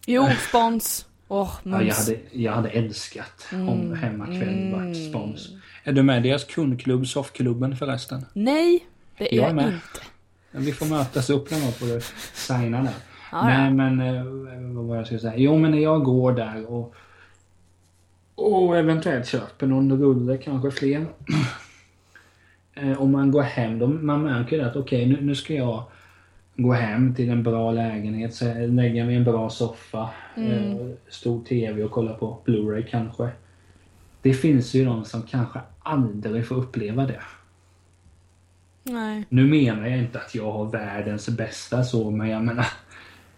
Jo, 0.06 0.26
spons. 0.48 1.06
Åh, 1.28 1.50
Ja, 1.62 1.82
jag, 1.82 1.94
hade, 1.94 2.16
jag 2.32 2.52
hade 2.52 2.68
älskat 2.70 3.46
Mm. 3.52 3.68
om 3.68 3.94
hemmakväll 3.96 4.72
varit 4.72 5.08
spons. 5.10 5.48
Är 5.84 5.92
du 5.92 6.02
med 6.02 6.26
i 6.26 6.28
deras 6.28 6.44
kundklubb, 6.44 7.06
soffklubben 7.06 7.76
förresten? 7.76 8.26
Nej, 8.32 8.86
det 9.18 9.34
är 9.34 9.36
Jag 9.36 9.44
är 9.44 9.48
jag 9.48 9.56
med. 9.56 9.64
inte. 9.64 10.06
Vi 10.56 10.72
får 10.72 10.86
mötas 10.86 11.30
upp 11.30 11.50
någon 11.50 11.60
gång 11.60 11.72
på 11.72 11.84
det 11.84 12.00
signa 12.34 12.82
där. 12.82 12.94
Ja, 13.32 13.44
Nej 13.44 13.70
men 13.70 14.00
eh, 14.00 14.24
vad 14.76 14.84
var 14.84 14.96
jag 14.96 15.06
ska 15.06 15.18
säga? 15.18 15.36
Jo 15.36 15.58
men 15.58 15.70
när 15.70 15.78
jag 15.78 16.04
går 16.04 16.32
där 16.32 16.66
och 16.72 16.94
och 18.34 18.76
eventuellt 18.78 19.26
köper 19.26 19.66
någon 19.66 20.00
rulle, 20.02 20.36
kanske 20.36 20.70
fler. 20.70 21.06
Eh, 22.76 23.02
Om 23.02 23.12
man 23.12 23.30
går 23.30 23.42
hem, 23.42 23.78
då 23.78 23.86
man 23.86 24.22
märker 24.22 24.58
det 24.58 24.66
att 24.66 24.76
okej 24.76 25.06
nu, 25.06 25.20
nu 25.20 25.34
ska 25.34 25.54
jag 25.54 25.82
gå 26.56 26.72
hem 26.72 27.14
till 27.14 27.30
en 27.30 27.42
bra 27.42 27.72
lägenhet, 27.72 28.40
lägga 28.68 29.04
mig 29.04 29.14
i 29.14 29.18
en 29.18 29.24
bra 29.24 29.50
soffa, 29.50 30.10
eh, 30.36 30.76
stor 31.08 31.44
TV 31.44 31.82
och 31.84 31.90
kolla 31.90 32.12
på 32.14 32.38
Blu-ray 32.44 32.82
kanske. 32.90 33.28
Det 34.22 34.34
finns 34.34 34.74
ju 34.74 34.84
de 34.84 35.04
som 35.04 35.22
kanske 35.22 35.60
aldrig 35.78 36.46
får 36.46 36.56
uppleva 36.56 37.06
det. 37.06 37.20
Nej. 38.84 39.24
Nu 39.28 39.46
menar 39.46 39.86
jag 39.86 39.98
inte 39.98 40.18
att 40.18 40.34
jag 40.34 40.52
har 40.52 40.64
världens 40.64 41.28
bästa 41.28 41.84
så, 41.84 42.10
men 42.10 42.28
jag 42.28 42.44
menar... 42.44 42.66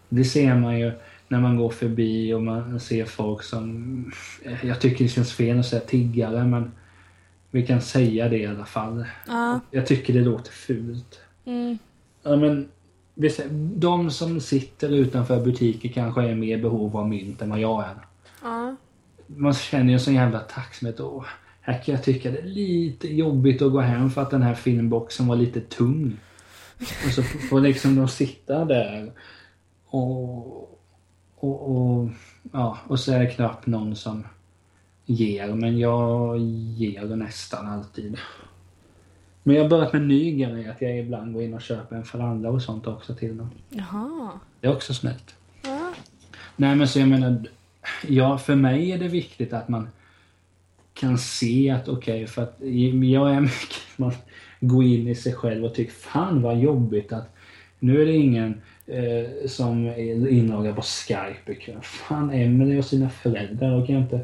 Det 0.09 0.23
ser 0.23 0.55
man 0.55 0.79
ju 0.79 0.91
när 1.27 1.39
man 1.39 1.57
går 1.57 1.69
förbi 1.69 2.33
och 2.33 2.43
man 2.43 2.79
ser 2.79 3.05
folk 3.05 3.43
som... 3.43 4.11
Jag 4.61 4.81
tycker 4.81 5.03
det 5.03 5.09
känns 5.09 5.33
fel 5.33 5.59
att 5.59 5.65
säga 5.65 5.81
tiggare, 5.81 6.43
men 6.43 6.71
vi 7.51 7.67
kan 7.67 7.81
säga 7.81 8.29
det 8.29 8.37
i 8.37 8.45
alla 8.45 8.65
fall. 8.65 9.05
Ja. 9.27 9.59
Jag 9.71 9.87
tycker 9.87 10.13
det 10.13 10.21
låter 10.21 10.51
fult. 10.51 11.19
Mm. 11.45 11.77
Ja, 12.23 12.35
men, 12.35 12.69
de 13.75 14.11
som 14.11 14.39
sitter 14.39 14.89
utanför 14.89 15.45
butiker 15.45 15.89
kanske 15.89 16.21
är 16.21 16.35
mer 16.35 16.61
behov 16.61 16.97
av 16.97 17.09
mynt 17.09 17.41
än 17.41 17.49
vad 17.49 17.59
jag 17.59 17.83
är. 17.83 17.95
Ja. 18.43 18.75
Man 19.27 19.53
känner 19.53 19.87
ju 19.87 19.93
en 19.93 19.99
sån 19.99 20.13
jävla 20.13 20.39
tacksamhet. 20.39 20.99
Och 20.99 21.25
här 21.67 21.81
kan 21.81 21.95
jag 21.95 22.03
tycka 22.03 22.31
det 22.31 22.39
är 22.39 22.43
lite 22.43 23.13
jobbigt 23.13 23.61
att 23.61 23.71
gå 23.71 23.79
hem 23.79 24.09
för 24.09 24.21
att 24.21 24.31
den 24.31 24.41
här 24.41 24.53
filmboxen 24.53 25.27
var 25.27 25.35
lite 25.35 25.61
tung. 25.61 26.17
Och 26.79 27.11
så 27.13 27.23
får 27.23 27.61
liksom 27.61 27.95
de 27.95 28.07
sitta 28.07 28.65
där 28.65 29.11
och, 29.85 30.47
och, 31.35 31.75
och, 31.75 32.09
ja, 32.51 32.77
och 32.87 32.99
så 32.99 33.11
är 33.11 33.19
det 33.19 33.31
knappt 33.31 33.65
någon 33.65 33.95
som 33.95 34.23
ger. 35.05 35.47
Men 35.47 35.79
jag 35.79 36.37
ger 36.37 37.15
nästan 37.15 37.67
alltid. 37.67 38.17
Men 39.43 39.55
jag 39.55 39.63
har 39.63 39.69
börjat 39.69 39.93
med 39.93 40.01
en 40.01 40.07
ny 40.07 40.31
grej 40.31 40.67
att 40.67 40.81
jag 40.81 40.99
ibland 40.99 41.33
går 41.33 41.43
in 41.43 41.53
och 41.53 41.61
köper 41.61 41.95
en 41.95 42.05
fralla 42.05 42.49
och 42.49 42.61
sånt 42.61 42.87
också 42.87 43.15
till 43.15 43.37
dem. 43.37 43.49
Jaha. 43.69 44.31
Det 44.61 44.67
är 44.67 44.75
också 44.75 44.93
snällt. 44.93 45.35
Ja. 45.61 45.93
Nej 46.55 46.75
men 46.75 46.87
så 46.87 46.99
jag 46.99 47.07
menar, 47.07 47.45
ja 48.07 48.37
för 48.37 48.55
mig 48.55 48.91
är 48.91 48.97
det 48.97 49.07
viktigt 49.07 49.53
att 49.53 49.69
man 49.69 49.87
kan 50.99 51.17
se 51.17 51.69
att 51.69 51.87
okej, 51.87 52.27
för 52.27 52.43
att 52.43 52.55
jag 53.03 53.31
är 53.35 53.41
mycket, 53.41 53.97
man 53.97 54.13
går 54.59 54.83
in 54.83 55.07
i 55.07 55.15
sig 55.15 55.33
själv 55.33 55.65
och 55.65 55.73
tycker 55.73 55.93
fan 55.93 56.41
vad 56.41 56.59
jobbigt 56.59 57.13
att 57.13 57.33
nu 57.79 58.01
är 58.01 58.05
det 58.05 58.13
ingen 58.13 58.61
eh, 58.87 59.47
som 59.47 59.85
är 59.85 60.27
inloggad 60.27 60.75
på 60.75 60.81
Skype 60.81 61.51
ikväll. 61.51 61.81
Fan 61.81 62.31
Emelie 62.31 62.79
och 62.79 62.85
sina 62.85 63.09
föräldrar, 63.09 63.79
då 63.79 63.85
kan 63.85 63.95
jag 63.95 64.03
inte 64.03 64.21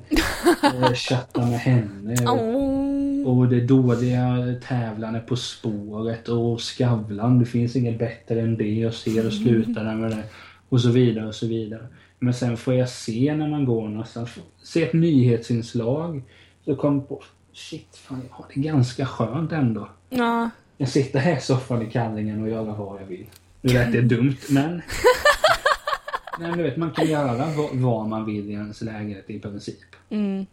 eh, 0.64 0.94
chatta 0.94 1.46
med 1.46 1.60
henne. 1.60 2.16
Åh. 2.28 2.84
Och 3.26 3.48
det 3.48 3.62
dåliga 3.62 4.56
tävlande 4.68 5.20
På 5.20 5.36
spåret 5.36 6.30
och 6.30 6.62
Skavlan. 6.62 7.40
Det 7.40 7.46
finns 7.46 7.76
inget 7.76 8.00
bättre 8.00 8.42
än 8.42 8.58
det 8.58 8.88
och 8.88 8.94
se 8.94 9.22
och 9.22 9.34
sluta 9.34 9.84
med 9.84 10.12
det. 10.12 10.24
Och 10.70 10.82
så 10.82 10.90
vidare 10.90 11.28
och 11.28 11.36
så 11.36 11.48
vidare. 11.48 11.88
Men 12.20 12.34
sen 12.34 12.58
får 12.58 12.74
jag 12.74 12.90
se 12.90 13.36
när 13.36 13.48
man 13.48 13.66
går 13.66 13.90
någonstans. 13.90 14.30
Se 14.64 14.84
ett 14.84 14.94
nyhetsinslag. 14.94 16.24
Så 16.66 16.76
kom 16.76 16.96
jag 16.96 17.10
på, 17.10 17.24
shit 17.54 17.96
fan 17.96 18.22
jag 18.30 18.36
har 18.36 18.46
det 18.54 18.62
ganska 18.62 19.06
skönt 19.06 19.52
ändå. 19.52 19.90
Ja. 20.10 20.50
Jag 20.78 20.90
sitter 20.90 21.20
här 21.20 21.38
i 21.38 21.42
soffan 21.42 21.82
i 21.82 21.92
kallingen 21.92 22.44
och 22.44 22.50
gör 22.50 22.64
vad 22.64 23.02
jag 23.02 23.06
vill. 23.06 23.26
Nu 23.62 23.74
lät 23.74 23.92
det 23.92 24.02
dumt 24.02 24.38
men... 24.50 24.82
Nej 26.40 26.50
men 26.50 26.58
du 26.58 26.64
vet 26.64 26.78
man 26.78 26.92
kan 26.92 27.06
göra 27.06 27.46
vad 27.74 28.08
man 28.08 28.26
vill 28.26 28.50
i 28.50 28.54
ens 28.54 28.82
lägenhet 28.82 29.30
i 29.30 29.40
princip. 29.40 29.96
Mm. 30.10 30.46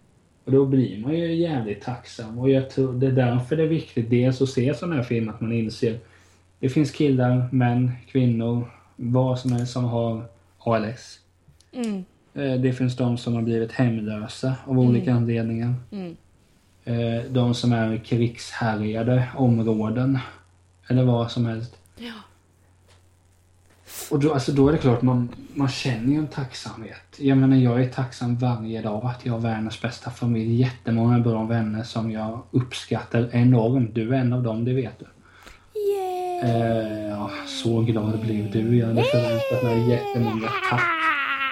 Och 0.45 0.53
då 0.53 0.67
blir 0.67 1.01
man 1.01 1.15
ju 1.15 1.35
jävligt 1.35 1.83
tacksam. 1.83 2.39
Och 2.39 2.51
jag 2.51 2.71
tror 2.71 2.93
det 2.93 3.07
är 3.07 3.13
därför 3.13 3.57
det 3.57 3.63
är 3.63 3.69
viktigt 3.69 4.11
dels 4.11 4.43
att 4.43 4.49
se 4.49 4.75
sådana 4.75 4.97
här 4.97 5.03
filmer 5.03 5.33
att 5.33 5.41
man 5.41 5.53
inser 5.53 5.99
det 6.61 6.69
finns 6.69 6.91
killar, 6.91 7.49
män, 7.53 7.91
kvinnor, 8.07 8.71
vad 8.97 9.39
som 9.39 9.53
helst 9.53 9.73
som 9.73 9.85
har 9.85 10.25
ALS. 10.59 11.21
Mm. 11.73 12.05
Eh, 12.35 12.55
Det 12.61 12.73
finns 12.73 12.97
de 12.97 13.19
som 13.19 13.35
har 13.35 13.43
blivit 13.43 13.73
hemlösa 13.73 14.55
av 14.65 14.79
olika 14.79 15.15
anledningar. 15.15 15.75
Mm. 15.93 16.17
Eh, 16.85 17.23
De 17.31 17.55
som 17.55 17.73
är 17.73 17.97
krigshärjade 17.97 19.29
områden. 19.37 20.19
Eller 20.89 21.05
vad 21.05 21.31
som 21.31 21.47
helst. 21.47 21.77
Ja. 21.97 22.13
Och 24.11 24.21
då, 24.21 24.33
alltså 24.35 24.53
då 24.53 24.69
är 24.69 24.73
det 24.73 24.79
klart, 24.79 25.03
man, 25.03 25.29
man 25.55 25.69
känner 25.69 26.13
ju 26.13 26.19
en 26.19 26.27
tacksamhet. 26.27 27.17
Jag 27.19 27.39
menar, 27.39 27.57
jag 27.57 27.83
är 27.83 27.89
tacksam 27.89 28.37
varje 28.39 28.83
dag 28.83 29.05
att 29.05 29.27
jag 29.27 29.33
har 29.33 29.41
världens 29.41 29.83
bästa 29.83 30.11
familj. 30.11 30.55
Jättemånga 30.61 31.19
bra 31.19 31.45
vänner 31.45 31.83
som 31.83 32.11
jag 32.11 32.43
uppskattar 32.51 33.29
enormt. 33.33 33.95
Du 33.95 34.15
är 34.15 34.19
en 34.19 34.33
av 34.33 34.43
dem, 34.43 34.65
det 34.65 34.73
vet 34.73 34.99
du. 34.99 35.07
Yeah. 35.81 36.51
Eh, 36.51 37.09
ja, 37.09 37.31
så 37.47 37.81
glad 37.81 38.21
blev 38.21 38.51
du. 38.51 38.77
Jag 38.77 38.87
hade 38.87 39.03
förväntat 39.03 39.63
mig 39.65 39.91
jättemånga 39.91 40.49
tack. 40.71 41.10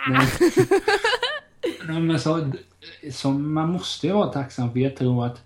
Nej, 1.88 2.00
men 2.00 2.20
så, 2.20 2.52
så, 3.12 3.30
man 3.30 3.72
måste 3.72 4.06
ju 4.06 4.12
vara 4.12 4.32
tacksam 4.32 4.72
för 4.72 4.78
jag 4.78 4.96
tror 4.96 5.26
att 5.26 5.42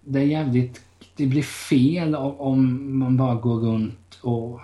det 0.00 0.18
är 0.18 0.24
jävligt, 0.24 0.80
det 1.16 1.26
blir 1.26 1.42
fel 1.42 2.14
om, 2.16 2.40
om 2.40 2.98
man 2.98 3.16
bara 3.16 3.34
går 3.34 3.60
runt 3.60 4.18
och... 4.20 4.60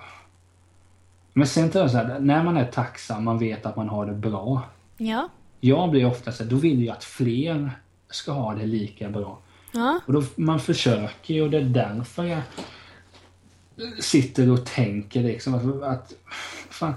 Men 1.33 1.47
sen 1.47 1.71
tror 1.71 1.85
jag 1.85 1.91
så 1.91 1.97
här, 1.97 2.19
när 2.21 2.43
man 2.43 2.57
är 2.57 2.65
tacksam, 2.65 3.25
man 3.25 3.39
vet 3.39 3.67
att 3.67 3.77
man 3.77 3.89
har 3.89 4.07
det 4.07 4.13
bra. 4.13 4.63
Ja. 4.97 5.29
Jag 5.61 5.91
blir 5.91 6.07
ofta 6.07 6.33
så 6.33 6.43
här, 6.43 6.51
då 6.51 6.57
vill 6.57 6.85
jag 6.85 6.97
att 6.97 7.05
fler 7.05 7.71
ska 8.11 8.33
ha 8.33 8.55
det 8.55 8.67
lika 8.67 9.11
bra. 9.11 9.39
Ja. 9.73 10.01
Och 10.07 10.13
då, 10.13 10.23
man 10.37 10.61
försöker 10.61 11.35
ju 11.35 11.43
och 11.43 11.51
det 11.51 11.59
är 11.59 11.63
därför 11.63 12.25
jag 12.25 12.43
sitter 14.01 14.51
och 14.51 14.67
tänker 14.67 15.23
liksom 15.23 15.55
att, 15.55 15.83
att 15.83 16.13
fan, 16.71 16.95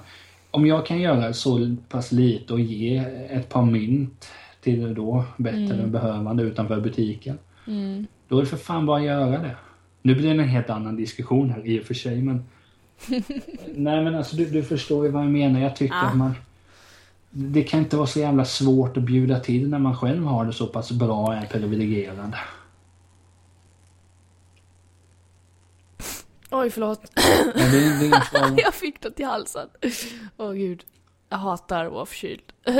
om 0.57 0.65
jag 0.65 0.85
kan 0.85 0.99
göra 0.99 1.33
så 1.33 1.75
pass 1.89 2.11
lite 2.11 2.53
och 2.53 2.59
ge 2.59 2.97
ett 3.29 3.49
par 3.49 3.65
mynt 3.65 4.27
till 4.61 4.93
då 4.93 5.23
bättre 5.37 5.87
behövande 5.87 6.43
utanför 6.43 6.81
butiken. 6.81 7.37
Mm. 7.67 8.07
Då 8.27 8.37
är 8.37 8.41
det 8.41 8.47
för 8.47 8.57
fan 8.57 8.85
bara 8.85 8.97
att 8.97 9.05
göra 9.05 9.29
det. 9.29 9.55
Nu 10.01 10.15
blir 10.15 10.33
det 10.35 10.43
en 10.43 10.49
helt 10.49 10.69
annan 10.69 10.95
diskussion 10.95 11.49
här 11.49 11.67
i 11.67 11.79
och 11.79 11.83
för 11.83 11.93
sig 11.93 12.21
men 12.21 12.43
Nej 13.75 14.03
men 14.03 14.15
alltså 14.15 14.35
du, 14.35 14.45
du 14.45 14.63
förstår 14.63 15.05
ju 15.05 15.11
vad 15.11 15.23
jag 15.23 15.31
menar. 15.31 15.59
Jag 15.59 15.75
tycker 15.75 15.95
Ja. 15.95 16.01
att 16.07 16.17
man 16.17 16.33
det 17.29 17.63
kan 17.63 17.79
inte 17.79 17.97
vara 17.97 18.07
så 18.07 18.19
jävla 18.19 18.45
svårt 18.45 18.97
att 18.97 19.03
bjuda 19.03 19.39
till 19.39 19.69
när 19.69 19.79
man 19.79 19.95
själv 19.97 20.25
har 20.25 20.45
det 20.45 20.53
så 20.53 20.67
pass 20.67 20.91
bra 20.91 21.25
och 21.27 21.33
är 21.33 21.45
privilegierad. 21.45 22.33
Oj, 26.51 26.69
förlåt. 26.69 27.15
Det, 27.15 27.99
det 27.99 28.05
är 28.07 28.61
jag 28.63 28.73
fick 28.73 29.03
något 29.03 29.19
i 29.19 29.23
halsen. 29.23 29.69
Åh 30.37 30.53
gud. 30.53 30.83
Jag 31.29 31.37
hatar 31.37 31.85
att 31.85 31.91
vara 31.91 32.05
förkyld. 32.05 32.43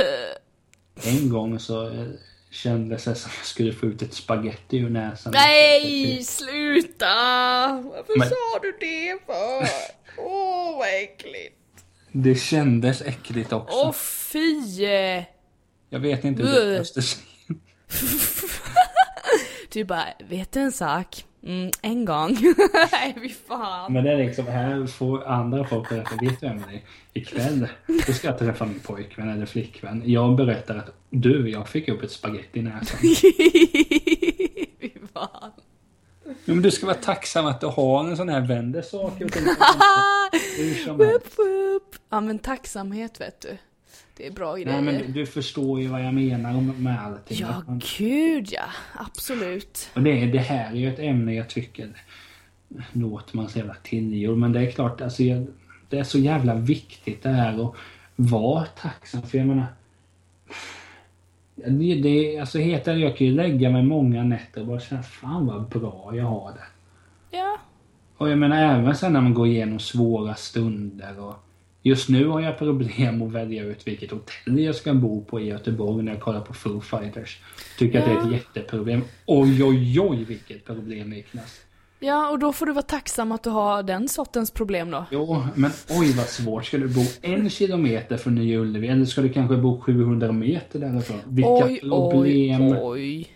En 1.04 1.28
gång 1.28 1.58
så 1.58 1.88
eh, 1.90 2.06
kändes 2.50 3.04
det 3.04 3.14
som 3.14 3.30
jag 3.38 3.46
skulle 3.46 3.72
få 3.72 3.86
ut 3.86 4.02
ett 4.02 4.14
spaghetti 4.14 4.78
ur 4.78 4.90
näsan. 4.90 5.32
Nej, 5.32 6.24
sluta! 6.24 7.06
Varför 7.84 8.18
Men- 8.18 8.28
sa 8.28 8.58
du 8.62 8.76
det 8.80 9.18
för? 9.26 9.68
Åh, 10.24 10.78
vad 10.78 10.88
äckligt. 11.02 11.54
Det 12.12 12.34
kändes 12.34 13.02
äckligt 13.02 13.52
också. 13.52 13.76
Åh, 13.76 13.92
fy! 13.92 14.86
Jag 15.90 16.00
vet 16.00 16.24
inte 16.24 16.42
hur 16.42 16.70
det 16.72 16.78
måste 16.78 17.02
se. 17.02 17.20
Du 19.72 19.84
bara, 19.84 20.04
vet 20.28 20.52
du 20.52 20.60
en 20.60 20.72
sak? 20.72 21.24
Mm, 21.48 21.70
en 21.82 22.04
gång. 22.04 22.30
Nej, 22.92 23.16
fy 23.22 23.28
fan. 23.28 23.92
Men 23.92 24.04
det 24.04 24.12
är 24.12 24.16
liksom, 24.16 24.46
här 24.46 24.86
får 24.86 25.24
andra 25.26 25.64
folk 25.64 25.88
berätta, 25.88 26.10
vet 26.20 26.40
du 26.40 26.46
vem 26.48 26.58
det 26.58 26.74
är? 26.74 26.80
Ikväll, 27.12 27.68
då 28.06 28.12
ska 28.12 28.28
jag 28.28 28.38
träffa 28.38 28.66
min 28.66 28.80
pojkvän 28.80 29.28
eller 29.28 29.46
flickvän. 29.46 30.02
Jag 30.06 30.36
berättar 30.36 30.76
att 30.76 30.90
du, 31.10 31.50
jag 31.50 31.68
fick 31.68 31.88
upp 31.88 32.02
ett 32.02 32.10
spaghetti 32.10 32.58
i 32.58 32.62
näsan. 32.62 32.98
fy 34.80 34.90
fan. 35.12 35.52
Ja, 36.24 36.32
men 36.44 36.62
du 36.62 36.70
ska 36.70 36.86
vara 36.86 36.96
tacksam 36.96 37.46
att 37.46 37.60
du 37.60 37.66
har 37.66 38.04
en 38.04 38.16
sån 38.16 38.28
här 38.28 38.40
vänder 38.40 38.82
saker 38.82 39.24
och 39.24 39.32
ting. 39.32 39.44
Hur 40.58 40.74
som 40.84 41.00
helst. 41.00 41.38
Woop, 41.38 41.38
woop. 41.38 41.96
Ja 42.10 42.20
men 42.20 42.38
tacksamhet 42.38 43.20
vet 43.20 43.40
du. 43.40 43.58
Det 44.18 44.26
är 44.26 44.30
bra 44.30 44.56
grejer. 44.56 44.82
Nej 44.82 44.94
men 45.02 45.12
du 45.12 45.26
förstår 45.26 45.80
ju 45.80 45.86
vad 45.88 46.04
jag 46.04 46.14
menar 46.14 46.50
om- 46.56 46.82
med 46.84 47.00
allting. 47.04 47.38
Ja, 47.40 47.62
man- 47.66 47.80
gud 47.98 48.48
ja. 48.50 48.64
Absolut. 48.94 49.90
Och 49.94 50.02
det, 50.02 50.26
det 50.26 50.38
här 50.38 50.70
är 50.70 50.76
ju 50.76 50.88
ett 50.92 50.98
ämne 50.98 51.34
jag 51.34 51.48
tycker 51.48 51.88
låter 52.92 53.36
man 53.36 53.48
så 53.48 53.58
jävla 53.58 53.74
tillgjord. 53.82 54.38
Men 54.38 54.52
det 54.52 54.60
är 54.60 54.70
klart, 54.70 55.00
alltså, 55.00 55.22
jag, 55.22 55.46
det 55.88 55.98
är 55.98 56.04
så 56.04 56.18
jävla 56.18 56.54
viktigt 56.54 57.22
det 57.22 57.28
här 57.28 57.64
att 57.68 57.74
vara 58.16 58.64
tacksam. 58.64 59.22
För 59.22 59.38
jag 59.38 59.46
menar, 59.46 59.66
det, 61.54 61.94
det, 61.94 62.38
alltså 62.38 62.58
helt 62.58 62.86
jag 62.86 63.16
kan 63.16 63.26
ju 63.26 63.32
lägga 63.32 63.70
mig 63.70 63.82
många 63.82 64.22
nätter 64.24 64.60
och 64.60 64.66
bara 64.66 64.80
känna 64.80 65.02
fan 65.02 65.46
vad 65.46 65.68
bra 65.68 66.10
jag 66.14 66.24
har 66.24 66.52
det. 66.52 66.66
Ja. 67.36 67.58
Och 68.16 68.30
jag 68.30 68.38
menar 68.38 68.78
även 68.78 68.94
sen 68.96 69.12
när 69.12 69.20
man 69.20 69.34
går 69.34 69.46
igenom 69.46 69.78
svåra 69.78 70.34
stunder 70.34 71.20
och 71.20 71.34
Just 71.82 72.08
nu 72.08 72.26
har 72.26 72.40
jag 72.40 72.58
problem 72.58 73.22
att 73.22 73.32
välja 73.32 73.64
ut 73.64 73.86
vilket 73.86 74.10
hotell 74.10 74.58
jag 74.60 74.74
ska 74.74 74.94
bo 74.94 75.24
på 75.24 75.40
i 75.40 75.44
Göteborg 75.46 76.04
när 76.04 76.12
jag 76.12 76.20
kollar 76.20 76.40
på 76.40 76.54
Foo 76.54 76.80
Fighters. 76.80 77.38
Tycker 77.78 77.98
att 77.98 78.04
det 78.04 78.10
är 78.10 78.16
ett 78.18 78.24
Ja. 78.24 78.32
jätteproblem. 78.32 79.02
Oj, 79.26 79.64
oj, 79.64 80.00
oj 80.00 80.24
vilket 80.24 80.64
problem 80.64 81.10
Niklas. 81.10 81.60
Ja, 82.00 82.30
och 82.30 82.38
då 82.38 82.52
får 82.52 82.66
du 82.66 82.72
vara 82.72 82.82
tacksam 82.82 83.32
att 83.32 83.42
du 83.42 83.50
har 83.50 83.82
den 83.82 84.08
sortens 84.08 84.50
problem 84.50 84.90
då. 84.90 85.04
Jo, 85.10 85.42
men 85.54 85.70
oj 85.90 86.12
vad 86.12 86.26
svårt. 86.26 86.64
Ska 86.66 86.78
du 86.78 86.88
bo 86.88 87.00
en 87.22 87.50
kilometer 87.50 88.16
från 88.16 88.34
Nya 88.34 88.58
Ullevi 88.58 88.88
eller 88.88 89.04
ska 89.04 89.20
du 89.20 89.28
kanske 89.28 89.56
bo 89.56 89.80
700 89.80 90.32
meter 90.32 90.78
därifrån? 90.78 91.20
Vilka 91.26 91.50
oj, 91.50 91.80
problem. 91.80 92.62
oj, 92.62 92.78
oj. 92.82 93.28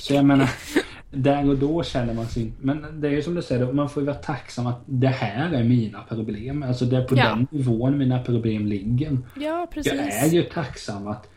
Så 0.00 0.14
jag 0.14 0.24
menar, 0.24 0.50
där 1.10 1.48
och 1.48 1.58
då 1.58 1.82
känner 1.82 2.14
man 2.14 2.26
sig. 2.26 2.52
Men 2.60 3.00
det 3.00 3.08
är 3.08 3.12
ju 3.12 3.22
som 3.22 3.34
du 3.34 3.42
säger, 3.42 3.72
man 3.72 3.90
får 3.90 4.02
ju 4.02 4.06
vara 4.06 4.16
tacksam 4.16 4.66
att 4.66 4.80
det 4.86 5.08
här 5.08 5.52
är 5.52 5.64
mina 5.64 6.02
problem. 6.02 6.62
Alltså 6.62 6.84
det 6.84 6.96
är 6.96 7.04
på 7.04 7.16
Ja. 7.16 7.24
den 7.28 7.46
nivån 7.50 7.98
mina 7.98 8.22
problem 8.22 8.66
ligger. 8.66 9.18
Ja, 9.36 9.66
precis. 9.72 9.92
Jag 9.92 10.08
är 10.08 10.28
ju 10.28 10.42
tacksam 10.42 11.08
att, 11.08 11.28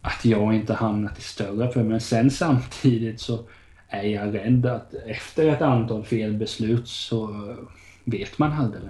att 0.00 0.24
jag 0.24 0.54
inte 0.54 0.74
hamnat 0.74 1.18
i 1.18 1.22
större 1.22 1.66
problem. 1.66 1.88
Men 1.88 2.00
sen 2.00 2.30
samtidigt 2.30 3.20
så 3.20 3.38
är 3.88 4.02
jag 4.02 4.34
rädd 4.34 4.66
att 4.66 4.94
efter 5.06 5.48
ett 5.48 5.62
antal 5.62 6.04
felbeslut 6.04 6.88
så 6.88 7.54
vet 8.04 8.38
man 8.38 8.52
aldrig. 8.52 8.82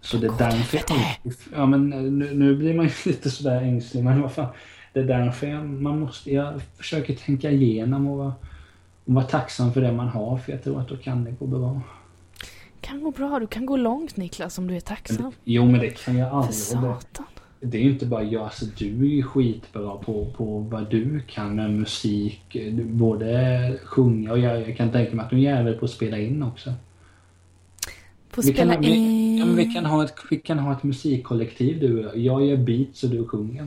Så 0.00 0.16
det 0.16 0.26
är 0.26 0.38
därför 0.38 0.76
jag 0.88 1.32
Ja 1.56 1.66
men 1.66 1.90
nu, 1.90 2.34
nu 2.34 2.56
blir 2.56 2.74
man 2.74 2.84
ju 2.86 2.92
lite 3.10 3.30
sådär 3.30 3.62
ängslig 3.62 4.04
men 4.04 4.22
vad 4.22 4.32
fan. 4.32 4.52
Det 4.92 5.00
är 5.00 5.04
därför 5.04 5.46
jag, 5.46 5.64
man 5.66 6.00
måste, 6.00 6.30
jag 6.32 6.60
försöker 6.76 7.14
tänka 7.14 7.50
igenom 7.50 8.06
och 8.08 8.18
vara, 8.18 8.32
och 9.04 9.14
vara 9.14 9.24
tacksam 9.24 9.72
för 9.72 9.80
det 9.80 9.92
man 9.92 10.08
har 10.08 10.36
för 10.38 10.52
jag 10.52 10.64
tror 10.64 10.80
att 10.80 10.88
då 10.88 10.96
kan 10.96 11.24
det 11.24 11.30
gå 11.30 11.46
bra. 11.46 11.80
kan 12.80 13.02
gå 13.02 13.10
bra, 13.10 13.38
du 13.40 13.46
kan 13.46 13.66
gå 13.66 13.76
långt 13.76 14.16
Niklas 14.16 14.58
om 14.58 14.66
du 14.66 14.76
är 14.76 14.80
tacksam. 14.80 15.32
Jo 15.44 15.64
men 15.66 15.80
det 15.80 16.04
kan 16.04 16.16
jag 16.18 16.30
För 16.30 16.36
aldrig. 16.78 16.90
och 16.90 17.02
det- 17.60 17.78
är 17.78 17.82
ju 17.82 17.90
inte 17.90 18.06
bara 18.06 18.22
jag, 18.22 18.42
alltså 18.42 18.64
du 18.78 18.86
är 18.86 19.08
ju 19.16 19.22
skitbra 19.22 19.96
på, 19.96 20.26
på 20.36 20.58
vad 20.58 20.90
du 20.90 21.20
kan 21.20 21.54
med 21.56 21.70
musik. 21.72 22.42
Du 22.52 22.84
Både 22.84 23.78
sjunga 23.84 24.32
och 24.32 24.38
jag, 24.38 24.60
jag 24.68 24.76
kan 24.76 24.90
tänka 24.92 25.16
mig 25.16 25.24
att 25.24 25.30
du 25.30 25.36
är 25.36 25.40
jävel 25.40 25.74
på 25.74 25.84
att 25.84 25.90
spela 25.90 26.18
in 26.18 26.42
också. 26.42 26.72
På 28.34 28.40
Vi 28.40 28.52
kan, 28.52 28.68
spela 28.68 28.80
vi, 28.80 28.88
in. 28.96 29.38
ja, 29.38 29.46
men 29.46 29.56
vi, 29.56 29.64
kan 29.74 29.84
ha 29.86 30.04
ett, 30.04 30.14
vi 30.30 30.36
kan 30.36 30.58
ha 30.58 30.72
ett 30.72 30.82
musikkollektiv 30.82 31.80
du 31.80 31.98
och 31.98 32.04
jag. 32.04 32.16
Jag 32.18 32.46
gör 32.46 32.56
beats 32.56 33.02
och 33.04 33.10
du 33.10 33.24
sjunger. 33.28 33.66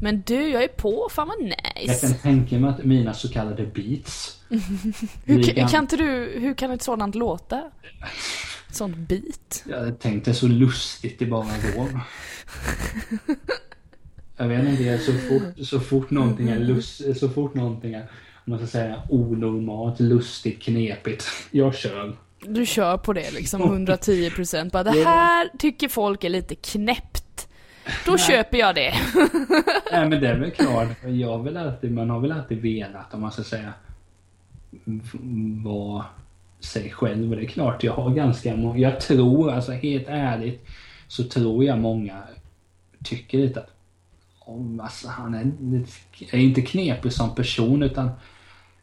Men 0.00 0.22
du, 0.26 0.48
jag 0.48 0.64
är 0.64 0.68
på. 0.68 1.08
Fan 1.10 1.28
vad 1.28 1.36
Jag 1.40 1.88
nice. 1.88 2.06
kan 2.06 2.14
tänka 2.18 2.58
mig 2.58 2.70
att 2.70 2.84
mina 2.84 3.14
så 3.14 3.28
kallade 3.28 3.66
beats. 3.66 4.40
Hur, 5.24 5.42
kan, 5.42 5.68
kan 5.68 5.82
inte 5.82 5.96
du, 5.96 6.38
hur 6.40 6.54
kan 6.54 6.70
ett 6.70 6.82
sådant 6.82 7.14
låta? 7.14 7.62
Sånt 8.70 8.96
beat. 8.96 9.64
Jag 9.68 9.98
tänkte 9.98 10.34
så 10.34 10.48
lustigt 10.48 11.18
det 11.18 11.26
bara 11.26 11.46
går. 11.76 12.00
Jag 14.36 14.48
vet 14.48 14.68
inte, 14.68 14.98
så 14.98 15.12
fort, 15.12 15.66
så 15.66 15.80
fort 15.80 16.10
någonting 16.10 16.48
är 16.48 16.58
lust, 16.58 17.18
så 17.18 17.28
fort 17.28 17.54
någonting 17.54 17.94
är, 17.94 18.00
om 18.00 18.50
man 18.50 18.58
ska 18.58 18.66
säga 18.66 19.02
onormalt, 19.08 20.00
lustigt, 20.00 20.62
knepigt. 20.62 21.26
Jag 21.50 21.74
kör. 21.74 22.16
Du 22.40 22.66
kör 22.66 22.98
på 22.98 23.12
det 23.12 23.30
liksom 23.30 23.86
110% 23.86 24.70
bara 24.70 24.84
det 24.84 25.04
här 25.04 25.50
tycker 25.58 25.88
folk 25.88 26.24
är 26.24 26.28
lite 26.28 26.54
knäppt. 26.54 27.24
Då 28.06 28.18
köper 28.18 28.58
jag 28.58 28.74
det. 28.74 28.94
Nej 29.92 30.08
men 30.08 30.20
det 30.20 30.28
är 30.28 30.38
väl 30.38 30.50
klart, 30.50 30.88
jag 31.06 31.44
väl 31.44 31.56
alltid, 31.56 31.92
man 31.92 32.10
har 32.10 32.20
väl 32.20 32.32
alltid 32.32 32.62
velat 32.62 33.14
om 33.14 33.20
man 33.20 33.32
ska 33.32 33.42
säga 33.42 33.72
vara 35.64 36.04
sig 36.60 36.90
själv. 36.90 37.30
Och 37.30 37.36
det 37.36 37.42
är 37.42 37.48
klart, 37.48 37.84
jag 37.84 37.92
har 37.92 38.10
ganska 38.10 38.56
många, 38.56 38.78
jag 38.78 39.00
tror 39.00 39.50
alltså 39.50 39.72
helt 39.72 40.08
ärligt 40.08 40.66
så 41.08 41.24
tror 41.24 41.64
jag 41.64 41.78
många 41.78 42.22
tycker 43.04 43.38
lite 43.38 43.60
att 43.60 43.70
om, 44.38 44.80
alltså, 44.80 45.08
han 45.08 45.34
är, 45.34 45.52
är 46.30 46.38
inte 46.38 46.62
knepig 46.62 47.12
som 47.12 47.34
person 47.34 47.82
utan 47.82 48.10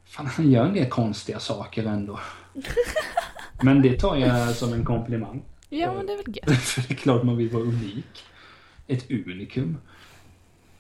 fan 0.05 0.27
han 0.27 0.51
gör 0.51 0.65
en 0.65 0.73
del 0.73 0.89
konstiga 0.89 1.39
saker 1.39 1.85
ändå. 1.85 2.19
Men 3.61 3.81
det 3.81 3.99
tar 3.99 4.15
jag 4.15 4.55
som 4.55 4.73
en 4.73 4.85
komplimang. 4.85 5.43
Ja 5.69 5.93
men 5.93 6.05
det 6.05 6.13
är 6.13 6.17
väl 6.17 6.35
gött. 6.35 6.61
För 6.61 6.81
det 6.87 6.93
är 6.93 6.95
klart 6.95 7.23
man 7.23 7.37
vill 7.37 7.49
vara 7.49 7.63
unik. 7.63 8.23
Ett 8.87 9.11
unikum. 9.11 9.77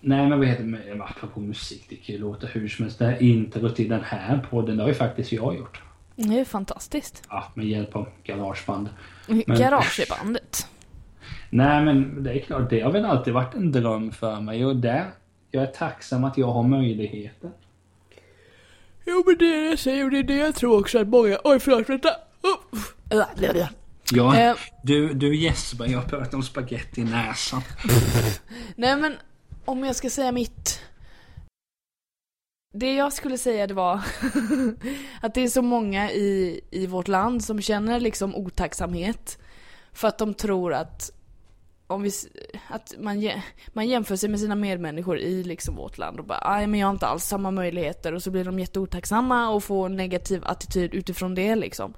Nej 0.01 0.29
men 0.29 0.39
vad 0.39 0.47
heter 0.47 0.63
det, 0.63 1.03
apropå 1.03 1.39
musik, 1.39 1.85
det 1.89 1.95
kan 1.95 2.15
ju 2.15 2.21
låta 2.21 2.47
hur 2.47 2.67
som 2.67 2.83
helst. 2.85 2.99
Det 2.99 3.05
här 3.05 3.23
introt 3.23 3.75
till 3.75 3.89
den 3.89 4.03
här 4.03 4.47
podden, 4.49 4.77
det 4.77 4.83
har 4.83 4.87
ju 4.89 4.95
faktiskt 4.95 5.31
jag 5.31 5.55
gjort. 5.57 5.81
Det 6.15 6.39
är 6.39 6.45
fantastiskt. 6.45 7.23
Ja, 7.29 7.51
med 7.53 7.65
hjälp 7.67 7.95
av 7.95 8.07
garageband. 8.23 8.89
Men- 9.27 9.43
Garagebandet. 9.57 10.67
Nej 11.49 11.85
men 11.85 12.23
det 12.23 12.33
är 12.33 12.39
klart, 12.39 12.69
det 12.69 12.81
har 12.81 12.91
väl 12.91 13.05
alltid 13.05 13.33
varit 13.33 13.53
en 13.55 13.71
dröm 13.71 14.11
för 14.11 14.39
mig 14.41 14.65
och 14.65 14.75
det, 14.75 15.05
jag 15.51 15.63
är 15.63 15.67
tacksam 15.67 16.23
att 16.23 16.37
jag 16.37 16.47
har 16.47 16.63
möjligheten. 16.63 17.51
Jo 19.05 19.23
men 19.25 19.37
det 19.37 19.45
är 19.45 19.61
det 19.61 19.69
jag 19.69 19.79
säger 19.79 20.03
och 20.05 20.11
det 20.11 20.19
är 20.19 20.23
det 20.23 20.35
jag 20.35 20.55
tror 20.55 20.79
också 20.79 20.99
att 20.99 21.07
många... 21.07 21.37
Oj 21.43 21.59
förlåt 21.59 21.89
vänta. 21.89 22.09
Oh. 22.43 22.79
Ja, 24.11 24.39
Eh. 24.39 24.55
du, 24.83 25.13
du 25.13 25.35
gäspar, 25.35 25.85
jag 25.85 25.99
har 25.99 26.05
pratat 26.07 26.33
om 26.33 26.43
spaghetti 26.43 27.01
i 27.01 27.03
näsan. 27.03 27.61
Nej 28.75 28.97
men 28.97 29.15
om 29.65 29.83
jag 29.83 29.95
ska 29.95 30.09
säga 30.09 30.31
mitt. 30.31 30.81
Det 32.73 32.93
jag 32.93 33.13
skulle 33.13 33.37
säga 33.37 33.67
det 33.67 33.73
var 33.73 33.95
att 35.21 35.33
det 35.33 35.41
är 35.41 35.47
så 35.47 35.61
många 35.61 36.11
i, 36.11 36.61
i 36.71 36.87
vårt 36.87 37.07
land 37.07 37.43
som 37.43 37.61
känner 37.61 37.99
liksom 37.99 38.35
otacksamhet. 38.35 39.37
För 39.93 40.07
att 40.07 40.17
de 40.17 40.33
tror 40.33 40.73
att 40.73 41.11
om 41.87 42.01
vi, 42.03 42.11
att 42.67 42.93
man, 42.99 43.31
man 43.73 43.87
jämför 43.87 44.15
sig 44.15 44.29
med 44.29 44.39
sina 44.39 44.55
medmänniskor 44.55 45.17
i 45.19 45.43
liksom 45.43 45.75
vårt 45.75 45.97
land 45.97 46.19
och 46.19 46.25
bara 46.25 46.39
aj 46.41 46.67
men 46.67 46.79
jag 46.79 46.87
har 46.87 46.93
inte 46.93 47.07
alls 47.07 47.23
samma 47.23 47.51
möjligheter 47.51 48.13
och 48.13 48.23
så 48.23 48.31
blir 48.31 48.43
de 48.45 48.59
jätteotacksamma 48.59 49.49
och 49.49 49.63
får 49.63 49.85
en 49.85 49.95
negativ 49.95 50.41
attityd 50.45 50.93
utifrån 50.93 51.35
det 51.35 51.55
liksom. 51.55 51.93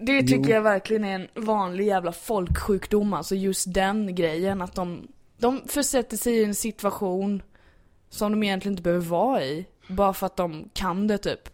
Det 0.00 0.22
tycker 0.22 0.48
Jo. 0.48 0.54
jag 0.54 0.62
verkligen 0.62 1.04
är 1.04 1.14
en 1.14 1.44
vanlig 1.44 1.86
jävla 1.86 2.12
folksjukdom, 2.12 3.12
alltså 3.12 3.34
just 3.34 3.74
den 3.74 4.14
grejen 4.14 4.62
att 4.62 4.74
de, 4.74 5.08
de 5.38 5.60
försätter 5.68 6.16
sig 6.16 6.34
i 6.34 6.44
en 6.44 6.54
situation 6.54 7.42
som 8.10 8.32
de 8.32 8.42
egentligen 8.42 8.72
inte 8.72 8.82
behöver 8.82 9.06
vara 9.06 9.44
i. 9.44 9.66
Bara 9.88 10.12
för 10.12 10.26
att 10.26 10.36
de 10.36 10.68
kan 10.72 11.06
det 11.06 11.18
typ. 11.18 11.48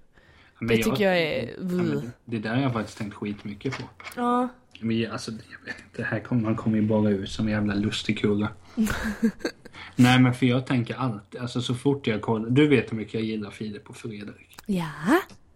Men 0.58 0.68
Det 0.68 0.82
tycker 0.82 1.04
jag 1.04 1.18
är- 1.18 1.50
Ja, 1.94 2.00
det 2.24 2.38
där 2.38 2.54
har 2.54 2.62
jag 2.62 2.72
faktiskt 2.72 2.98
tänkt 2.98 3.14
skitmycket 3.14 3.78
på. 3.78 3.82
Ja. 4.16 4.48
Men 4.80 5.10
alltså, 5.12 5.30
jag 5.30 5.74
inte, 5.86 6.02
här 6.02 6.20
kommer 6.20 6.42
man 6.42 6.56
kommer 6.56 6.76
ju 6.76 6.82
bara 6.82 7.10
ut 7.10 7.30
som 7.30 7.46
en 7.46 7.52
jävla 7.52 7.74
lustigkurre. 7.74 8.48
Nej 9.96 10.20
men 10.20 10.34
för 10.34 10.46
jag 10.46 10.66
tänker 10.66 10.94
alltid, 10.94 11.40
alltså 11.40 11.62
så 11.62 11.74
fort 11.74 12.06
jag 12.06 12.22
kollar, 12.22 12.50
du 12.50 12.68
vet 12.68 12.92
hur 12.92 12.96
mycket 12.96 13.14
jag 13.14 13.22
gillar 13.22 13.50
Filip 13.50 13.90
och 13.90 13.96
Fredrik. 13.96 14.58
Ja. 14.66 14.90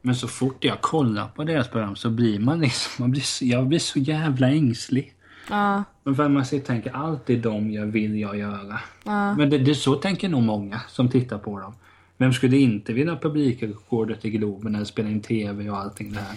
Men 0.03 0.15
så 0.15 0.29
fort 0.29 0.65
jag 0.65 0.81
kollar 0.81 1.29
på 1.29 1.45
deras 1.45 1.69
program 1.69 1.97
så 1.97 2.11
blir 2.11 2.39
man 2.39 2.61
liksom, 2.61 3.03
man 3.03 3.11
blir, 3.11 3.25
jag 3.41 3.67
blir 3.67 3.79
så 3.79 3.99
jävla 3.99 4.51
ängslig. 4.51 5.15
Ja. 5.51 5.85
Men 6.05 6.15
för 6.15 6.29
man 6.29 6.47
ser, 6.47 6.61
tänker 6.61 6.97
alltid 6.97 7.43
de 7.43 7.71
jag 7.71 7.87
vill 7.87 8.21
jag 8.21 8.39
göra. 8.39 8.81
Ja. 9.05 9.35
Men 9.35 9.51
det, 9.51 9.59
det 9.59 9.75
så 9.75 9.95
tänker 9.95 10.29
nog 10.29 10.43
många 10.43 10.81
som 10.89 11.09
tittar 11.09 11.39
på 11.39 11.61
dem. 11.61 11.75
Vem 12.17 12.33
skulle 12.33 12.57
inte 12.57 12.93
vilja 12.93 13.13
ha 13.13 13.21
publikrekordet 13.21 14.25
i 14.25 14.31
Globen 14.31 14.75
eller 14.75 14.85
spela 14.85 15.09
in 15.09 15.21
TV 15.21 15.71
och 15.71 15.79
allting 15.79 16.13
det 16.13 16.21
här? 16.21 16.37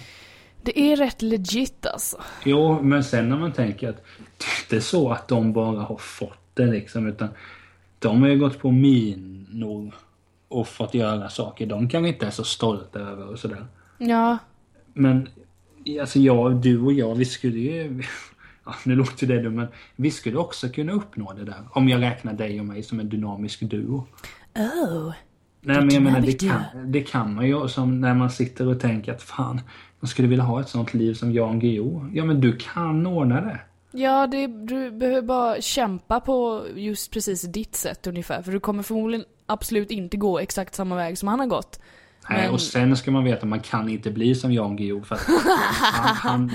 Det 0.62 0.80
är 0.80 0.96
rätt 0.96 1.22
legit 1.22 1.86
alltså. 1.86 2.16
Jo, 2.44 2.82
men 2.82 3.04
sen 3.04 3.28
när 3.28 3.38
man 3.38 3.52
tänker 3.52 3.88
att 3.88 4.04
det 4.38 4.44
är 4.44 4.76
inte 4.76 4.86
så 4.86 5.10
att 5.10 5.28
de 5.28 5.52
bara 5.52 5.80
har 5.80 5.96
fått 5.96 6.38
det 6.54 6.66
liksom 6.66 7.06
utan 7.06 7.28
de 7.98 8.22
har 8.22 8.28
ju 8.28 8.38
gått 8.38 8.58
på 8.58 8.70
minor 8.70 9.94
och 10.54 10.68
fått 10.68 10.94
göra 10.94 11.28
saker 11.28 11.66
de 11.66 11.88
kanske 11.88 12.08
inte 12.08 12.26
är 12.26 12.30
så 12.30 12.44
stolta 12.44 12.98
över 12.98 13.28
och 13.28 13.38
sådär. 13.38 13.66
Ja. 13.98 14.38
Men 14.92 15.28
alltså 16.00 16.18
jag, 16.18 16.56
du 16.56 16.80
och 16.80 16.92
jag, 16.92 17.14
vi 17.14 17.24
skulle 17.24 17.58
ju... 17.58 18.02
Ja, 18.66 18.74
nu 18.84 18.94
låter 18.94 19.26
det 19.26 19.42
dumt 19.42 19.56
men 19.56 19.66
vi 19.96 20.10
skulle 20.10 20.36
också 20.36 20.68
kunna 20.68 20.92
uppnå 20.92 21.32
det 21.32 21.44
där. 21.44 21.60
Om 21.70 21.88
jag 21.88 22.02
räknar 22.02 22.32
dig 22.32 22.60
och 22.60 22.66
mig 22.66 22.82
som 22.82 23.00
en 23.00 23.08
dynamisk 23.08 23.60
duo. 23.60 24.06
Oh. 24.56 25.12
Nej 25.60 25.76
men 25.76 25.90
jag 25.94 26.02
menar 26.02 26.20
det 26.20 26.32
kan, 26.32 26.92
det 26.92 27.00
kan 27.00 27.34
man 27.34 27.46
ju 27.46 27.68
som 27.68 28.00
när 28.00 28.14
man 28.14 28.30
sitter 28.30 28.68
och 28.68 28.80
tänker 28.80 29.12
att 29.12 29.22
fan, 29.22 29.60
man 30.00 30.08
skulle 30.08 30.28
vilja 30.28 30.44
ha 30.44 30.60
ett 30.60 30.68
sånt 30.68 30.94
liv 30.94 31.14
som 31.14 31.32
Jan 31.32 31.58
Guillou. 31.60 32.10
Ja 32.12 32.24
men 32.24 32.40
du 32.40 32.56
kan 32.56 33.06
ordna 33.06 33.40
det. 33.40 33.60
Ja, 33.96 34.26
det, 34.26 34.46
du 34.46 34.90
behöver 34.90 35.22
bara 35.22 35.60
kämpa 35.60 36.20
på 36.20 36.64
just 36.74 37.10
precis 37.10 37.42
ditt 37.42 37.76
sätt 37.76 38.06
ungefär. 38.06 38.42
För 38.42 38.52
du 38.52 38.60
kommer 38.60 38.82
förmodligen 38.82 39.26
absolut 39.46 39.90
inte 39.90 40.16
gå 40.16 40.38
exakt 40.38 40.74
samma 40.74 40.96
väg 40.96 41.18
som 41.18 41.28
han 41.28 41.40
har 41.40 41.46
gått. 41.46 41.78
Nej, 42.30 42.42
Men- 42.42 42.50
och 42.50 42.60
sen 42.60 42.96
ska 42.96 43.10
man 43.10 43.24
veta 43.24 43.42
att 43.42 43.48
man 43.48 43.60
kan 43.60 43.88
inte 43.88 44.10
bli 44.10 44.34
som 44.34 44.52
Jan 44.52 44.76
Guillou 44.76 45.02
för 45.02 45.18
han, 45.92 46.16
han, 46.16 46.52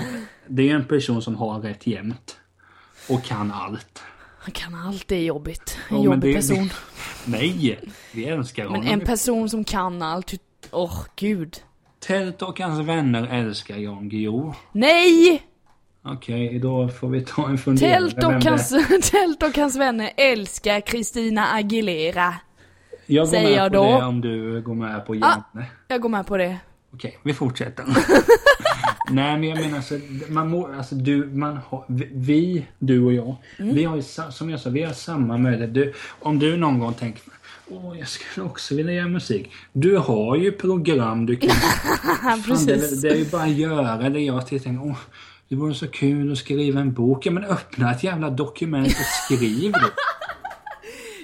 det 0.48 0.70
är 0.70 0.74
en 0.74 0.84
person 0.84 1.22
som 1.22 1.34
har 1.36 1.60
rätt 1.60 1.86
jämt. 1.86 2.36
Och 3.08 3.24
kan 3.24 3.52
allt. 3.52 4.02
Han 4.38 4.52
kan 4.52 4.74
allt, 4.74 5.08
det 5.08 5.16
är 5.16 5.22
jobbigt. 5.24 5.78
En 5.88 5.96
Ja, 5.96 6.02
men 6.02 6.04
jobbig 6.04 6.30
det- 6.30 6.34
person. 6.36 6.70
Nej! 7.24 7.80
Vi 8.14 8.24
älskar 8.24 8.64
Men 8.64 8.74
honom. 8.74 8.88
en 8.92 9.00
person 9.00 9.50
som 9.50 9.64
kan 9.64 10.02
allt, 10.02 10.32
åh 10.70 11.02
gud. 11.16 11.56
Tält 12.00 12.42
och 12.42 12.60
hans 12.60 12.88
vänner 12.88 13.26
älskar 13.26 13.76
Jan 13.76 14.08
Guillou. 14.08 14.52
Nej! 14.72 15.42
Okej, 16.04 16.58
då 16.58 16.88
får 16.88 17.08
vi 17.08 17.20
ta 17.24 17.48
en 17.48 17.58
funderare. 17.58 17.92
Tält 18.10 18.24
och, 18.24 18.32
det- 18.32 18.48
hans, 18.50 18.68
Tält 19.10 19.42
och 19.42 19.56
hans 19.58 19.76
vänner 19.76 20.10
älskar 20.16 20.80
Christina 20.80 21.46
Aguilera. 21.52 22.34
Jag 23.14 23.24
går 23.26 23.30
säger 23.30 23.48
med 23.48 23.58
jag 23.58 23.72
på 23.72 23.76
då. 23.78 23.84
det 23.98 24.04
om 24.04 24.20
du 24.20 24.60
går 24.62 24.74
med 24.74 25.06
på 25.06 25.12
Ah. 25.12 25.16
Janne. 25.16 25.66
Jag 25.88 26.00
går 26.00 26.08
med 26.08 26.26
på 26.26 26.36
det. 26.36 26.56
Okej, 26.94 27.18
vi 27.22 27.34
fortsätter. 27.34 27.84
Nej 29.10 29.38
men 29.38 29.48
jag 29.48 29.58
menar 29.60 29.76
alltså, 29.76 29.94
man 30.28 30.48
må, 30.48 30.66
alltså 30.78 30.94
du, 30.94 31.26
man 31.26 31.58
har, 31.68 31.84
vi- 31.88 32.66
du 32.78 33.04
och 33.04 33.12
jag, 33.12 33.36
Mm. 33.58 33.74
vi 33.74 33.84
har 33.84 33.96
ju, 33.96 34.02
som 34.30 34.50
jag 34.50 34.60
sa, 34.60 34.70
vi 34.70 34.82
har 34.82 34.92
samma 34.92 35.36
möjlighet. 35.38 35.74
Du, 35.74 35.92
om 36.20 36.38
du 36.38 36.56
någon 36.56 36.78
gång 36.78 36.94
tänker, 36.94 37.22
åh 37.68 37.98
jag 37.98 38.08
skulle 38.08 38.46
också 38.46 38.74
vilja 38.74 38.92
göra 38.92 39.08
musik. 39.08 39.52
Du 39.72 39.96
har 39.96 40.36
ju 40.36 40.52
program 40.52 41.26
du 41.26 41.36
kan, 41.36 41.50
fan, 42.22 42.38
det, 42.38 42.42
Precis. 42.46 43.02
det 43.02 43.08
är 43.08 43.16
ju 43.16 43.24
bara 43.30 43.42
att 43.42 43.50
göra 43.50 44.08
det. 44.08 44.20
Jag 44.20 44.46
tänker, 44.46 44.80
åh 44.82 44.96
det 45.48 45.56
vore 45.56 45.74
så 45.74 45.88
kul 45.88 46.32
att 46.32 46.38
skriva 46.38 46.80
en 46.80 46.92
bok. 46.92 47.26
Ja 47.26 47.30
men 47.30 47.44
öppna 47.44 47.92
ett 47.92 48.04
jävla 48.04 48.30
dokument 48.30 48.86
och 48.88 49.34
skriv 49.36 49.72
det. 49.72 49.78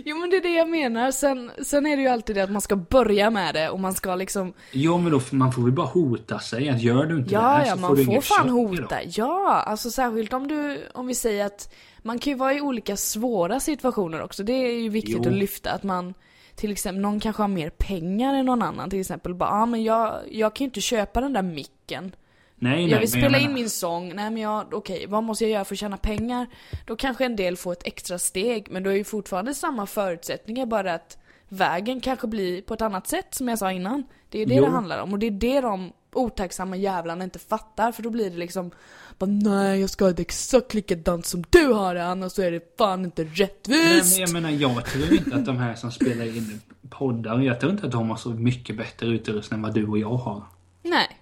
Jo 0.08 0.16
men 0.18 0.30
det 0.30 0.36
är 0.36 0.40
det 0.42 0.54
jag 0.54 0.68
menar. 0.68 1.10
Sen, 1.10 1.50
sen 1.62 1.86
är 1.86 1.96
det 1.96 2.02
ju 2.02 2.08
alltid 2.08 2.36
det 2.36 2.42
att 2.42 2.50
man 2.50 2.60
ska 2.62 2.76
börja 2.76 3.30
med 3.30 3.54
det 3.54 3.68
och 3.70 3.80
man 3.80 3.94
ska 3.94 4.14
liksom 4.14 4.52
Jo 4.72 4.98
men 4.98 5.12
då, 5.12 5.20
får- 5.20 5.36
man 5.36 5.52
får 5.52 5.62
väl 5.62 5.72
bara 5.72 5.86
hota 5.86 6.38
sig 6.38 6.68
att 6.68 6.82
gör 6.82 7.04
du 7.06 7.16
inte 7.16 7.28
det 7.30 7.34
Ja, 7.34 7.40
här 7.40 7.66
ja, 7.66 7.74
så 7.74 7.80
man 7.80 7.90
får 7.90 7.96
du 7.96 8.04
får 8.04 8.12
inget 8.12 8.24
fan 8.24 8.36
socker 8.48 8.76
då. 8.76 8.82
hota. 8.82 8.96
Ja, 9.06 9.62
alltså 9.66 9.90
särskilt 9.90 10.32
om 10.32 10.48
du, 10.48 10.78
om 10.94 11.06
vi 11.06 11.14
säger 11.14 11.46
att 11.46 11.74
man 12.02 12.18
kan 12.18 12.32
ju 12.32 12.36
vara 12.38 12.54
i 12.54 12.60
olika 12.60 12.96
svåra 12.96 13.60
situationer 13.60 14.22
också. 14.22 14.42
Det 14.42 14.52
är 14.52 14.72
ju 14.82 14.88
viktigt 14.88 15.18
Jo. 15.22 15.28
att 15.30 15.36
lyfta 15.36 15.70
att 15.72 15.82
man 15.82 16.14
till 16.54 16.72
exempel, 16.72 17.00
någon 17.02 17.20
kanske 17.20 17.42
har 17.42 17.48
mer 17.48 17.70
pengar 17.70 18.34
än 18.34 18.46
någon 18.46 18.62
annan 18.62 18.90
till 18.90 19.00
exempel. 19.00 19.34
Bara, 19.34 19.50
ah, 19.50 19.66
men 19.66 19.84
jag, 19.84 20.14
jag 20.30 20.54
kan 20.56 20.64
ju 20.64 20.68
inte 20.68 20.80
köpa 20.80 21.20
den 21.20 21.32
där 21.32 21.42
micken. 21.42 22.12
Nej, 22.58 22.72
nej, 22.76 22.90
Jag 22.90 22.98
vill 23.00 23.10
spela 23.10 23.26
in 23.38 23.42
menar- 23.42 23.54
min 23.54 23.70
sång, 23.70 24.14
nej 24.14 24.30
men 24.30 24.42
jag, 24.42 24.74
okej, 24.74 25.06
vad 25.08 25.22
måste 25.22 25.44
jag 25.44 25.50
göra 25.50 25.64
för 25.64 25.74
att 25.74 25.78
tjäna 25.78 25.96
pengar? 25.96 26.46
Då 26.86 26.96
kanske 26.96 27.24
en 27.24 27.36
del 27.36 27.56
får 27.56 27.72
ett 27.72 27.86
extra 27.86 28.18
steg, 28.18 28.66
men 28.70 28.82
då 28.82 28.90
är 28.90 28.94
ju 28.94 29.04
fortfarande 29.04 29.54
samma 29.54 29.86
förutsättningar, 29.86 30.66
bara 30.66 30.94
att 30.94 31.18
vägen 31.48 32.00
kanske 32.00 32.26
blir 32.26 32.62
på 32.62 32.74
ett 32.74 32.80
annat 32.82 33.06
sätt 33.08 33.34
som 33.34 33.48
jag 33.48 33.58
sa 33.58 33.72
innan. 33.72 34.04
Det 34.28 34.42
är 34.42 34.46
det 34.46 34.54
Jo. 34.54 34.64
det 34.64 34.70
handlar 34.70 35.02
om, 35.02 35.12
och 35.12 35.18
det 35.18 35.26
är 35.26 35.30
det 35.30 35.60
de 35.60 35.92
otacksamma 36.12 36.76
jävlarna 36.76 37.24
inte 37.24 37.38
fattar, 37.38 37.92
för 37.92 38.02
då 38.02 38.10
blir 38.10 38.30
det 38.30 38.36
liksom 38.36 38.70
bara, 39.18 39.26
nej 39.26 39.80
jag 39.80 39.90
ska 39.90 40.04
ha 40.04 40.12
det 40.12 40.22
exakt 40.22 40.74
likadant 40.74 41.26
som 41.26 41.44
du 41.50 41.66
har 41.72 41.94
det, 41.94 42.04
annars 42.06 42.32
så 42.32 42.42
är 42.42 42.50
det 42.50 42.76
fan 42.78 43.04
inte 43.04 43.22
Nej, 43.22 43.32
rättvist! 43.34 44.12
men 44.18 44.20
jag 44.20 44.32
menar, 44.32 44.50
jag 44.50 44.84
tror 44.84 45.12
inte 45.12 45.36
att 45.36 45.44
de 45.46 45.56
här 45.56 45.74
som 45.74 45.92
spelar 45.92 46.24
in 46.36 46.60
poddar, 46.90 47.40
jag 47.40 47.60
tror 47.60 47.72
inte 47.72 47.86
att 47.86 47.92
de 47.92 48.10
har 48.10 48.16
så 48.16 48.28
mycket 48.30 48.76
bättre 48.76 49.06
utrustning 49.06 49.58
än 49.58 49.62
vad 49.62 49.74
du 49.74 49.86
och 49.86 49.98
jag 49.98 50.08
har. 50.16 50.42
Nej, 50.82 51.18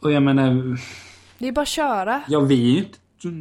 Och 0.00 0.12
jag 0.12 0.22
menar, 0.22 0.78
det 1.38 1.48
är 1.48 1.52
bara 1.52 1.62
att 1.62 1.68
köra. 1.68 2.22
ja 2.28 2.40
vi 2.40 2.70
är 2.70 2.72
ju 2.72 2.78
inte, 2.78 2.98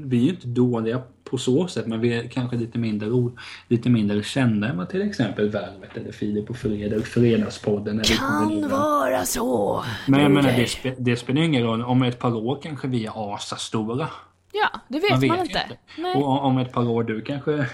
vi 0.08 0.26
är 0.26 0.30
inte 0.30 0.48
dåliga 0.48 1.02
på 1.24 1.38
så 1.38 1.68
sätt, 1.68 1.88
men 1.88 2.00
vi 2.00 2.14
är 2.14 2.28
kanske 2.28 2.58
lite 2.58 2.78
mindre, 2.80 3.10
ro, 3.10 3.38
lite 3.68 3.90
mindre 3.90 4.24
kända 4.24 4.68
än 4.68 4.78
vad 4.78 4.90
till 4.90 5.02
exempel 5.02 5.50
Värvet 5.50 5.98
eller 5.98 6.12
Filip 6.12 6.50
och 6.50 6.58
Fredrik, 6.58 7.06
Fredagspodden. 7.06 7.96
När 7.98 8.04
vi 8.04 8.18
kommer 8.18 8.62
Kan 8.62 8.70
vara 8.70 9.24
så. 9.24 9.84
Men 10.08 10.22
jag 10.22 10.32
menar, 10.32 10.52
det, 10.52 10.68
spe, 10.68 10.96
det 10.98 11.16
spelar 11.18 11.42
ingen 11.42 11.64
roll. 11.64 11.82
Om 11.82 12.04
ett 12.04 12.20
par 12.20 12.36
år 12.36 12.60
kanske 12.64 12.88
vi 12.88 13.06
är 13.06 13.36
asastora. 13.36 14.08
Ja, 14.52 14.80
det 14.88 15.00
vet 15.00 15.12
man, 15.12 15.22
ju 15.22 15.44
inte. 15.44 15.62
Nej. 15.98 16.16
Och 16.16 16.46
om- 16.46 16.58
ett 16.58 16.72
par 16.72 16.88
år 16.90 17.04
du 17.04 17.22
kanske... 17.22 17.66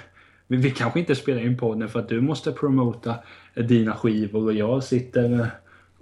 Vi, 0.48 0.72
kanske 0.72 1.00
inte 1.00 1.16
spelar 1.16 1.42
in 1.42 1.58
podden 1.58 1.90
för 1.90 2.00
att 2.00 2.10
du 2.10 2.22
måste 2.22 2.52
promota 2.52 3.16
dina 3.56 3.96
skivor 3.96 4.44
och 4.46 4.54
jag 4.54 4.84
sitter 4.84 5.52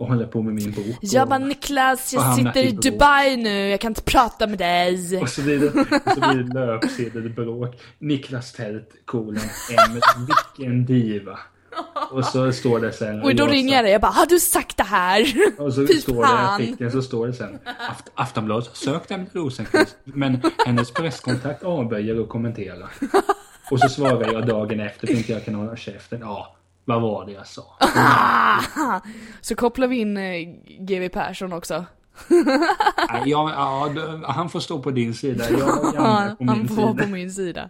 och 0.02 0.08
håller 0.08 0.26
på 0.26 0.42
med 0.42 0.54
min 0.54 0.72
bok. 0.72 0.86
Jag 1.02 1.24
och, 1.24 1.30
bara 1.30 1.40
Niklas, 1.40 2.14
och 2.14 2.20
jag 2.22 2.36
sitter 2.36 2.58
i 2.64 2.68
i 2.68 2.72
bråk." 2.74 2.84
Dubai 2.84 3.38
nu, 3.38 3.70
jag 3.70 3.80
kan 3.82 3.92
inte 3.92 4.02
prata 4.02 4.48
med 4.48 4.58
dig. 4.58 5.20
och 5.22 5.30
så 5.30 5.42
blir 5.42 5.60
det, 5.60 5.68
och 5.68 6.12
så 6.14 6.20
blir 6.34 6.44
det 6.44 6.54
löpsedelbråk. 6.66 7.82
Niklas 8.00 8.52
Tält, 8.54 8.90
kolon, 9.06 9.38
M, 9.38 10.02
vilken 10.58 10.86
diva. 10.86 11.40
Och 12.12 12.26
så 12.26 12.52
står 12.52 12.80
det 12.80 12.92
sen... 12.92 13.22
Och 13.22 13.36
då 13.36 13.44
jag 13.44 13.52
ringer 13.52 13.76
jag 13.76 13.86
dig, 13.86 13.92
jag 13.92 14.02
bara 14.02 14.12
har 14.12 14.26
du 14.26 14.40
sagt 14.40 14.78
det 14.78 14.84
här? 14.84 15.34
Och 15.58 15.74
så 15.74 15.88
Fy 15.94 15.94
står 15.94 16.14
det 16.14 16.20
i 16.20 16.24
fan. 16.24 16.54
artikeln, 16.54 16.92
så 16.92 17.02
står 17.02 17.28
det 17.28 17.34
sen. 17.34 17.60
Aft 17.90 18.12
Aftonbladet 18.16 18.70
sökt 18.74 19.12
Emelie 19.12 19.30
Rosenqvist, 19.34 19.98
men 20.04 20.42
hennes 20.66 20.92
presskontakt 20.92 21.64
avböjer 21.64 22.22
att 22.22 22.30
kommentera. 22.30 22.90
Och 23.72 23.80
så 23.80 23.90
svarar 23.90 24.34
jag 24.34 24.48
dagen 24.48 24.80
efter, 24.80 25.12
inte 25.12 25.32
jag 25.32 25.46
kan 25.46 25.56
hålla 25.56 25.76
käften. 25.76 26.20
Ja, 26.22 26.56
vad 26.86 27.02
var 27.02 27.26
det 27.26 27.32
jag 27.32 27.48
sa? 27.48 27.64
Så 29.42 29.56
kopplar 29.56 29.88
vi 29.88 29.98
in 30.00 30.18
eh, 30.18 30.34
GW 30.80 31.10
Persson 31.10 31.54
också. 31.54 31.86
Nej, 33.10 33.22
ja, 33.26 33.52
ja, 33.96 34.20
han 34.32 34.50
får 34.50 34.60
stå 34.60 34.80
på 34.80 34.92
din 34.92 35.14
sida, 35.14 35.50
jag 35.50 35.86
och 35.86 35.96
Janne 35.96 36.36
på 36.38 36.44
min 36.44 36.50
Han 36.50 36.68
får 36.68 36.76
vara 36.76 36.92
sida. 36.94 37.04
på 37.04 37.10
min 37.10 37.32
sida. 37.32 37.70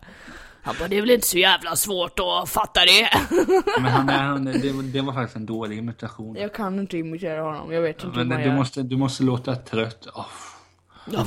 Han 0.64 0.76
bara, 0.80 0.88
det 0.88 0.98
är 0.98 1.02
väl 1.02 1.12
inte 1.12 1.28
så 1.28 1.38
jävla 1.38 1.76
svårt 1.76 2.20
att 2.20 2.50
fatta 2.50 2.80
det. 2.86 3.10
Men 3.82 3.92
han, 3.92 4.10
är- 4.10 4.18
han, 4.24 4.46
det, 4.46 4.72
var- 4.72 4.84
det 4.94 5.02
var 5.02 5.14
faktiskt 5.14 5.36
en 5.36 5.46
dålig 5.46 5.78
imitation. 5.78 6.36
Jag 6.36 6.54
kan 6.54 6.80
inte 6.80 6.98
imitera 6.98 7.42
honom, 7.42 7.72
jag 7.74 7.82
vet 7.82 8.04
inte 8.04 8.08
hur 8.08 8.26
Men 8.26 8.28
man 8.28 8.38
du 8.38 8.44
gör. 8.46 8.56
måste, 8.56 8.82
du 8.84 8.98
måste 8.98 9.24
låta 9.24 9.56
trött. 9.56 10.08
Oh. 10.16 10.26
Ja. 11.12 11.26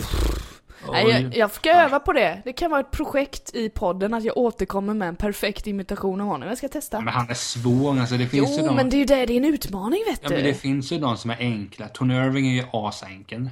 Nej, 0.92 1.10
jag, 1.10 1.36
jag 1.36 1.50
ska 1.50 1.70
öva 1.72 2.00
på 2.00 2.12
det. 2.12 2.42
Det 2.44 2.52
kan 2.52 2.70
vara 2.70 2.80
ett 2.80 2.90
projekt 2.90 3.54
i 3.54 3.68
podden 3.70 4.14
att 4.14 4.24
jag 4.24 4.36
återkommer 4.36 4.94
med 4.94 5.08
en 5.08 5.16
perfekt 5.16 5.66
imitation 5.66 6.20
av 6.20 6.26
honom. 6.26 6.48
Jag 6.48 6.58
ska 6.58 6.68
testa. 6.68 7.00
Men 7.00 7.14
han 7.14 7.30
är 7.30 7.34
svår 7.34 8.00
alltså, 8.00 8.16
det 8.16 8.26
finns 8.26 8.50
ju 8.50 8.60
Jo, 8.60 8.66
de... 8.66 8.76
men 8.76 8.90
det 8.90 8.96
är 8.96 8.98
ju 8.98 9.04
det, 9.04 9.26
det 9.26 9.32
är 9.32 9.36
en 9.36 9.44
utmaning 9.44 10.00
vet 10.06 10.20
Ja 10.22 10.28
du. 10.28 10.34
men 10.34 10.44
det 10.44 10.54
finns 10.54 10.92
ju 10.92 10.98
de 10.98 11.16
som 11.16 11.30
är 11.30 11.36
enkla. 11.38 11.88
Tony 11.88 12.14
Irving 12.14 12.46
är 12.48 12.54
ju 12.54 12.64
asenkel. 12.72 13.50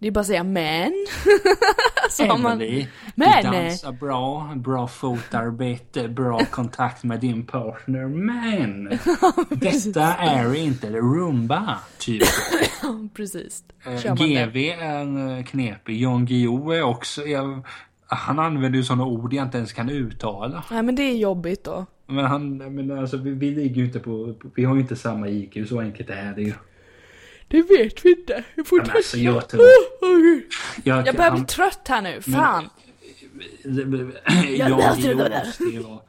Det 0.00 0.06
är 0.06 0.10
bara 0.10 0.20
att 0.20 0.26
säga 0.26 0.44
men. 0.44 1.06
Så 2.10 2.36
man... 2.36 2.52
Emily, 2.52 2.86
Men, 3.14 3.44
du 3.44 3.50
dansar 3.50 3.92
bra, 3.92 4.52
bra 4.56 4.88
fotarbete, 4.88 6.08
bra 6.08 6.40
kontakt 6.50 7.04
med 7.04 7.20
din 7.20 7.46
partner. 7.46 8.06
Men 8.06 8.84
detta 9.60 10.14
är 10.14 10.54
inte 10.54 10.90
rumba, 10.90 11.78
typ. 11.98 12.22
Precis. 13.14 13.64
Eh. 13.84 14.14
GV 14.14 14.56
är 14.56 15.38
eh, 15.38 15.44
knepig. 15.44 16.00
Jan 16.00 16.26
Guillou 16.26 16.72
är 16.72 16.82
också... 16.82 17.22
Jag, 17.22 17.66
han 18.06 18.38
använder 18.38 18.78
ju 18.78 18.84
sådana 18.84 19.04
ord 19.04 19.32
jag 19.32 19.46
inte 19.46 19.58
ens 19.58 19.72
kan 19.72 19.90
uttala. 19.90 20.64
Nej 20.70 20.82
men 20.82 20.94
det 20.94 21.02
är 21.02 21.16
jobbigt 21.16 21.64
då. 21.64 21.86
Men 22.06 22.24
han, 22.24 22.56
men 22.56 22.98
alltså 22.98 23.16
vi, 23.16 23.30
vi 23.30 23.50
ligger 23.50 23.76
ju 23.76 23.84
inte 23.84 24.00
på... 24.00 24.34
Vi 24.54 24.64
har 24.64 24.74
ju 24.74 24.80
inte 24.80 24.96
samma 24.96 25.28
IQ, 25.28 25.68
så 25.68 25.80
enkelt 25.80 26.10
är 26.10 26.32
det 26.34 26.42
ju. 26.42 26.52
Det 27.50 27.62
vet 27.62 28.04
vi 28.04 28.10
inte. 28.10 28.44
Jag 28.54 28.66
får 28.66 28.76
Men 28.76 28.90
alltså, 28.90 29.16
jag 29.18 29.48
tror... 29.48 29.62
Jag, 30.84 31.06
Jag 31.06 31.16
börjar 31.16 31.36
bli 31.36 31.44
trött 31.44 31.88
här 31.88 32.02
nu, 32.02 32.22
fan. 32.22 32.68
Jan 34.56 34.70
Guillou 34.76 34.76
måste 34.76 35.62
ju 35.64 35.82
vara... 35.82 36.00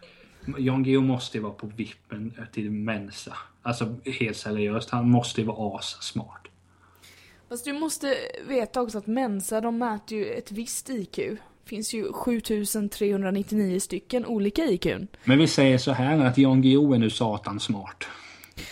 Jan 0.58 0.84
Guillou 0.84 1.02
måste 1.02 1.38
ju 1.38 1.44
vara 1.44 1.54
på 1.54 1.68
vippen 1.76 2.34
till 2.54 2.72
Mensa. 2.72 3.38
Alltså 3.62 3.96
helt 4.20 4.38
seriöst, 4.38 4.89
han 4.89 5.10
måste 5.10 5.42
ju 5.42 5.48
vara 5.48 5.78
assmart. 5.78 6.48
Fast 7.50 7.66
du 7.66 7.74
måste 7.74 8.18
veta 8.48 8.82
också 8.82 8.98
att 8.98 9.08
Mensa, 9.08 9.62
de 9.62 9.78
mäter 9.78 10.18
ju 10.18 10.26
ett 10.26 10.52
visst 10.52 10.89
IQ. 10.89 11.20
Finns 11.66 11.94
ju 11.94 12.14
7399 12.14 13.80
stycken 13.80 14.26
olika 14.26 14.66
IQn. 14.66 15.08
Men 15.24 15.38
vi 15.38 15.48
säger 15.48 15.78
så 15.78 15.92
här 15.92 16.26
att 16.26 16.38
Jan 16.38 16.62
Guillou 16.62 16.94
är 16.94 16.98
nu 16.98 17.10
satans 17.10 17.64
smart. 17.64 18.04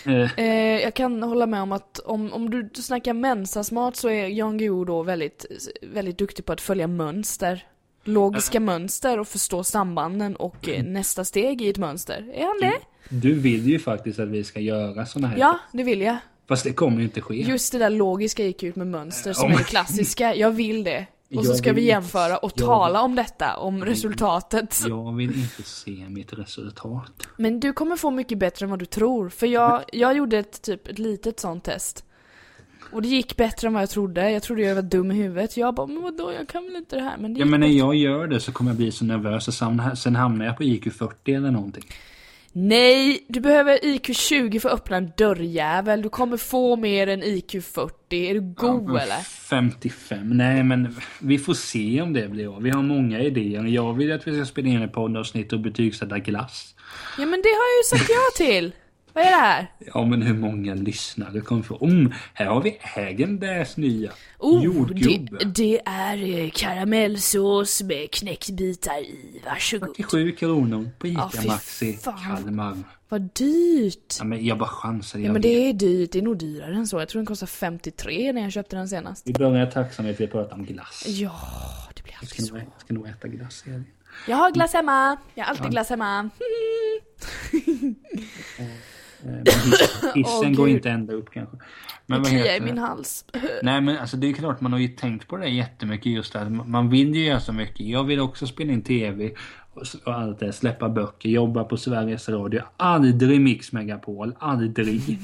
Eh, 0.06 0.38
Eh, 0.44 0.82
jag 0.82 0.94
kan 0.94 1.22
hålla 1.22 1.46
med 1.46 1.62
om 1.62 1.72
att 1.72 1.98
om, 1.98 2.32
om 2.32 2.50
du 2.50 2.70
snackar 2.82 3.12
Mensa-smart 3.14 3.96
så 3.96 4.08
är 4.08 4.26
Jan 4.26 4.58
Guillou 4.58 4.84
då 4.84 5.02
väldigt, 5.02 5.46
väldigt 5.82 6.18
duktig 6.18 6.44
på 6.44 6.52
att 6.52 6.60
följa 6.60 6.86
mönster. 6.86 7.64
Logiska 8.04 8.60
mönster 8.60 9.18
och 9.18 9.28
förstå 9.28 9.64
sambanden 9.64 10.36
och 10.36 10.68
eh, 10.68 10.84
nästa 10.84 11.24
steg 11.24 11.62
i 11.62 11.68
ett 11.68 11.78
mönster. 11.78 12.30
Är 12.34 12.44
han 12.46 12.60
det? 12.60 12.76
du 13.08 13.34
vill 13.34 13.66
ju 13.66 13.78
faktiskt 13.78 14.18
att 14.18 14.28
vi 14.28 14.44
ska 14.44 14.60
göra 14.60 15.06
såna 15.06 15.28
här. 15.28 15.38
Ja, 15.38 15.58
det 15.72 15.82
vill 15.82 16.00
jag. 16.00 16.16
Fast 16.48 16.64
det 16.64 16.72
kommer 16.72 16.98
ju 16.98 17.04
inte 17.04 17.20
ske. 17.20 17.34
Just 17.34 17.72
det 17.72 17.78
där 17.78 17.90
logiska 17.90 18.44
IQ 18.44 18.76
med 18.76 18.86
mönster 18.86 19.32
som 19.32 19.46
Om- 19.46 19.52
är 19.52 19.58
det 19.58 19.64
klassiska. 19.64 20.34
Jag 20.34 20.50
vill 20.50 20.84
det. 20.84 21.06
Och 21.36 21.44
så 21.44 21.50
Jag 21.50 21.58
ska 21.58 21.70
vi 21.70 21.74
vill- 21.74 21.86
jämföra 21.86 22.36
och 22.38 22.52
jag- 22.56 22.66
tala 22.66 23.02
om 23.02 23.14
detta, 23.14 23.56
om 23.56 23.84
resultatet. 23.84 24.80
Jag 24.88 25.16
vill 25.16 25.30
inte 25.38 25.62
se 25.62 26.06
mitt 26.08 26.32
resultat. 26.32 27.12
Men 27.36 27.60
du 27.60 27.72
kommer 27.72 27.96
få 27.96 28.10
mycket 28.10 28.38
bättre 28.38 28.64
än 28.66 28.70
vad 28.70 28.78
du 28.78 28.86
tror. 28.86 29.28
För 29.28 29.46
jag, 29.46 29.82
jag 29.92 30.16
gjorde 30.16 30.38
ett, 30.38 30.62
typ, 30.62 30.88
ett 30.88 30.98
litet 30.98 31.40
sånt 31.40 31.64
test. 31.64 32.04
Och 32.92 33.02
det 33.02 33.08
gick 33.08 33.36
bättre 33.36 33.66
än 33.68 33.72
vad 33.74 33.82
jag 33.82 33.90
trodde. 33.90 34.30
Jag 34.30 34.42
trodde 34.42 34.62
jag 34.62 34.74
var 34.74 34.82
dum 34.82 35.10
i 35.10 35.14
huvudet. 35.14 35.56
Jag 35.56 35.74
bara, 35.74 35.86
men 35.86 36.02
vadå, 36.02 36.32
jag 36.32 36.48
kan 36.48 36.64
väl 36.64 36.76
inte 36.76 36.96
det 36.96 37.02
här. 37.02 37.16
Men 37.18 37.34
det 37.34 37.40
Ja 37.40 37.46
men 37.46 37.60
när 37.60 37.66
bättre. 37.68 37.78
jag 37.78 37.94
gör 37.94 38.26
det 38.26 38.40
så 38.40 38.52
kommer 38.52 38.70
jag 38.70 38.76
bli 38.76 38.92
så 38.92 39.04
nervös 39.04 39.48
och 39.48 39.54
sen, 39.54 39.96
sen 39.96 40.16
hamnar 40.16 40.44
jag 40.46 40.56
på 40.56 40.62
IQ 40.64 40.92
40 40.92 41.34
eller 41.34 41.50
någonting. 41.50 41.84
Nej, 42.52 43.26
du 43.28 43.40
behöver 43.40 43.84
IQ 43.84 44.16
20 44.16 44.60
för 44.60 44.68
att 44.68 44.74
öppna 44.74 44.96
en 44.96 45.12
dörrjävel. 45.16 46.02
Du 46.02 46.08
kommer 46.08 46.36
få 46.36 46.76
mer 46.76 47.06
än 47.06 47.22
IQ 47.22 47.50
40. 47.64 47.94
Är 48.10 48.34
du 48.34 48.40
god 48.40 48.84
men 48.84 48.96
eller? 48.96 49.16
55, 49.16 50.30
nej 50.36 50.62
men 50.62 50.96
vi 51.20 51.38
får 51.38 51.54
se 51.54 52.00
om 52.00 52.12
det 52.12 52.28
blir 52.28 52.56
av. 52.56 52.62
Vi 52.62 52.70
har 52.70 52.82
många 52.82 53.20
idéer. 53.20 53.64
Jag 53.64 53.94
vill 53.94 54.12
att 54.12 54.26
vi 54.26 54.36
ska 54.36 54.44
spela 54.44 54.68
in 54.68 54.82
ett 54.82 54.92
poddavsnitt 54.92 55.52
och 55.52 55.60
betygsätta 55.60 56.18
glass. 56.18 56.74
Ja 57.18 57.26
men 57.26 57.42
det 57.42 57.48
har 57.48 57.66
jag 57.72 57.78
ju 57.78 57.98
sagt 57.98 58.10
ja 58.10 58.44
till. 58.46 58.72
Vad 59.12 59.24
är 59.24 59.30
det 59.30 59.36
här? 59.36 59.72
Ja 59.94 60.04
men 60.06 60.22
hur 60.22 60.34
många 60.34 60.74
lyssnare 60.74 61.40
kommer 61.40 61.62
få? 61.62 61.84
Mm, 61.86 62.12
här 62.34 62.46
har 62.46 62.62
vi 62.62 62.76
Hägenbergs 62.80 63.76
nya 63.76 64.10
Oh, 64.38 64.64
jordgubbe. 64.64 65.36
det, 65.38 65.44
det 65.44 65.80
är 65.86 66.38
eh, 66.44 66.50
karamellsås 66.50 67.82
med 67.82 68.10
knäckbitar 68.10 68.98
i. 69.00 69.40
Varsågod. 69.46 69.96
47 69.96 70.32
kronor 70.32 70.90
på 70.98 71.06
ICA 71.06 71.30
Ja, 71.32 71.42
Maxi. 71.46 71.98
Kalmar. 72.26 72.76
Vad 73.08 73.20
dyrt. 73.34 74.14
Ja, 74.18 74.24
men 74.24 74.44
jag 74.46 74.58
bara 74.58 74.68
chansade. 74.68 75.22
Ja 75.22 75.26
jag 75.26 75.32
men 75.32 75.42
det 75.42 75.68
är 75.68 75.72
dyrt, 75.72 76.12
det 76.12 76.18
är 76.18 76.22
nog 76.22 76.38
dyrare 76.38 76.74
än 76.74 76.86
så. 76.86 76.98
Jag 76.98 77.08
tror 77.08 77.20
den 77.20 77.26
kostar 77.26 77.46
53 77.46 78.32
när 78.32 78.42
jag 78.42 78.52
köpte 78.52 78.76
den 78.76 78.88
senast. 78.88 79.26
Vi 79.28 79.32
börjar 79.32 79.66
tacksamhet, 79.66 80.20
vi 80.20 80.26
pratar 80.26 80.54
om 80.54 80.64
glass. 80.64 81.04
Ja, 81.06 81.40
det 81.94 82.02
blir 82.02 82.12
Jag 82.12 82.20
alltid 82.22 82.40
nog, 82.40 82.48
så. 82.48 82.56
jag 82.56 82.80
ska 82.80 82.94
nog 82.94 83.06
äta 83.08 83.28
glass. 83.28 83.64
Jag 84.26 84.36
har 84.36 84.50
glass 84.50 84.72
hemma. 84.72 85.16
Jag 85.34 85.44
har 85.44 85.50
alltid 85.50 85.70
glass 85.70 85.88
hemma. 85.88 86.30
Eh, 89.24 89.30
men 89.30 89.44
Hissen 90.14 90.50
Åh, 90.50 90.50
går 90.50 90.68
inte 90.68 90.90
ända 90.90 91.12
upp 91.12 91.30
kanske. 91.30 91.56
Men 92.06 92.22
vad 92.22 92.30
kliar 92.30 92.44
i 92.44 92.48
heter 92.48 92.64
min 92.66 92.78
hals. 92.78 93.24
Nej 93.62 93.80
men 93.80 93.98
alltså 93.98 94.16
det 94.16 94.28
är 94.28 94.32
klart 94.32 94.60
man 94.60 94.72
har 94.72 94.78
ju 94.80 94.88
tänkt 94.88 95.28
på 95.28 95.36
det 95.36 95.48
jättemycket 95.48 96.12
just 96.12 96.36
att 96.36 96.52
man 96.68 96.90
vill 96.90 97.14
ju 97.14 97.24
göra 97.24 97.40
så 97.40 97.52
mycket. 97.52 97.86
Jag 97.86 98.04
vill 98.04 98.20
också 98.20 98.46
spela 98.46 98.72
in 98.72 98.82
TV 98.82 99.30
och 100.04 100.14
allt 100.14 100.38
det, 100.40 100.52
släppa 100.52 100.88
böcker, 100.88 101.28
jobba 101.28 101.64
på 101.64 101.76
Sveriges 101.76 102.28
Radio. 102.28 102.62
Aldrig 102.76 103.40
Mix 103.40 103.72
Megapol, 103.72 104.34
aldrig. 104.38 105.02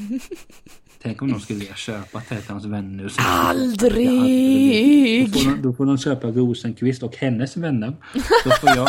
Tänk 1.02 1.22
om 1.22 1.32
de 1.32 1.40
skulle 1.40 1.58
vilja 1.58 1.74
köpa 1.74 2.20
till 2.20 2.36
hans 2.48 2.64
vänner 2.64 3.02
nu. 3.02 3.08
så- 3.08 3.22
Aldrig! 3.26 5.32
Då 5.32 5.38
får, 5.40 5.50
de, 5.50 5.62
då 5.62 5.72
får 5.72 5.86
de 5.86 5.98
köpa 5.98 6.26
Rosenqvist 6.26 7.02
och 7.02 7.16
hennes 7.16 7.56
vänner. 7.56 7.96
Så 8.42 8.50
får 8.50 8.68
jag, 8.76 8.88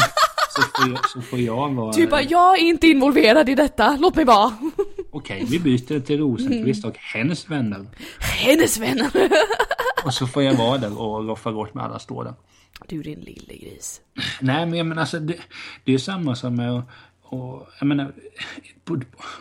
så 0.49 0.62
får 0.62 0.89
jag, 0.91 1.10
så 1.10 1.22
får 1.22 1.39
jag 1.39 1.74
vara... 1.74 1.91
Du 1.91 2.08
bara, 2.08 2.22
jag 2.22 2.60
är 2.60 2.64
inte 2.64 2.88
involverad 2.88 3.49
i 3.49 3.55
detta, 3.55 3.97
låt 4.01 4.16
mig 4.16 4.26
vara. 4.26 4.53
Okej, 5.18 5.45
vi 5.49 5.59
byter 5.59 5.99
till 5.99 6.20
Rosenqvist 6.20 6.86
och 6.86 6.97
hennes 6.97 7.49
vänner. 7.49 7.86
Hennes 8.20 8.78
vänner. 8.78 9.11
Och 10.05 10.13
så 10.13 10.28
får 10.28 10.43
jag 10.43 10.53
vara 10.55 10.78
där 10.78 11.01
och 11.01 11.28
roffa 11.28 11.51
gott 11.51 11.74
med 11.74 11.84
alla 11.84 11.99
står 11.99 12.24
där. 12.24 12.34
Du 12.88 13.01
din 13.01 13.20
lille 13.20 13.53
gris. 13.53 14.01
Nej 14.41 14.65
men 14.65 14.78
jag 14.78 14.86
menar 14.88 15.01
alltså 15.01 15.20
det, 15.20 15.36
det 15.84 15.93
är 15.93 15.97
samma 15.97 16.36
som 16.36 16.55
med 16.55 16.72
att- 16.72 16.86
och, 17.22 17.68
jag 17.80 17.88
menar, 17.88 18.11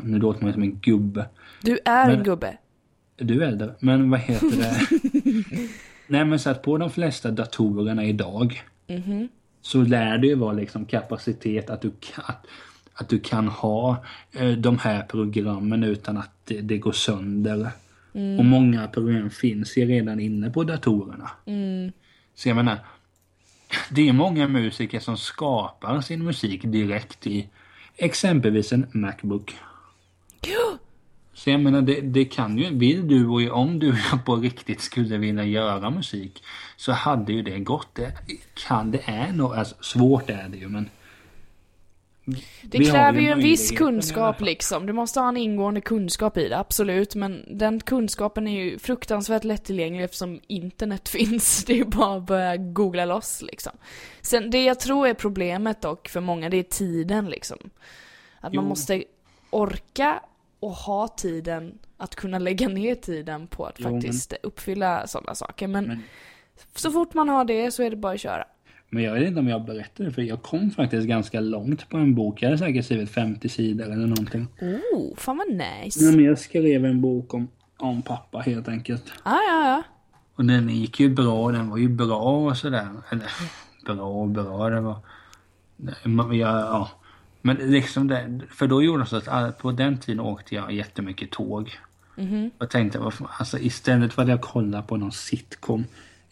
nu 0.03 0.19
låter 0.19 0.45
man 0.45 0.53
som 0.53 0.63
en 0.63 0.79
gubbe. 0.81 1.29
Du 1.63 1.79
är 1.85 2.07
Men- 2.09 2.19
en 2.19 2.25
gubbe. 2.25 2.57
Du 3.17 3.43
är 3.43 3.49
äldre, 3.49 3.75
men 3.81 4.11
vad 4.11 4.21
heter 4.21 4.51
det? 4.57 4.81
Nej 6.07 6.25
men 6.25 6.39
så 6.39 6.51
att 6.51 6.63
på 6.63 6.79
de 6.79 6.91
flesta 6.91 7.31
datorerna 7.31 8.05
idag 8.05 8.63
så 9.63 9.83
lär 9.83 10.19
det 10.19 10.27
ju 10.27 10.35
vara 10.35 10.53
liksom 10.53 10.85
kapacitet 10.87 11.71
att 11.71 11.83
du 11.83 11.93
kan, 12.01 12.35
att, 12.97 13.09
du 13.09 13.21
kan 13.21 13.49
ha 13.49 14.05
eh, 14.33 14.51
de 14.51 14.79
här 14.79 15.03
programmen 15.03 15.85
utan 15.85 16.17
att 16.17 16.31
det, 16.45 16.61
det 16.61 16.79
går 16.79 16.93
sönder. 16.93 17.71
Och 18.39 18.45
många 18.45 18.89
program 18.89 19.31
finns 19.31 19.77
ju 19.77 19.85
redan 19.85 20.21
inne 20.21 20.51
på 20.51 20.65
datorerna. 20.65 21.31
Så 22.35 22.49
jag 22.49 22.57
menar, 22.57 22.79
det 23.91 24.09
är 24.09 24.13
många 24.13 24.49
musiker 24.49 25.01
som 25.01 25.17
skapar 25.17 26.01
sin 26.01 26.25
musik 26.25 26.63
direkt 26.63 27.27
i 27.27 27.49
exempelvis 27.97 28.73
en 28.73 28.87
Macbook. 28.93 29.55
Ja, 30.41 30.79
Så 31.35 31.51
jag 31.51 31.61
menar, 31.61 31.83
det, 31.83 32.01
det 32.01 32.25
kan 32.25 32.59
ju, 32.59 32.75
vill 32.75 33.09
du 33.09 33.27
och 33.27 33.59
om 33.61 33.79
du 33.79 33.95
på 34.25 34.37
riktigt 34.37 34.81
skulle 34.81 35.19
vilja 35.19 35.45
göra 35.45 35.91
musik 35.91 36.43
så 36.77 36.93
hade 36.93 37.33
ju 37.33 37.43
det 37.43 37.59
gått. 37.59 37.95
Det 37.95 38.13
kan, 38.67 38.91
det 38.91 39.01
är 39.05 39.33
nog, 39.33 39.55
alltså 39.55 39.75
svårt 39.81 40.31
är 40.31 40.49
det 40.49 40.57
ju 40.57 40.69
men 40.69 40.89
Det 42.63 42.79
kräver 42.85 43.21
ju 43.21 43.29
en 43.29 43.39
viss 43.39 43.71
kunskap 43.71 44.41
liksom. 44.41 44.87
Du 44.87 44.93
måste 44.93 45.21
ha 45.21 45.29
en 45.29 45.37
ingående 45.37 45.81
kunskap 45.81 46.37
i 46.37 46.49
det, 46.49 46.59
absolut. 46.59 47.15
Men 47.15 47.45
den 47.59 47.81
kunskapen 47.81 48.47
är 48.49 48.65
ju 48.65 48.79
fruktansvärt 48.79 49.45
lättillgänglig 49.45 50.05
eftersom 50.05 50.41
internet 50.47 51.09
finns. 51.09 51.65
Det 51.65 51.73
är 51.73 51.77
ju 51.77 51.85
bara 51.85 52.17
att 52.17 52.23
börja 52.27 52.57
googla 52.57 53.05
loss 53.05 53.43
liksom. 53.43 53.73
Sen 54.21 54.51
det 54.51 54.65
jag 54.65 54.81
tror 54.81 55.07
är 55.09 55.15
problemet 55.15 55.83
dock 55.83 56.09
för 56.09 56.21
många, 56.21 56.49
det 56.51 56.57
är 56.57 56.63
tiden 56.63 57.27
liksom. 57.27 57.59
Att 58.41 58.55
man 58.55 58.65
Jo. 58.65 58.69
måste 58.69 59.05
orka 59.51 60.21
och 60.61 60.71
ha 60.73 61.09
tiden 61.09 61.79
att 61.97 62.15
kunna 62.15 62.39
lägga 62.39 62.69
ner 62.69 62.95
tiden 62.95 63.47
på 63.47 63.65
att 63.67 63.75
Jo, 63.79 63.89
men- 63.91 64.01
faktiskt 64.03 64.33
uppfylla 64.43 65.07
sådana 65.07 65.35
saker. 65.35 65.67
Men, 65.69 65.85
Men- 65.85 66.03
så 66.75 66.91
fort 66.91 67.15
man 67.15 67.29
har 67.29 67.45
det 67.45 67.71
så 67.71 67.83
är 67.83 67.91
det 67.91 67.97
bara 67.97 68.13
att 68.13 68.21
köra. 68.21 68.45
Men 68.97 69.05
jag 69.05 69.15
vet 69.15 69.29
inte 69.29 69.41
om 69.41 69.49
jag 69.49 69.65
berättade 69.65 70.11
för 70.11 70.23
jag 70.23 70.43
kom 70.43 70.71
faktiskt 70.71 71.07
ganska 71.07 71.41
långt 71.41 71.89
på 71.89 71.97
en 71.97 72.15
bok. 72.15 72.43
Jag 72.43 72.49
hade 72.49 72.59
säkert 72.59 72.85
skrivit 72.85 73.11
50 73.11 73.49
sidor 73.49 73.85
eller 73.85 74.07
någonting. 74.07 74.49
Oh, 74.93 75.17
fan 75.17 75.37
vad 75.37 75.49
nice. 75.49 76.05
Ja, 76.05 76.13
men 76.13 76.25
jag 76.25 76.39
skrev 76.39 76.85
en 76.85 77.01
bok 77.01 77.35
om, 77.35 77.49
om 77.77 78.03
pappa 78.03 78.39
helt 78.39 78.69
enkelt. 78.69 79.13
Ah, 79.23 79.31
ja, 79.31 79.69
ja. 79.69 79.83
Och 80.35 80.45
den 80.45 80.69
gick 80.69 81.01
ju 81.01 81.09
bra, 81.09 81.53
den 81.53 81.71
var 81.71 81.77
ju 81.77 81.89
bra 81.89 82.49
och 82.49 82.57
sådär. 82.57 82.89
Eller 83.11 83.27
bra 83.87 84.07
och 84.07 84.29
bra, 84.29 84.71
det 84.71 84.81
var... 84.81 84.97
Ja, 86.33 86.61
ja. 86.61 86.91
Men 87.43 87.57
liksom 87.57 88.09
det, 88.09 88.41
för 88.51 88.67
då 88.67 88.83
gjorde 88.83 89.03
det 89.03 89.07
så 89.07 89.31
att 89.31 89.59
på 89.59 89.73
den 89.73 89.99
tiden 89.99 90.21
åkte 90.21 90.55
jag 90.55 90.73
jättemycket 90.73 91.31
tåg. 91.31 91.79
Jag 92.59 92.71
tänkte, 92.71 92.99
vad 92.99 93.15
fan, 93.15 93.29
alltså 93.39 93.59
istället 93.59 94.13
för 94.13 94.23
att 94.23 94.29
jag 94.29 94.41
kollar 94.41 94.83
på 94.83 94.97
någon 94.97 95.13
sitcom, 95.13 95.85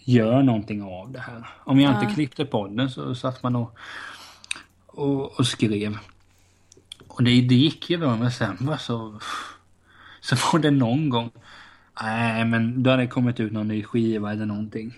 gör 0.05 0.43
någonting 0.43 0.83
av 0.83 1.13
det 1.13 1.21
här. 1.21 1.47
Om 1.65 1.81
jag 1.81 1.95
inte 1.95 2.15
klippte 2.15 2.45
podden 2.45 2.91
så 2.91 3.15
satt 3.15 3.43
man 3.43 3.57
och, 3.57 3.79
och, 4.87 5.39
och 5.39 5.47
skrev. 5.47 5.99
Och 7.09 7.25
det, 7.25 7.31
det 7.31 7.55
gick 7.55 7.91
ju 7.91 7.99
bra 7.99 8.17
men 8.17 8.33
sen 8.33 8.57
var 8.61 8.77
så... 8.77 9.21
Så 10.21 10.37
var 10.53 10.59
det 10.59 10.71
någon 10.71 11.09
gång 11.09 11.31
Nej, 12.03 12.45
men 12.45 12.83
då 12.83 12.91
hade 12.91 13.03
det 13.03 13.09
kommit 13.09 13.41
ut 13.41 13.53
någon 13.53 13.69
ny 13.69 13.83
skiva 13.83 14.33
eller 14.33 14.47
någonting. 14.47 14.95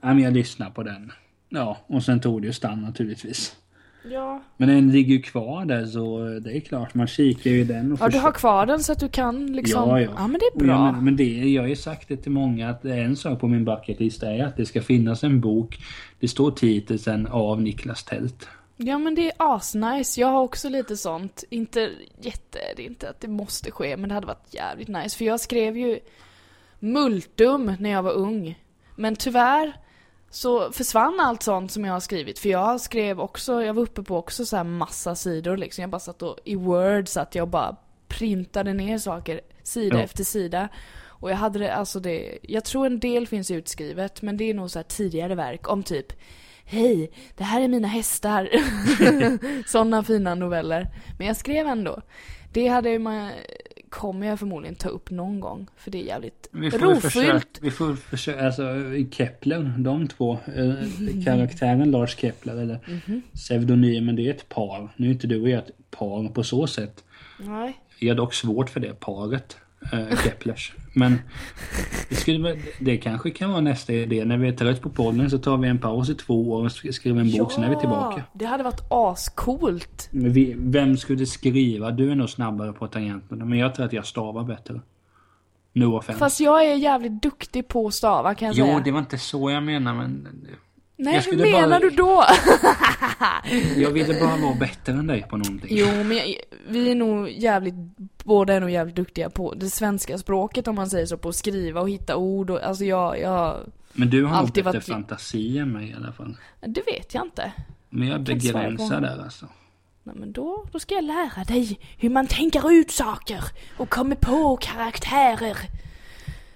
Nej, 0.00 0.14
men 0.14 0.18
jag 0.18 0.32
lyssnade 0.32 0.70
på 0.70 0.82
den. 0.82 1.12
Ja, 1.48 1.78
och 1.86 2.04
sen 2.04 2.20
tog 2.20 2.42
det 2.42 2.46
ju 2.46 2.52
stann 2.52 2.82
naturligtvis. 2.82 3.56
Ja. 4.10 4.42
Men 4.56 4.68
den 4.68 4.92
ligger 4.92 5.14
ju 5.14 5.22
kvar 5.22 5.64
där 5.64 5.86
så 5.86 6.18
det 6.44 6.56
är 6.56 6.60
klart, 6.60 6.94
man 6.94 7.06
kikar 7.06 7.50
ju 7.50 7.60
i 7.60 7.64
den 7.64 7.92
och 7.92 7.98
Ja, 8.00 8.08
du 8.08 8.16
har 8.18 8.20
försöker- 8.22 8.38
kvar 8.38 8.66
den 8.66 8.82
så 8.82 8.92
att 8.92 9.00
du 9.00 9.08
kan 9.08 9.46
liksom... 9.52 9.88
Ja, 9.88 10.00
ja. 10.00 10.10
ja 10.16 10.26
men 10.26 10.40
det 10.40 10.46
är 10.62 10.66
bra. 10.66 10.92
men, 10.92 11.04
men 11.04 11.16
det, 11.16 11.24
jag 11.52 11.62
har 11.62 11.68
ju 11.68 11.76
sagt 11.76 12.08
det 12.08 12.16
till 12.16 12.32
många 12.32 12.70
att 12.70 12.82
det 12.82 12.92
är 12.94 13.04
en 13.04 13.16
sak 13.16 13.40
på 13.40 13.48
min 13.48 13.64
bucketlist 13.64 14.22
är 14.22 14.44
att 14.44 14.56
det 14.56 14.66
ska 14.66 14.82
finnas 14.82 15.24
en 15.24 15.40
bok. 15.40 15.78
Det 16.20 16.28
står 16.28 16.50
titeln 16.50 17.26
av 17.26 17.62
Niklas 17.62 18.04
Tält. 18.04 18.48
Ja 18.76 18.98
men 18.98 19.14
det 19.14 19.26
är 19.26 19.32
asnice. 19.38 20.20
Jag 20.20 20.28
har 20.28 20.40
också 20.42 20.68
lite 20.68 20.96
sånt. 20.96 21.44
Inte 21.50 21.90
jätte, 22.20 22.58
det 22.76 22.82
är 22.82 22.86
inte 22.86 23.08
att 23.10 23.20
det 23.20 23.28
måste 23.28 23.70
ske 23.70 23.96
men 23.96 24.08
det 24.08 24.14
hade 24.14 24.26
varit 24.26 24.54
jävligt 24.54 24.88
nice. 24.88 25.18
För 25.18 25.24
jag 25.24 25.40
skrev 25.40 25.76
ju 25.76 25.98
multum 26.80 27.72
när 27.78 27.90
jag 27.90 28.02
var 28.02 28.12
ung. 28.12 28.58
Men 28.96 29.16
tyvärr 29.16 29.72
så 30.32 30.72
försvann 30.72 31.20
allt 31.20 31.42
sånt 31.42 31.72
som 31.72 31.84
jag 31.84 31.92
har 31.92 32.00
skrivit. 32.00 32.38
För 32.38 32.48
jag 32.48 32.80
skrev 32.80 33.20
också, 33.20 33.62
jag 33.62 33.74
var 33.74 33.82
uppe 33.82 34.02
på 34.02 34.16
också 34.16 34.44
så 34.46 34.56
här 34.56 34.64
massa 34.64 35.14
sidor 35.14 35.56
liksom. 35.56 35.82
Jag 35.82 35.90
bara 35.90 36.00
satt 36.00 36.22
och 36.22 36.38
i 36.44 36.54
Word 36.54 37.08
satt 37.08 37.34
jag 37.34 37.42
och 37.42 37.48
bara 37.48 37.76
printade 38.08 38.72
ner 38.72 38.98
saker 38.98 39.40
sida 39.62 39.96
Ja. 39.96 40.02
efter 40.02 40.24
sida. 40.24 40.68
Och 41.06 41.30
jag 41.30 41.36
hade 41.36 41.58
det, 41.58 41.74
alltså 41.74 42.00
det, 42.00 42.38
jag 42.42 42.64
tror 42.64 42.86
en 42.86 43.00
del 43.00 43.26
finns 43.26 43.50
utskrivet 43.50 44.22
men 44.22 44.36
det 44.36 44.50
är 44.50 44.54
nog 44.54 44.70
så 44.70 44.78
här 44.78 44.84
tidigare 44.84 45.34
verk 45.34 45.68
om 45.68 45.82
typ 45.82 46.12
Hej, 46.64 47.12
det 47.36 47.44
här 47.44 47.60
är 47.60 47.68
mina 47.68 47.88
hästar. 47.88 48.48
Sådana 49.68 50.02
fina 50.04 50.34
noveller. 50.34 50.88
Men 51.18 51.26
jag 51.26 51.36
skrev 51.36 51.66
ändå. 51.66 52.00
Det 52.52 52.68
hade 52.68 52.98
man, 52.98 53.30
kommer 53.92 54.26
jag 54.26 54.38
förmodligen 54.38 54.74
ta 54.74 54.88
upp 54.88 55.10
någon 55.10 55.40
gång. 55.40 55.66
För 55.76 55.90
det 55.90 55.98
är 56.02 56.06
jävligt 56.06 56.48
Vi 56.52 56.70
får 56.70 56.78
väl 56.78 57.00
försöka, 57.00 57.26
rofyllt. 57.28 57.58
vi 57.62 57.70
får 57.70 57.94
försöka, 57.94 58.46
alltså 58.46 58.62
Kepler, 59.10 59.74
de 59.78 60.08
två, 60.08 60.32
eh, 60.56 60.74
karaktären 61.24 61.90
Lars 61.90 62.16
Kepler 62.16 62.56
eller 62.56 62.78
Mhm. 63.06 63.22
pseudonymen, 63.34 64.16
det 64.16 64.26
är 64.26 64.30
ett 64.30 64.48
par. 64.48 64.88
Nu 64.96 65.06
är 65.06 65.12
inte 65.12 65.26
du 65.26 65.40
och 65.40 65.48
jag 65.48 65.58
ett 65.58 65.90
par 65.90 66.28
på 66.28 66.44
så 66.44 66.66
sätt. 66.66 67.04
Nej. 67.40 67.76
Jag 67.98 68.08
har 68.08 68.16
dock 68.16 68.34
svårt 68.34 68.70
för 68.70 68.80
det 68.80 69.00
paret, 69.00 69.56
eh, 69.92 70.16
Keplers. 70.24 70.72
Men 70.94 71.18
det, 72.08 72.14
skulle, 72.14 72.56
det 72.80 72.96
kanske 72.96 73.30
kan 73.30 73.50
vara 73.50 73.60
nästa 73.60 73.92
idé. 73.92 74.24
När 74.24 74.36
vi 74.36 74.48
är 74.48 74.52
trött 74.52 74.80
på 74.80 74.90
podden 74.90 75.30
så 75.30 75.38
tar 75.38 75.56
vi 75.56 75.68
en 75.68 75.78
paus 75.78 76.10
i 76.10 76.14
två 76.14 76.50
år 76.52 76.62
och 76.62 76.68
sk- 76.68 76.92
skriver 76.92 77.20
en 77.20 77.32
bok, 77.38 77.52
sen 77.52 77.64
är 77.64 77.70
vi 77.70 77.76
tillbaka. 77.76 78.22
Det 78.32 78.44
hade 78.44 78.62
varit 78.62 78.80
ascoolt. 78.90 80.08
Men 80.10 80.32
vi, 80.32 80.54
vem 80.58 80.96
skulle 80.96 81.26
skriva? 81.26 81.90
Du 81.90 82.10
är 82.10 82.14
nog 82.14 82.30
snabbare 82.30 82.72
på 82.72 82.86
tangenterna, 82.88 83.44
men 83.44 83.58
jag 83.58 83.74
tror 83.74 83.86
att 83.86 83.92
jag 83.92 84.06
stavar 84.06 84.44
bättre. 84.44 84.80
No 85.72 85.96
offense. 85.96 86.18
Fast 86.18 86.40
jag 86.40 86.64
är 86.66 86.74
jävligt 86.74 87.22
duktig 87.22 87.68
på 87.68 87.86
att 87.86 87.94
stava 87.94 88.34
kan 88.34 88.46
jag 88.48 88.56
Jo, 88.56 88.64
säga. 88.64 88.80
det 88.84 88.90
var 88.90 88.98
inte 88.98 89.18
så 89.18 89.50
jag 89.50 89.62
menar, 89.62 89.94
men 89.94 90.28
Nej, 90.96 91.14
jag 91.14 91.22
hur 91.22 91.52
menar 91.52 91.68
bara- 91.68 91.78
du 91.80 91.90
då? 91.90 92.24
jag 93.82 93.90
ville 93.90 94.20
bara 94.20 94.36
vara 94.36 94.54
bättre 94.54 94.92
än 94.92 95.06
dig 95.06 95.22
på 95.30 95.36
någonting. 95.36 95.68
jo, 95.70 95.86
men 95.86 96.16
jag, 96.16 96.34
vi 96.68 96.90
är 96.90 96.94
nog 96.94 97.30
jävligt, 97.30 97.74
båda 98.24 98.54
är 98.54 98.60
nog 98.60 98.70
jävligt 98.70 98.96
duktiga 98.96 99.30
på 99.30 99.54
det 99.54 99.70
svenska 99.70 100.18
språket 100.18 100.68
om 100.68 100.74
man 100.74 100.90
säger 100.90 101.06
så, 101.06 101.16
på 101.16 101.28
att 101.28 101.36
skriva 101.36 101.80
och 101.80 101.90
hitta 101.90 102.16
ord 102.16 102.50
och 102.50 102.62
alltså 102.62 102.84
jag, 102.84 103.20
jag, 103.20 103.56
Men 103.92 104.10
du 104.10 104.24
har 104.24 104.36
Alltid 104.36 104.64
varit- 104.64 104.84
fantasi 104.84 105.58
än 105.58 105.72
mig 105.72 105.90
i 105.90 105.94
alla 105.94 106.12
fall. 106.12 106.36
det 106.60 106.82
vet 106.86 107.14
jag 107.14 107.24
inte. 107.26 107.52
Men 107.90 108.08
jag 108.08 108.16
på. 108.18 108.22
begränsar 108.22 109.00
där 109.00 109.22
alltså. 109.24 109.46
Nej 110.04 110.14
men 110.18 110.32
då, 110.32 110.64
då 110.72 110.78
ska 110.78 110.94
jag 110.94 111.04
lära 111.04 111.44
dig 111.44 111.78
hur 111.98 112.10
man 112.10 112.26
tänker 112.26 112.72
ut 112.72 112.90
saker 112.90 113.44
och 113.76 113.88
kommer 113.90 114.16
på 114.16 114.56
karaktärer. 114.60 115.56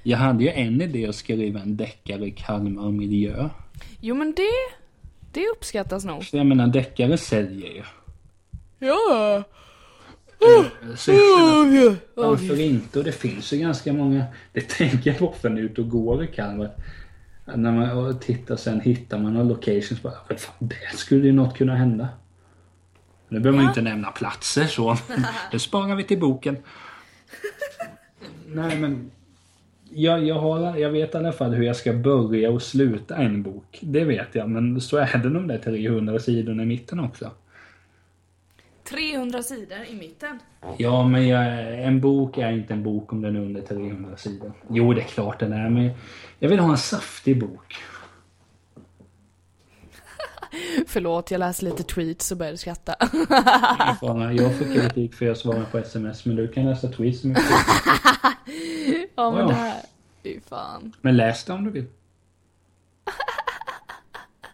Jag 0.03 0.19
hade 0.19 0.45
ju 0.45 0.51
en 0.51 0.83
idé 0.83 1.07
att 1.07 1.15
skriva 1.15 1.61
en 1.61 1.77
deckare 1.77 2.27
i 2.27 2.31
Kalmar 2.31 2.91
miljö. 2.91 3.49
Jo 4.01 4.15
men 4.15 4.33
det, 4.35 4.51
det 5.33 5.49
uppskattas 5.49 6.05
nog. 6.05 6.25
Jag 6.33 6.47
menar, 6.47 6.67
deckare 6.67 7.19
säljer 7.19 7.69
ju. 7.73 7.83
Ja. 8.79 9.43
Så 10.97 11.11
jag 11.13 11.19
känner, 11.73 11.97
varför 12.15 12.61
inte? 12.61 12.99
Och 12.99 13.05
det 13.05 13.13
finns 13.13 13.53
ju 13.53 13.57
ganska 13.59 13.93
många, 13.93 14.25
det 14.53 14.69
tänker 14.69 15.11
jag 15.11 15.19
jag 15.19 15.57
är 15.57 15.63
ute 15.63 15.81
och 15.81 15.89
går 15.91 16.25
i 16.25 16.27
Kalmar. 16.27 16.71
När 17.55 17.73
man 17.73 18.19
tittar 18.21 18.57
sen 18.57 18.81
hittar 18.81 19.19
man 19.19 19.35
några 19.35 19.49
locations 19.49 20.03
bara, 20.03 20.15
"Vad 20.29 20.41
fan, 20.41 20.55
där 20.59 20.97
skulle 20.97 21.27
ju 21.27 21.33
något 21.33 21.57
kunna 21.57 21.75
hända. 21.77 22.09
Nu 23.29 23.41
behöver 23.41 23.57
man 23.57 23.65
ju 23.65 23.69
inte 23.69 23.83
nämna 23.83 24.11
platser 24.11 24.65
så. 24.65 24.97
Det 25.53 25.59
sparar 25.59 25.95
vi 25.95 26.05
till 26.05 26.21
boken. 26.21 26.57
Nej 28.47 28.79
men. 28.79 29.11
Jag, 29.99 30.25
jag, 30.25 30.35
har, 30.35 30.77
jag 30.77 30.91
vet 30.91 31.15
i 31.15 31.19
alla 31.19 31.33
fall 31.33 31.55
hur 31.55 31.65
jag 31.65 31.77
ska 31.77 31.93
börja 31.93 32.51
och 32.51 32.63
sluta 32.63 33.17
en 33.17 33.43
bok. 33.43 33.79
Det 33.81 34.05
vet 34.05 34.35
jag. 34.35 34.51
Men 34.51 34.81
så 34.81 34.97
är 34.97 35.19
det 35.19 35.31
de 35.31 35.47
där 35.47 35.59
300 35.59 36.19
sidorna 36.19 36.63
i 36.63 36.67
mitten 36.67 37.01
också. 37.01 37.31
300 38.85 39.43
sidor 39.43 39.79
i 39.91 39.95
mitten. 39.95 40.39
Ja, 40.77 41.09
men 41.09 41.29
jag, 41.29 41.75
en 41.85 42.01
bok 42.01 42.39
är 42.39 42.53
inte 42.53 42.73
en 42.75 42.83
bok 42.83 43.13
om 43.13 43.23
den 43.23 43.37
är 43.37 43.41
under 43.41 43.61
300 43.61 44.17
sidor. 44.17 44.53
Jo, 44.71 44.95
det 44.95 45.01
är 45.01 45.05
klart 45.05 45.41
den 45.41 45.53
är, 45.53 45.71
men 45.71 45.91
jag 46.39 46.49
vill 46.49 46.59
ha 46.59 46.71
en 46.71 46.79
saftig 46.79 47.41
bok. 47.41 47.75
Förlåt, 50.87 51.31
jag 51.31 51.39
läste 51.39 51.65
lite 51.65 51.83
tweets 51.83 52.33
och 52.33 52.39
började 52.39 52.59
skratta. 52.59 52.95
Jag 53.01 54.59
får 54.59 54.75
kritik 54.75 55.15
för 55.15 55.27
jag 55.27 55.37
svarar 55.37 55.65
på 55.65 55.79
sms, 55.79 56.25
men 56.25 56.37
du 56.37 56.49
kan 56.49 56.65
läsa 56.65 56.89
tweets 56.89 57.25
mycket. 57.25 57.45
ja 59.17 59.31
men 59.31 59.41
Ja. 59.41 59.47
det 59.47 59.53
här, 59.55 59.83
fy 60.23 60.41
fan. 60.41 60.93
Men 61.01 61.17
läs 61.17 61.45
det 61.45 61.53
om 61.53 61.65
du 61.65 61.71
vill. 61.71 61.87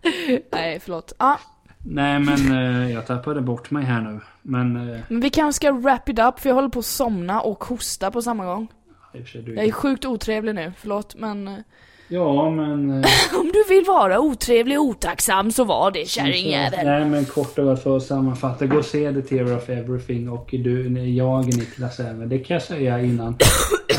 Nej, 0.53 0.81
förlåt. 0.81 1.13
Ja, 1.19 1.39
Nej, 1.85 2.19
men 2.19 2.53
eh, 2.53 2.93
jag 2.93 3.07
tappade 3.07 3.41
bort 3.41 3.71
mig 3.71 3.85
här 3.85 4.01
nu. 4.01 4.21
Men... 4.43 4.91
Eh, 4.91 5.01
men 5.09 5.21
vi 5.21 5.31
kanske 5.31 5.57
ska 5.57 5.73
wrap 5.73 6.09
it 6.09 6.19
up 6.19 6.41
för 6.41 6.49
jag 6.49 6.55
håller 6.55 6.69
på 6.69 6.79
att 6.79 6.85
somna 6.85 7.41
och 7.41 7.65
hosta 7.65 8.11
på 8.11 8.23
samma 8.23 8.45
gång. 8.45 8.69
Jag 9.13 9.65
är 9.65 9.73
sjukt 9.73 10.05
otrevlig 10.05 10.55
nu, 10.55 10.73
förlåt 10.79 11.15
men 11.15 11.49
eh, 11.49 11.59
Ja, 12.13 12.51
men... 12.51 12.91
Eh, 12.91 13.11
om 13.41 13.51
du 13.53 13.65
vill 13.75 13.85
vara 13.85 14.21
otrevlig 14.21 14.79
och 14.79 14.85
otacksam 14.85 15.53
så 15.53 15.65
var 15.65 15.91
det 15.91 16.09
kärringjävel. 16.09 16.87
Nej, 16.87 17.05
men 17.05 17.25
kort 17.25 17.59
och 17.59 17.65
gott 17.65 17.83
för 17.83 17.97
att 17.97 18.03
sammanfatta. 18.03 18.67
Gå 18.67 18.79
och 18.79 18.85
se 18.85 19.13
The 19.13 19.23
Tear 19.23 19.57
of 19.57 19.69
Everything 19.69 20.29
och 20.29 20.49
du, 20.51 21.09
jag, 21.09 21.47
Niklas 21.47 22.01
även. 22.01 22.29
Det 22.29 22.39
kan 22.39 22.55
jag 22.55 22.63
säga 22.63 23.01
innan. 23.01 23.35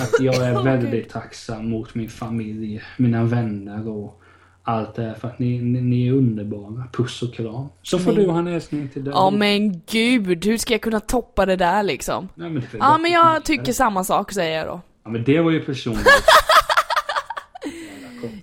Att 0.02 0.12
jag 0.20 0.36
är 0.36 0.64
väldigt 0.64 1.10
tacksam 1.10 1.70
mot 1.70 1.96
min 1.96 2.10
familj, 2.10 2.82
mina 2.98 3.24
vänner 3.24 3.90
och 3.90 4.22
allt 4.64 4.96
det 4.96 5.02
här. 5.02 5.14
För 5.14 5.28
att 5.28 5.40
ni, 5.40 5.60
ni, 5.60 5.82
ni 5.82 6.08
är 6.08 6.12
underbara. 6.12 6.84
Puss 6.94 7.22
och 7.22 7.34
kram. 7.34 7.68
Så 7.82 8.00
får 8.00 8.14
du 8.14 8.30
ha 8.30 8.40
en 8.40 8.48
hälsning 8.48 8.90
till 8.90 9.04
dig. 9.04 9.14
Ja 9.16 9.32
men 9.32 9.82
gud, 9.92 10.46
hur 10.46 10.58
ska 10.58 10.74
jag 10.74 10.82
kunna 10.82 11.00
toppa 11.00 11.46
det 11.46 11.56
där 11.56 11.84
liksom? 11.84 12.30
Nej, 12.36 12.50
men 12.50 12.64
Ja 12.80 12.98
men 12.98 13.12
jag 13.12 13.46
tycker 13.46 13.74
samma 13.74 14.04
sak 14.04 14.32
säger 14.32 14.58
jag 14.58 14.68
då. 14.68 14.82
Ja, 15.04 15.10
men 15.10 15.24
det 15.24 15.42
var 15.42 15.52
ju 15.52 15.60
personligt. 15.60 16.08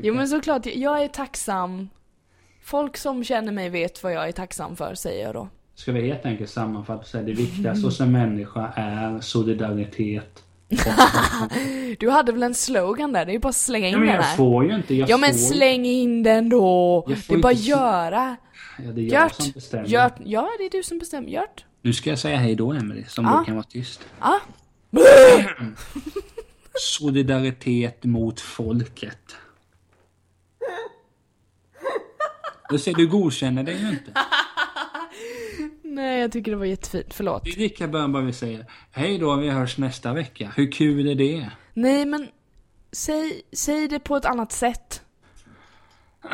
Jo 0.03 0.15
men 0.15 0.29
såklart, 0.29 0.67
jag 0.67 1.03
är 1.03 1.09
tacksam. 1.09 1.89
Folk 2.65 2.97
som 2.97 3.25
känner 3.25 3.53
mig 3.53 3.69
vet 3.69 4.03
vad 4.03 4.13
jag 4.13 4.29
är 4.29 4.33
tacksam 4.33 4.77
för, 4.77 4.95
säger 4.95 5.25
jag 5.25 5.35
då. 5.35 5.49
Ska 5.75 5.93
vi 5.93 6.07
helt 6.07 6.27
enkelt 6.27 6.51
sammanfatta 6.51 7.01
och 7.01 7.07
säga 7.07 7.23
det 7.25 7.33
viktigaste 7.33 7.87
hos 7.87 8.01
en 8.01 8.13
människa 8.13 8.73
är 8.77 9.21
solidaritet. 9.21 10.43
Du 11.99 12.11
hade 12.11 12.33
väl 12.33 12.43
en 12.43 12.55
slogan 12.55 13.13
där? 13.13 13.25
Det 13.27 13.31
är 13.31 13.35
ju 13.35 13.39
bara 13.39 13.49
att 13.49 13.57
slänga 13.57 13.87
in 13.87 13.93
Ja, 13.93 13.99
men 13.99 14.07
den 14.09 14.17
jag 14.17 14.23
här. 14.23 14.37
får 14.37 14.65
ju 14.65 14.75
inte. 14.77 14.95
Jag 14.95 15.09
Ja 15.11 15.17
men 15.17 15.35
släng 15.35 15.87
in 15.87 16.23
den 16.23 16.49
då! 16.49 17.05
Det 17.09 17.35
är 17.35 17.39
bara 17.39 17.53
inte 17.53 17.63
se- 17.65 17.71
göra. 17.71 18.37
Ja, 18.85 18.93
det 18.93 19.01
är 19.01 19.13
jag 19.13 19.35
som 19.35 19.51
bestämmer. 19.51 19.87
Gört, 19.89 20.15
ja 20.25 20.49
det 20.59 20.65
är 20.65 20.71
du 20.71 20.83
som 20.83 20.99
bestämmer. 20.99 21.29
Gört. 21.29 21.65
Nu 21.83 21.93
ska 21.93 22.11
jag 22.11 22.19
säga 22.19 22.37
hej 22.37 22.55
då 22.55 22.73
Emily, 22.73 23.05
som 23.09 23.25
Ja. 23.25 23.39
du 23.39 23.45
kan 23.45 23.55
vara 23.55 23.65
tyst. 23.65 24.01
Ja. 24.21 24.41
Solidaritet 26.75 28.05
mot 28.05 28.41
folket. 28.41 29.37
Du 32.71 32.79
ser, 32.79 32.95
du 32.95 33.07
godkänner 33.07 33.63
det 33.63 33.73
ju 33.73 33.89
inte. 33.89 34.13
Nej 35.83 36.21
jag 36.21 36.33
tycker 36.33 36.51
det 36.51 36.57
var 36.57 36.65
jättefint, 36.65 37.15
förlåt. 37.15 37.45
Det 37.45 37.51
är 37.51 37.57
lika 37.57 37.89
bra 37.89 38.09
bara 38.09 38.23
vi 38.23 38.33
säger 38.33 38.67
hej 38.91 39.19
då, 39.19 39.37
vi 39.37 39.49
hörs 39.51 39.79
nästa 39.79 40.13
vecka. 40.13 40.53
Hur 40.57 40.73
kul 40.73 41.09
är 41.09 41.15
det? 41.15 41.51
Nej 41.75 42.07
men, 42.07 42.29
säg, 42.93 43.43
säg 43.53 43.89
det 43.89 43.99
på 44.01 44.17
ett 44.17 44.25
annat 44.25 44.53
sätt. 44.53 45.03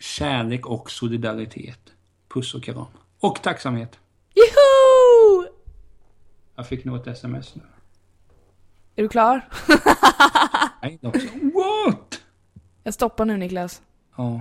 Kärlek 0.00 0.66
och 0.66 0.90
solidaritet. 0.90 1.92
Puss 2.28 2.54
och 2.54 2.62
kram. 2.62 2.86
Och 3.20 3.42
tacksamhet. 3.42 3.98
Joho! 4.34 5.46
Jag 6.56 6.68
fick 6.68 6.84
nog 6.84 6.96
ett 6.96 7.06
sms 7.06 7.54
nu. 7.54 7.62
Är 8.96 9.02
du 9.02 9.08
klar? 9.08 9.48
Nej, 10.82 10.98
också. 11.02 11.26
What? 11.54 12.20
Jag 12.82 12.94
stoppar 12.94 13.24
nu 13.24 13.36
Niklas. 13.36 13.82
Ja. 14.16 14.40